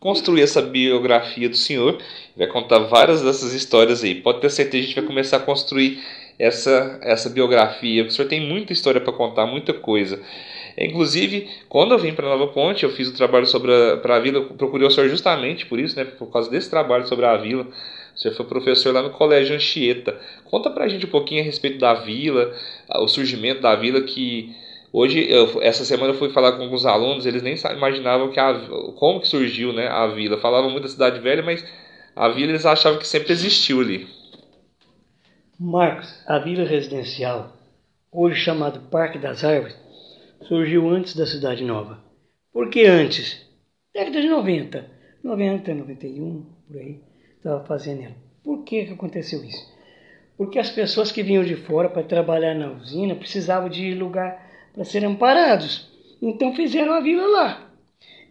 construir 0.00 0.42
essa 0.42 0.62
biografia 0.62 1.48
do 1.48 1.56
senhor, 1.56 1.98
vai 2.36 2.46
contar 2.46 2.78
várias 2.80 3.22
dessas 3.22 3.52
histórias 3.52 4.04
aí. 4.04 4.14
Pode 4.14 4.40
ter 4.40 4.50
certeza 4.50 4.70
que 4.70 4.78
a 4.78 4.86
gente 4.86 5.00
vai 5.00 5.06
começar 5.06 5.38
a 5.38 5.40
construir 5.40 6.02
essa, 6.38 6.98
essa 7.02 7.30
biografia. 7.30 8.04
O 8.04 8.10
senhor 8.10 8.28
tem 8.28 8.40
muita 8.40 8.72
história 8.72 9.00
para 9.00 9.12
contar, 9.12 9.46
muita 9.46 9.72
coisa. 9.72 10.20
Inclusive, 10.78 11.48
quando 11.68 11.92
eu 11.92 11.98
vim 11.98 12.12
para 12.12 12.28
Nova 12.28 12.48
Ponte, 12.48 12.84
eu 12.84 12.90
fiz 12.90 13.08
o 13.08 13.16
trabalho 13.16 13.46
sobre 13.46 13.72
a, 13.72 13.94
a 13.94 14.20
vila, 14.20 14.42
procurei 14.58 14.86
o 14.86 14.90
senhor 14.90 15.08
justamente 15.08 15.64
por 15.64 15.80
isso, 15.80 15.96
né, 15.96 16.04
por 16.04 16.30
causa 16.30 16.50
desse 16.50 16.68
trabalho 16.68 17.06
sobre 17.08 17.24
a 17.24 17.36
vila. 17.36 17.66
O 18.14 18.18
senhor 18.18 18.34
foi 18.34 18.46
professor 18.46 18.92
lá 18.92 19.02
no 19.02 19.10
Colégio 19.10 19.56
Anchieta. 19.56 20.18
Conta 20.44 20.70
para 20.70 20.84
a 20.84 20.88
gente 20.88 21.06
um 21.06 21.10
pouquinho 21.10 21.40
a 21.40 21.44
respeito 21.44 21.78
da 21.78 21.94
vila, 21.94 22.54
o 22.96 23.08
surgimento 23.08 23.62
da 23.62 23.74
vila 23.74 24.02
que 24.02 24.54
Hoje, 24.92 25.26
eu, 25.30 25.60
essa 25.62 25.84
semana 25.84 26.12
eu 26.12 26.18
fui 26.18 26.30
falar 26.30 26.52
com 26.52 26.62
alguns 26.62 26.86
alunos, 26.86 27.26
eles 27.26 27.42
nem 27.42 27.56
imaginavam 27.74 28.30
que 28.30 28.40
a, 28.40 28.54
como 28.96 29.20
que 29.20 29.28
surgiu 29.28 29.72
né, 29.72 29.88
a 29.88 30.06
vila. 30.06 30.38
Falavam 30.38 30.70
muito 30.70 30.84
da 30.84 30.88
cidade 30.88 31.20
velha, 31.20 31.42
mas 31.42 31.64
a 32.14 32.28
vila 32.28 32.52
eles 32.52 32.64
achavam 32.66 32.98
que 32.98 33.06
sempre 33.06 33.32
existiu 33.32 33.80
ali. 33.80 34.06
Marcos, 35.58 36.22
a 36.26 36.38
vila 36.38 36.64
residencial, 36.64 37.52
hoje 38.12 38.40
chamado 38.40 38.80
Parque 38.90 39.18
das 39.18 39.44
Árvores, 39.44 39.76
surgiu 40.42 40.88
antes 40.88 41.14
da 41.14 41.26
Cidade 41.26 41.64
Nova. 41.64 41.98
Por 42.52 42.70
que 42.70 42.84
antes? 42.84 43.46
Década 43.94 44.20
de 44.20 44.28
90, 44.28 44.90
90, 45.22 45.74
91, 45.74 46.44
por 46.66 46.76
aí, 46.76 47.00
estava 47.36 47.64
fazendo 47.64 48.02
ela. 48.02 48.14
Por 48.44 48.64
que, 48.64 48.84
que 48.84 48.92
aconteceu 48.92 49.42
isso? 49.44 49.66
Porque 50.36 50.58
as 50.58 50.70
pessoas 50.70 51.10
que 51.10 51.22
vinham 51.22 51.44
de 51.44 51.56
fora 51.56 51.88
para 51.88 52.02
trabalhar 52.02 52.54
na 52.54 52.70
usina 52.70 53.14
precisavam 53.14 53.68
de 53.68 53.94
lugar 53.94 54.45
para 54.76 54.84
serem 54.84 55.08
amparados. 55.08 55.90
Então 56.20 56.54
fizeram 56.54 56.92
a 56.92 57.00
vila 57.00 57.26
lá. 57.26 57.70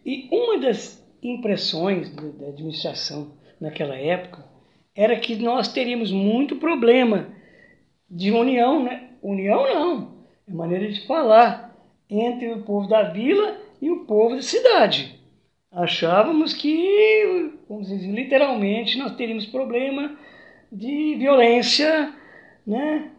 E 0.06 0.30
uma 0.32 0.60
das 0.60 1.04
impressões 1.22 2.10
da 2.12 2.48
administração 2.48 3.32
naquela 3.60 3.96
época 3.96 4.46
era 4.96 5.20
que 5.20 5.36
nós 5.36 5.68
teríamos 5.74 6.12
muito 6.12 6.58
problema 6.58 7.28
de 8.10 8.32
união, 8.32 8.84
né? 8.84 9.10
União 9.22 9.64
não, 9.64 10.16
é 10.48 10.54
maneira 10.54 10.88
de 10.92 11.06
falar 11.08 11.76
entre 12.08 12.54
o 12.54 12.62
povo 12.62 12.88
da 12.88 13.10
vila 13.10 13.60
e 13.82 13.90
o 13.90 14.06
povo 14.06 14.36
da 14.36 14.44
cidade. 14.44 15.20
Achávamos 15.72 16.54
que, 16.54 17.52
vamos 17.68 17.88
dizer, 17.88 18.08
literalmente, 18.08 18.98
nós 19.00 19.16
teríamos 19.16 19.48
problema 19.48 20.16
de 20.72 21.16
violência, 21.16 22.14
né? 22.66 23.12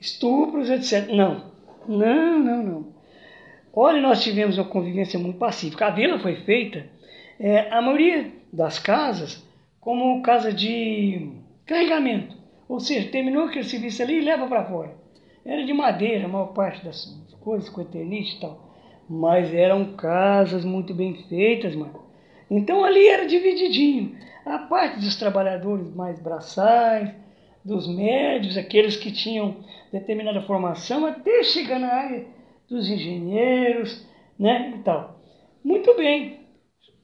estupros, 0.00 0.68
etc. 0.68 1.08
Não, 1.12 1.51
não, 1.88 2.38
não, 2.38 2.62
não. 2.62 2.86
Olha, 3.74 4.00
nós 4.00 4.22
tivemos 4.22 4.58
uma 4.58 4.66
convivência 4.66 5.18
muito 5.18 5.38
pacífica. 5.38 5.86
A 5.86 5.90
vila 5.90 6.18
foi 6.18 6.36
feita, 6.36 6.86
é, 7.40 7.70
a 7.70 7.80
maioria 7.80 8.30
das 8.52 8.78
casas, 8.78 9.42
como 9.80 10.22
casa 10.22 10.52
de 10.52 11.30
carregamento. 11.64 12.36
Ou 12.68 12.78
seja, 12.80 13.10
terminou 13.10 13.44
aquele 13.44 13.64
serviço 13.64 14.02
ali 14.02 14.18
e 14.18 14.24
leva 14.24 14.46
para 14.46 14.64
fora. 14.64 14.94
Era 15.44 15.64
de 15.64 15.72
madeira, 15.72 16.26
a 16.26 16.28
maior 16.28 16.52
parte 16.52 16.84
das 16.84 17.06
coisas, 17.40 17.68
com 17.68 17.80
eternite 17.80 18.36
e 18.36 18.40
tal. 18.40 18.72
Mas 19.08 19.52
eram 19.52 19.96
casas 19.96 20.64
muito 20.64 20.94
bem 20.94 21.14
feitas, 21.28 21.74
mano. 21.74 22.00
Então 22.50 22.84
ali 22.84 23.08
era 23.08 23.26
divididinho. 23.26 24.16
A 24.44 24.58
parte 24.58 25.00
dos 25.00 25.16
trabalhadores 25.16 25.94
mais 25.94 26.20
braçais, 26.20 27.10
dos 27.64 27.86
médios, 27.88 28.56
aqueles 28.56 28.96
que 28.96 29.12
tinham 29.12 29.64
determinada 29.92 30.42
formação, 30.42 31.06
até 31.06 31.42
chegar 31.42 31.78
na 31.78 31.92
área 31.92 32.26
dos 32.68 32.88
engenheiros, 32.88 34.06
né, 34.38 34.74
e 34.76 34.82
tal. 34.82 35.20
Muito 35.64 35.94
bem. 35.94 36.40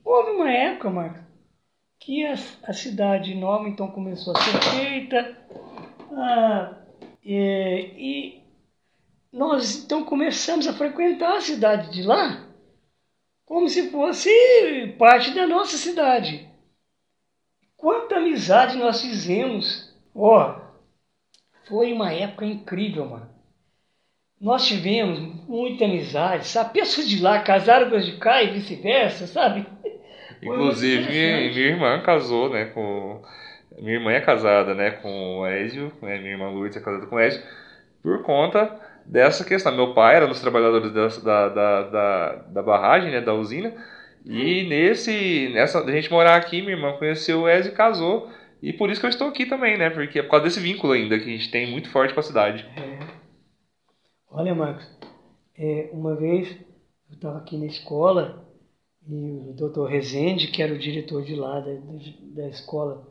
Houve 0.05 0.31
uma 0.31 0.51
época, 0.51 0.91
Marcos, 0.91 1.21
que 2.01 2.25
a, 2.25 2.33
a 2.65 2.73
cidade 2.73 3.35
nova 3.35 3.69
então 3.69 3.89
começou 3.91 4.35
a 4.37 4.41
ser 4.41 4.61
feita, 4.77 5.37
ah, 6.13 6.75
e, 7.25 7.93
e 7.97 8.43
nós 9.33 9.85
então 9.85 10.05
começamos 10.05 10.67
a 10.67 10.73
frequentar 10.73 11.37
a 11.37 11.41
cidade 11.41 11.93
de 11.93 12.03
lá 12.03 12.49
como 13.49 13.67
se 13.67 13.91
fosse 13.91 14.31
parte 14.99 15.31
da 15.31 15.47
nossa 15.47 15.79
cidade. 15.79 16.47
Quanta 17.79 18.17
amizade 18.17 18.77
nós 18.77 19.01
fizemos 19.01 19.88
Ó, 20.15 20.51
oh, 20.51 20.69
foi 21.69 21.93
uma 21.93 22.13
época 22.13 22.45
incrível, 22.45 23.07
mano. 23.07 23.29
Nós 24.41 24.67
tivemos 24.67 25.19
muita 25.49 25.85
amizade, 25.85 26.47
sabe? 26.47 26.73
Pessoas 26.73 27.09
de 27.09 27.21
lá 27.21 27.41
casaram 27.41 27.91
com 27.91 27.97
as 27.97 28.07
de 28.07 28.17
cá 28.19 28.43
e 28.43 28.53
vice-versa, 28.53 29.27
sabe? 29.27 29.67
Inclusive, 30.41 31.11
minha, 31.11 31.51
minha 31.51 31.67
irmã 31.67 32.01
casou, 32.01 32.49
né, 32.49 32.67
com... 32.67 33.21
Minha 33.79 33.95
irmã 33.95 34.13
é 34.13 34.21
casada, 34.21 34.75
né, 34.75 34.91
com 34.91 35.41
o 35.41 35.47
Ézio, 35.47 35.93
né, 36.03 36.19
minha 36.19 36.33
irmã 36.33 36.49
Lourdes 36.51 36.77
é 36.77 36.81
casada 36.81 37.07
com 37.07 37.17
o 37.17 37.19
Ézio, 37.19 37.43
por 38.03 38.23
conta 38.23 38.77
dessa 39.05 39.45
questão. 39.45 39.75
Meu 39.75 39.95
pai 39.95 40.17
era 40.17 40.27
um 40.27 40.29
dos 40.29 40.41
trabalhadores 40.41 40.93
da, 41.23 41.49
da, 41.49 41.83
da, 41.83 42.33
da 42.49 42.63
barragem, 42.63 43.11
né, 43.11 43.21
da 43.21 43.35
usina, 43.35 43.73
e 44.25 44.65
nesse, 44.65 45.51
nessa, 45.55 45.83
a 45.83 45.91
gente 45.91 46.11
morar 46.11 46.37
aqui, 46.37 46.61
minha 46.61 46.77
irmã 46.77 46.93
conheceu 46.93 47.43
o 47.43 47.49
Ézio 47.49 47.73
e 47.73 47.75
casou, 47.75 48.31
e 48.63 48.73
por 48.73 48.91
isso 48.91 49.01
que 49.01 49.07
eu 49.07 49.11
estou 49.11 49.29
aqui 49.29 49.47
também, 49.47 49.79
né? 49.79 49.91
Porque 49.91 50.19
é 50.19 50.23
por 50.23 50.31
causa 50.31 50.45
desse 50.45 50.61
vínculo 50.61 50.93
ainda 50.93 51.19
que 51.19 51.25
a 51.25 51.37
gente 51.37 51.51
tem 51.51 51.71
muito 51.71 51.89
forte 51.91 52.15
com 52.15 52.21
a 52.21 52.23
cidade. 52.23 52.65
É. 52.77 52.99
Olha, 54.31 54.55
Marcos, 54.55 54.87
é, 55.57 55.91
uma 55.93 56.15
vez 56.15 56.49
eu 57.09 57.15
estava 57.15 57.39
aqui 57.39 57.57
na 57.57 57.67
escola 57.67 58.47
e 59.09 59.51
o 59.51 59.55
doutor 59.55 59.89
Rezende, 59.89 60.49
que 60.49 60.63
era 60.63 60.75
o 60.75 60.79
diretor 60.79 61.25
de 61.25 61.35
lá 61.35 61.61
da, 61.61 61.73
da 62.35 62.49
escola 62.49 63.07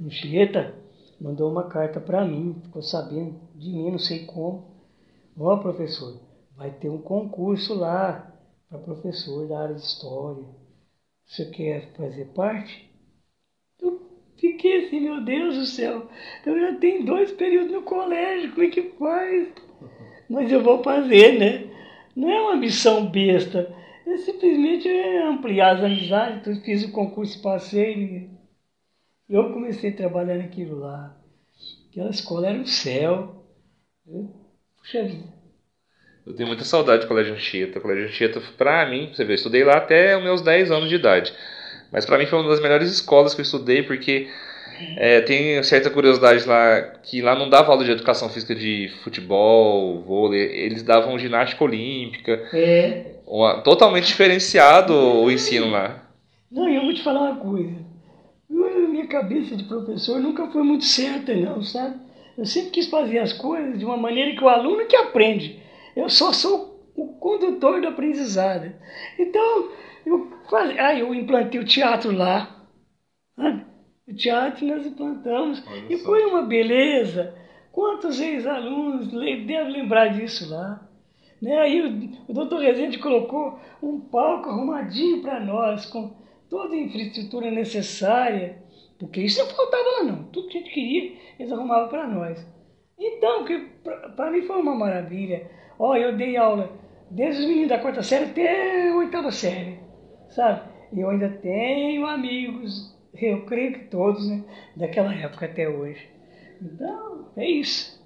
Anchieta, 0.00 0.74
mandou 1.20 1.50
uma 1.50 1.68
carta 1.68 2.00
para 2.00 2.24
mim, 2.24 2.60
ficou 2.62 2.82
sabendo 2.82 3.40
de 3.54 3.70
mim, 3.70 3.90
não 3.90 3.98
sei 3.98 4.24
como. 4.24 4.70
Ó, 5.36 5.54
oh, 5.54 5.58
professor, 5.58 6.20
vai 6.56 6.70
ter 6.70 6.88
um 6.88 7.00
concurso 7.00 7.74
lá 7.74 8.32
para 8.68 8.78
professor 8.78 9.48
da 9.48 9.60
área 9.60 9.74
de 9.74 9.82
história. 9.82 10.44
Você 11.26 11.46
quer 11.46 11.92
fazer 11.94 12.26
parte? 12.26 12.89
Fiquei 14.40 14.86
assim, 14.86 15.00
meu 15.00 15.20
Deus 15.20 15.56
do 15.56 15.66
céu, 15.66 16.08
eu 16.46 16.60
já 16.60 16.74
tenho 16.76 17.04
dois 17.04 17.30
períodos 17.32 17.72
no 17.72 17.82
colégio, 17.82 18.50
como 18.52 18.64
é 18.64 18.70
que 18.70 18.82
faz? 18.98 19.48
Mas 20.30 20.50
eu 20.50 20.62
vou 20.62 20.82
fazer, 20.82 21.38
né? 21.38 21.64
Não 22.16 22.30
é 22.30 22.40
uma 22.40 22.56
missão 22.56 23.06
besta, 23.06 23.74
é 24.06 24.16
simplesmente 24.16 24.88
ampliar 25.24 25.76
as 25.76 25.84
amizades. 25.84 26.38
Então, 26.38 26.52
eu 26.52 26.60
fiz 26.60 26.84
o 26.84 26.92
concurso 26.92 27.38
e 27.38 27.42
passei. 27.42 28.30
E 29.28 29.34
eu 29.34 29.52
comecei 29.52 29.90
a 29.90 29.96
trabalhar 29.96 30.36
naquilo 30.36 30.78
lá. 30.78 31.16
Aquela 31.90 32.10
escola 32.10 32.48
era 32.48 32.58
um 32.58 32.66
céu. 32.66 33.44
Puxa 34.78 35.04
vida. 35.04 35.40
Eu 36.26 36.34
tenho 36.34 36.48
muita 36.48 36.64
saudade 36.64 37.02
do 37.02 37.08
Colégio 37.08 37.34
Anchieta. 37.34 37.78
O 37.78 37.82
Colégio 37.82 38.06
Anchieta, 38.06 38.40
pra 38.56 38.88
mim, 38.88 39.12
você 39.12 39.24
vê, 39.24 39.32
eu 39.32 39.36
estudei 39.36 39.64
lá 39.64 39.76
até 39.76 40.16
os 40.16 40.22
meus 40.22 40.42
10 40.42 40.70
anos 40.70 40.88
de 40.88 40.94
idade. 40.94 41.32
Mas 41.92 42.04
para 42.04 42.18
mim 42.18 42.26
foi 42.26 42.38
uma 42.38 42.48
das 42.48 42.60
melhores 42.60 42.90
escolas 42.90 43.34
que 43.34 43.40
eu 43.40 43.44
estudei, 43.44 43.82
porque 43.82 44.28
é, 44.96 45.20
tem 45.20 45.62
certa 45.62 45.90
curiosidade 45.90 46.46
lá, 46.46 46.80
que 47.02 47.20
lá 47.20 47.34
não 47.34 47.48
dava 47.48 47.72
aula 47.72 47.84
de 47.84 47.90
educação 47.90 48.28
física 48.28 48.54
de 48.54 48.90
futebol, 49.02 50.00
vôlei, 50.02 50.40
eles 50.40 50.82
davam 50.82 51.18
ginástica 51.18 51.64
olímpica. 51.64 52.32
É. 52.52 53.16
Uma, 53.26 53.60
totalmente 53.62 54.06
diferenciado 54.06 54.94
o 54.94 55.30
ensino 55.30 55.70
lá. 55.70 56.02
Não, 56.50 56.68
eu 56.68 56.82
vou 56.82 56.94
te 56.94 57.02
falar 57.02 57.30
uma 57.30 57.36
coisa. 57.36 57.90
Minha 58.48 59.06
cabeça 59.06 59.56
de 59.56 59.64
professor 59.64 60.20
nunca 60.20 60.46
foi 60.48 60.62
muito 60.62 60.84
certa, 60.84 61.34
não, 61.34 61.62
sabe? 61.62 61.96
Eu 62.36 62.44
sempre 62.44 62.70
quis 62.70 62.86
fazer 62.86 63.18
as 63.18 63.32
coisas 63.32 63.78
de 63.78 63.84
uma 63.84 63.96
maneira 63.96 64.34
que 64.36 64.42
o 64.42 64.48
aluno 64.48 64.86
que 64.86 64.96
aprende. 64.96 65.60
Eu 65.94 66.08
só 66.08 66.32
sou 66.32 66.70
o 66.96 67.08
condutor 67.14 67.80
do 67.80 67.88
aprendizado. 67.88 68.72
Então, 69.18 69.68
eu, 70.04 70.30
faz... 70.48 70.78
ah, 70.78 70.94
eu 70.94 71.14
implantei 71.14 71.60
o 71.60 71.64
teatro 71.64 72.12
lá. 72.12 72.66
O 74.06 74.14
teatro 74.14 74.66
nós 74.66 74.84
implantamos. 74.86 75.62
Olha 75.66 75.86
e 75.88 75.98
só. 75.98 76.04
foi 76.04 76.24
uma 76.24 76.42
beleza. 76.42 77.34
Quantos 77.72 78.20
ex-alunos 78.20 79.10
devem 79.10 79.72
lembrar 79.72 80.08
disso 80.08 80.50
lá? 80.50 80.86
Né? 81.40 81.56
Aí 81.58 81.80
o, 81.80 82.30
o 82.30 82.34
doutor 82.34 82.60
Rezende 82.60 82.98
colocou 82.98 83.58
um 83.82 84.00
palco 84.00 84.50
arrumadinho 84.50 85.22
para 85.22 85.40
nós, 85.40 85.86
com 85.86 86.12
toda 86.50 86.74
a 86.74 86.78
infraestrutura 86.78 87.50
necessária, 87.50 88.62
porque 88.98 89.22
isso 89.22 89.38
não 89.38 89.48
faltava 89.48 89.88
lá 89.98 90.04
não. 90.04 90.24
Tudo 90.24 90.48
que 90.48 90.58
a 90.58 90.60
gente 90.60 90.74
queria, 90.74 91.12
eles 91.38 91.52
arrumavam 91.52 91.88
para 91.88 92.08
nós. 92.08 92.46
Então, 92.98 93.44
para 94.16 94.30
mim 94.30 94.42
foi 94.42 94.60
uma 94.60 94.74
maravilha. 94.74 95.48
Ó, 95.78 95.96
eu 95.96 96.16
dei 96.16 96.36
aula 96.36 96.70
desde 97.10 97.40
os 97.42 97.48
meninos 97.48 97.70
da 97.70 97.78
quarta 97.78 98.02
série 98.02 98.26
até 98.26 98.90
a 98.90 98.96
oitava 98.96 99.30
série 99.30 99.79
sabe? 100.30 100.62
E 100.92 101.00
eu 101.00 101.10
ainda 101.10 101.28
tenho 101.28 102.06
amigos, 102.06 102.94
eu 103.14 103.44
creio 103.44 103.72
que 103.72 103.84
todos, 103.86 104.28
né? 104.28 104.42
Daquela 104.76 105.14
época 105.14 105.46
até 105.46 105.68
hoje. 105.68 106.08
Então, 106.60 107.28
é 107.36 107.48
isso. 107.48 108.00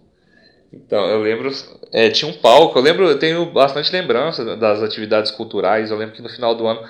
Então, 0.72 1.06
eu 1.06 1.22
lembro, 1.22 1.50
é, 1.92 2.10
tinha 2.10 2.30
um 2.30 2.36
palco, 2.36 2.78
eu 2.78 2.82
lembro, 2.82 3.04
eu 3.04 3.18
tenho 3.18 3.46
bastante 3.52 3.92
lembrança 3.92 4.56
das 4.56 4.82
atividades 4.82 5.30
culturais, 5.30 5.90
eu 5.90 5.96
lembro 5.96 6.14
que 6.14 6.22
no 6.22 6.28
final 6.28 6.54
do 6.54 6.66
ano 6.66 6.82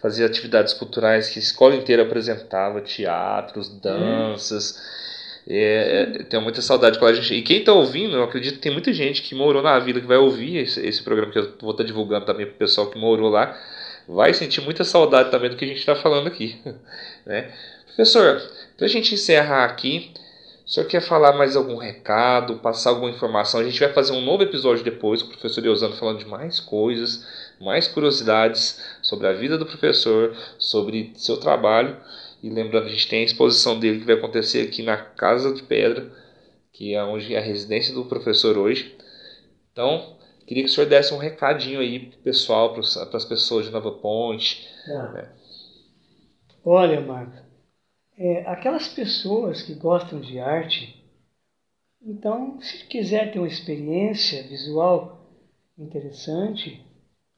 fazia 0.00 0.26
atividades 0.26 0.72
culturais 0.74 1.28
que 1.28 1.38
a 1.38 1.42
escola 1.42 1.74
inteira 1.74 2.02
apresentava, 2.02 2.80
teatros, 2.80 3.68
danças, 3.80 4.80
é, 5.48 6.02
é, 6.20 6.22
tenho 6.24 6.42
muita 6.42 6.62
saudade 6.62 6.98
com 6.98 7.04
a 7.06 7.12
gente. 7.12 7.34
E 7.34 7.42
quem 7.42 7.58
está 7.58 7.72
ouvindo, 7.72 8.16
eu 8.16 8.22
acredito 8.22 8.54
que 8.54 8.60
tem 8.60 8.72
muita 8.72 8.92
gente 8.92 9.22
que 9.22 9.34
morou 9.34 9.62
na 9.62 9.78
vila 9.78 10.00
que 10.00 10.06
vai 10.06 10.18
ouvir 10.18 10.58
esse, 10.58 10.84
esse 10.86 11.02
programa 11.02 11.32
que 11.32 11.38
eu 11.38 11.54
vou 11.60 11.72
estar 11.72 11.82
tá 11.82 11.86
divulgando 11.86 12.26
também 12.26 12.46
para 12.46 12.54
o 12.54 12.58
pessoal 12.58 12.88
que 12.90 12.98
morou 12.98 13.28
lá. 13.28 13.58
Vai 14.08 14.34
sentir 14.34 14.60
muita 14.60 14.84
saudade 14.84 15.30
também 15.30 15.50
do 15.50 15.56
que 15.56 15.64
a 15.64 15.68
gente 15.68 15.78
está 15.78 15.94
falando 15.94 16.26
aqui. 16.26 16.60
Né? 17.24 17.52
Professor, 17.86 18.42
para 18.76 18.86
a 18.86 18.88
gente 18.88 19.14
encerrar 19.14 19.64
aqui, 19.64 20.12
o 20.66 20.68
senhor 20.68 20.86
quer 20.86 21.00
falar 21.00 21.34
mais 21.34 21.54
algum 21.54 21.76
recado, 21.76 22.56
passar 22.56 22.90
alguma 22.90 23.10
informação? 23.10 23.60
A 23.60 23.64
gente 23.64 23.78
vai 23.78 23.92
fazer 23.92 24.12
um 24.12 24.20
novo 24.20 24.42
episódio 24.42 24.82
depois 24.82 25.22
com 25.22 25.28
o 25.28 25.32
professor 25.32 25.64
Eusano 25.64 25.94
falando 25.94 26.18
de 26.18 26.26
mais 26.26 26.58
coisas, 26.58 27.26
mais 27.60 27.86
curiosidades 27.86 28.82
sobre 29.02 29.26
a 29.26 29.32
vida 29.32 29.56
do 29.56 29.66
professor, 29.66 30.34
sobre 30.58 31.12
seu 31.16 31.36
trabalho. 31.36 31.96
E 32.42 32.50
lembrando, 32.50 32.86
a 32.86 32.90
gente 32.90 33.08
tem 33.08 33.20
a 33.20 33.24
exposição 33.24 33.78
dele 33.78 34.00
que 34.00 34.06
vai 34.06 34.16
acontecer 34.16 34.62
aqui 34.62 34.82
na 34.82 34.96
Casa 34.96 35.52
de 35.52 35.62
Pedra, 35.62 36.10
que 36.72 36.94
é 36.94 37.04
onde 37.04 37.34
é 37.34 37.38
a 37.38 37.42
residência 37.42 37.94
do 37.94 38.04
professor 38.04 38.58
hoje. 38.58 38.96
Então, 39.72 40.16
queria 40.46 40.64
que 40.64 40.70
o 40.70 40.72
senhor 40.72 40.88
desse 40.88 41.12
um 41.14 41.18
recadinho 41.18 41.80
aí 41.80 42.06
pro 42.06 42.18
pessoal, 42.18 42.72
para 42.72 42.80
as 43.16 43.24
pessoas 43.24 43.66
de 43.66 43.72
Nova 43.72 43.92
Ponte. 43.92 44.68
Ah. 44.88 45.12
Né? 45.12 45.28
Olha, 46.64 47.00
Marco, 47.00 47.36
é, 48.16 48.42
aquelas 48.46 48.88
pessoas 48.88 49.62
que 49.62 49.74
gostam 49.74 50.20
de 50.20 50.38
arte, 50.38 51.02
então, 52.04 52.60
se 52.60 52.84
quiser 52.86 53.32
ter 53.32 53.38
uma 53.38 53.46
experiência 53.46 54.42
visual 54.42 55.20
interessante, 55.78 56.84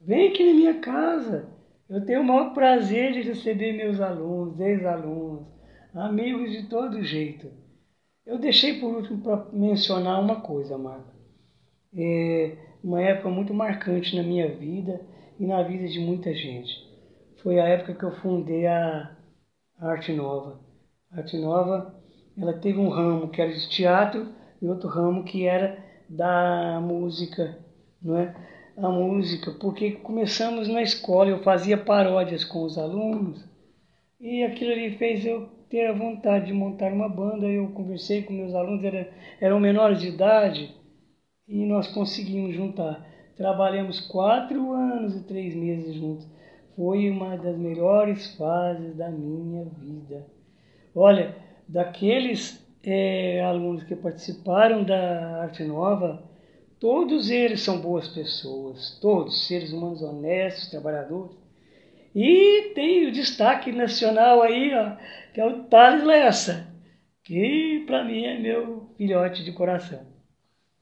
vem 0.01 0.29
aqui 0.29 0.43
na 0.43 0.53
minha 0.53 0.79
casa. 0.79 1.47
Eu 1.87 2.03
tenho 2.03 2.21
o 2.21 2.23
maior 2.23 2.53
prazer 2.53 3.13
de 3.13 3.21
receber 3.21 3.73
meus 3.73 4.01
alunos, 4.01 4.59
ex-alunos, 4.59 5.45
amigos 5.93 6.51
de 6.51 6.63
todo 6.67 7.03
jeito. 7.03 7.51
Eu 8.25 8.39
deixei 8.39 8.79
por 8.79 8.95
último 8.95 9.21
para 9.21 9.45
mencionar 9.53 10.19
uma 10.19 10.41
coisa, 10.41 10.77
Marco. 10.79 11.13
É 11.95 12.57
uma 12.85 13.01
época 13.01 13.29
muito 13.29 13.51
marcante 13.51 14.15
na 14.15 14.21
minha 14.21 14.47
vida 14.47 15.01
e 15.39 15.45
na 15.45 15.63
vida 15.63 15.87
de 15.87 15.99
muita 15.99 16.31
gente. 16.35 16.71
Foi 17.41 17.59
a 17.59 17.67
época 17.67 17.95
que 17.95 18.03
eu 18.03 18.11
fundei 18.17 18.67
a 18.67 19.09
Arte 19.79 20.13
Nova. 20.13 20.59
A 21.11 21.17
Arte 21.17 21.35
Nova, 21.35 21.95
ela 22.37 22.53
teve 22.53 22.77
um 22.77 22.89
ramo 22.89 23.29
que 23.29 23.41
era 23.41 23.51
de 23.51 23.67
teatro 23.69 24.27
e 24.61 24.67
outro 24.67 24.87
ramo 24.87 25.23
que 25.23 25.47
era 25.47 25.83
da 26.07 26.79
música, 26.79 27.57
não 27.99 28.19
é? 28.19 28.35
a 28.77 28.89
música, 28.89 29.51
porque 29.59 29.91
começamos 29.91 30.67
na 30.67 30.83
escola, 30.83 31.29
eu 31.29 31.41
fazia 31.41 31.77
paródias 31.77 32.43
com 32.43 32.63
os 32.63 32.77
alunos 32.77 33.43
e 34.19 34.43
aquilo 34.43 34.71
ali 34.71 34.91
fez 34.97 35.25
eu 35.25 35.47
ter 35.69 35.87
a 35.87 35.93
vontade 35.93 36.47
de 36.47 36.53
montar 36.53 36.93
uma 36.93 37.09
banda. 37.09 37.47
Eu 37.47 37.67
conversei 37.69 38.21
com 38.21 38.33
meus 38.33 38.53
alunos, 38.53 38.83
era, 38.83 39.09
eram 39.41 39.59
menores 39.59 40.01
de 40.01 40.09
idade 40.09 40.84
e 41.47 41.65
nós 41.65 41.87
conseguimos 41.87 42.55
juntar. 42.55 43.05
Trabalhamos 43.35 43.99
quatro 44.01 44.71
anos 44.71 45.15
e 45.15 45.23
três 45.23 45.55
meses 45.55 45.95
juntos. 45.95 46.27
Foi 46.75 47.09
uma 47.09 47.37
das 47.37 47.57
melhores 47.57 48.35
fases 48.35 48.95
da 48.95 49.09
minha 49.09 49.65
vida. 49.65 50.25
Olha, 50.93 51.35
daqueles 51.67 52.65
é, 52.83 53.43
alunos 53.43 53.83
que 53.83 53.95
participaram 53.95 54.83
da 54.83 55.41
Arte 55.41 55.63
Nova, 55.63 56.23
Todos 56.79 57.31
eles 57.31 57.61
são 57.61 57.79
boas 57.79 58.07
pessoas, 58.09 58.99
todos 59.01 59.47
seres 59.47 59.71
humanos 59.71 60.01
honestos, 60.01 60.69
trabalhadores. 60.69 61.35
E 62.13 62.73
tem 62.75 63.07
o 63.07 63.11
destaque 63.11 63.71
nacional 63.71 64.41
aí, 64.41 64.73
ó, 64.73 64.95
que 65.33 65.41
é 65.41 65.45
o 65.45 65.63
Thales 65.63 66.03
Lessa, 66.03 66.67
que 67.23 67.83
para 67.87 68.03
mim 68.03 68.25
é 68.25 68.39
meu 68.39 68.89
filhote 68.97 69.43
de 69.43 69.51
coração. 69.53 70.14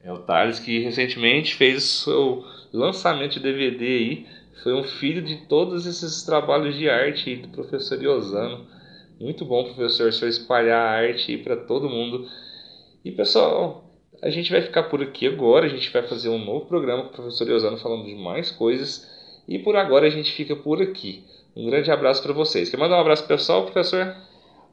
É 0.04 0.12
o 0.12 0.18
Thales 0.18 0.58
que 0.58 0.80
recentemente 0.80 1.54
fez 1.54 1.82
o 1.82 2.04
seu 2.04 2.44
lançamento 2.72 3.32
de 3.32 3.40
DVD 3.40 3.86
aí. 3.86 4.26
Foi 4.62 4.74
um 4.74 4.84
filho 4.84 5.22
de 5.22 5.46
todos 5.46 5.86
esses 5.86 6.22
trabalhos 6.22 6.76
de 6.76 6.90
arte 6.90 7.36
do 7.36 7.48
professor 7.48 8.00
Iosano. 8.02 8.66
Muito 9.18 9.46
bom, 9.46 9.64
professor, 9.64 10.12
senhor 10.12 10.28
espalhar 10.28 10.78
a 10.78 10.90
arte 10.90 11.38
para 11.38 11.56
todo 11.56 11.88
mundo. 11.88 12.28
E 13.02 13.10
pessoal, 13.12 13.84
a 14.22 14.28
gente 14.28 14.52
vai 14.52 14.60
ficar 14.60 14.84
por 14.84 15.02
aqui 15.02 15.26
agora, 15.26 15.64
a 15.64 15.70
gente 15.70 15.90
vai 15.90 16.02
fazer 16.02 16.28
um 16.28 16.44
novo 16.44 16.66
programa 16.66 17.04
com 17.04 17.08
o 17.08 17.12
professor 17.12 17.48
Eusano 17.48 17.78
falando 17.78 18.04
de 18.04 18.14
mais 18.14 18.50
coisas. 18.50 19.10
E 19.48 19.58
por 19.58 19.74
agora 19.74 20.06
a 20.06 20.10
gente 20.10 20.32
fica 20.32 20.54
por 20.54 20.82
aqui. 20.82 21.24
Um 21.56 21.64
grande 21.66 21.90
abraço 21.90 22.22
para 22.22 22.32
vocês. 22.34 22.68
Quer 22.68 22.76
mandar 22.76 22.98
um 22.98 23.00
abraço 23.00 23.26
pessoal, 23.26 23.64
professor? 23.64 24.14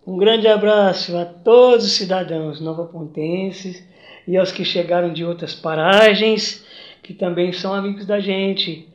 Um 0.05 0.17
grande 0.17 0.47
abraço 0.47 1.15
a 1.15 1.23
todos 1.23 1.85
os 1.85 1.91
cidadãos 1.93 2.59
novapontenses 2.59 3.90
e 4.27 4.37
aos 4.37 4.51
que 4.51 4.63
chegaram 4.63 5.11
de 5.11 5.25
outras 5.25 5.53
paragens, 5.53 6.65
que 7.01 7.13
também 7.13 7.51
são 7.51 7.73
amigos 7.73 8.05
da 8.05 8.19
gente. 8.19 8.87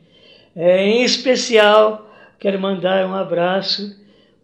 É, 0.55 0.83
em 0.85 1.03
especial, 1.03 2.09
quero 2.39 2.59
mandar 2.59 3.05
um 3.05 3.13
abraço 3.13 3.95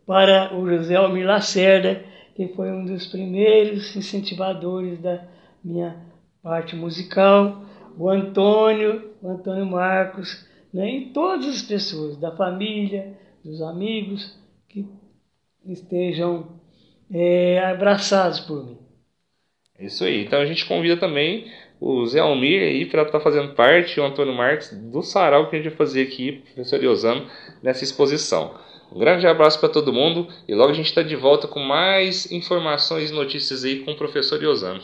para 0.06 0.54
o 0.56 0.68
José 0.70 0.96
Almir 0.96 1.26
Lacerda, 1.26 2.04
que 2.36 2.48
foi 2.50 2.72
um 2.72 2.86
dos 2.86 3.08
primeiros 3.08 3.96
incentivadores 3.96 5.00
da 5.00 5.24
minha 5.64 5.96
parte 6.42 6.76
musical, 6.76 7.64
o 7.98 8.10
Antônio, 8.10 9.12
o 9.22 9.30
Antônio 9.30 9.66
Marcos, 9.66 10.46
né, 10.74 10.90
e 10.90 11.06
todas 11.12 11.48
as 11.48 11.62
pessoas 11.62 12.18
da 12.18 12.32
família, 12.36 13.18
dos 13.44 13.62
amigos 13.62 14.38
que 14.68 14.88
estejam 15.66 16.48
é, 17.12 17.64
abraçados 17.64 18.40
por 18.40 18.66
mim. 18.66 18.83
Isso 19.80 20.03
aí. 20.03 20.24
Então 20.24 20.39
a 20.39 20.45
gente 20.45 20.65
convida 20.65 20.97
também 20.97 21.51
o 21.80 22.05
Zé 22.05 22.19
Almir 22.19 22.61
aí 22.61 22.86
para 22.86 23.01
estar 23.01 23.17
tá 23.17 23.24
fazendo 23.24 23.53
parte, 23.53 23.99
o 23.99 24.05
Antônio 24.05 24.34
Marques, 24.34 24.71
do 24.71 25.01
sarau 25.01 25.49
que 25.49 25.55
a 25.55 25.59
gente 25.59 25.69
vai 25.69 25.78
fazer 25.78 26.03
aqui, 26.03 26.43
professor 26.53 26.82
Iosano, 26.82 27.28
nessa 27.61 27.84
exposição. 27.84 28.53
Um 28.91 28.99
grande 28.99 29.26
abraço 29.26 29.59
para 29.59 29.69
todo 29.69 29.91
mundo 29.91 30.28
e 30.47 30.53
logo 30.53 30.71
a 30.71 30.76
gente 30.76 30.86
está 30.86 31.01
de 31.01 31.15
volta 31.15 31.47
com 31.47 31.59
mais 31.59 32.32
informações 32.32 33.09
e 33.09 33.13
notícias 33.13 33.65
aí 33.65 33.80
com 33.80 33.91
o 33.91 33.97
professor 33.97 34.41
Iosano. 34.41 34.82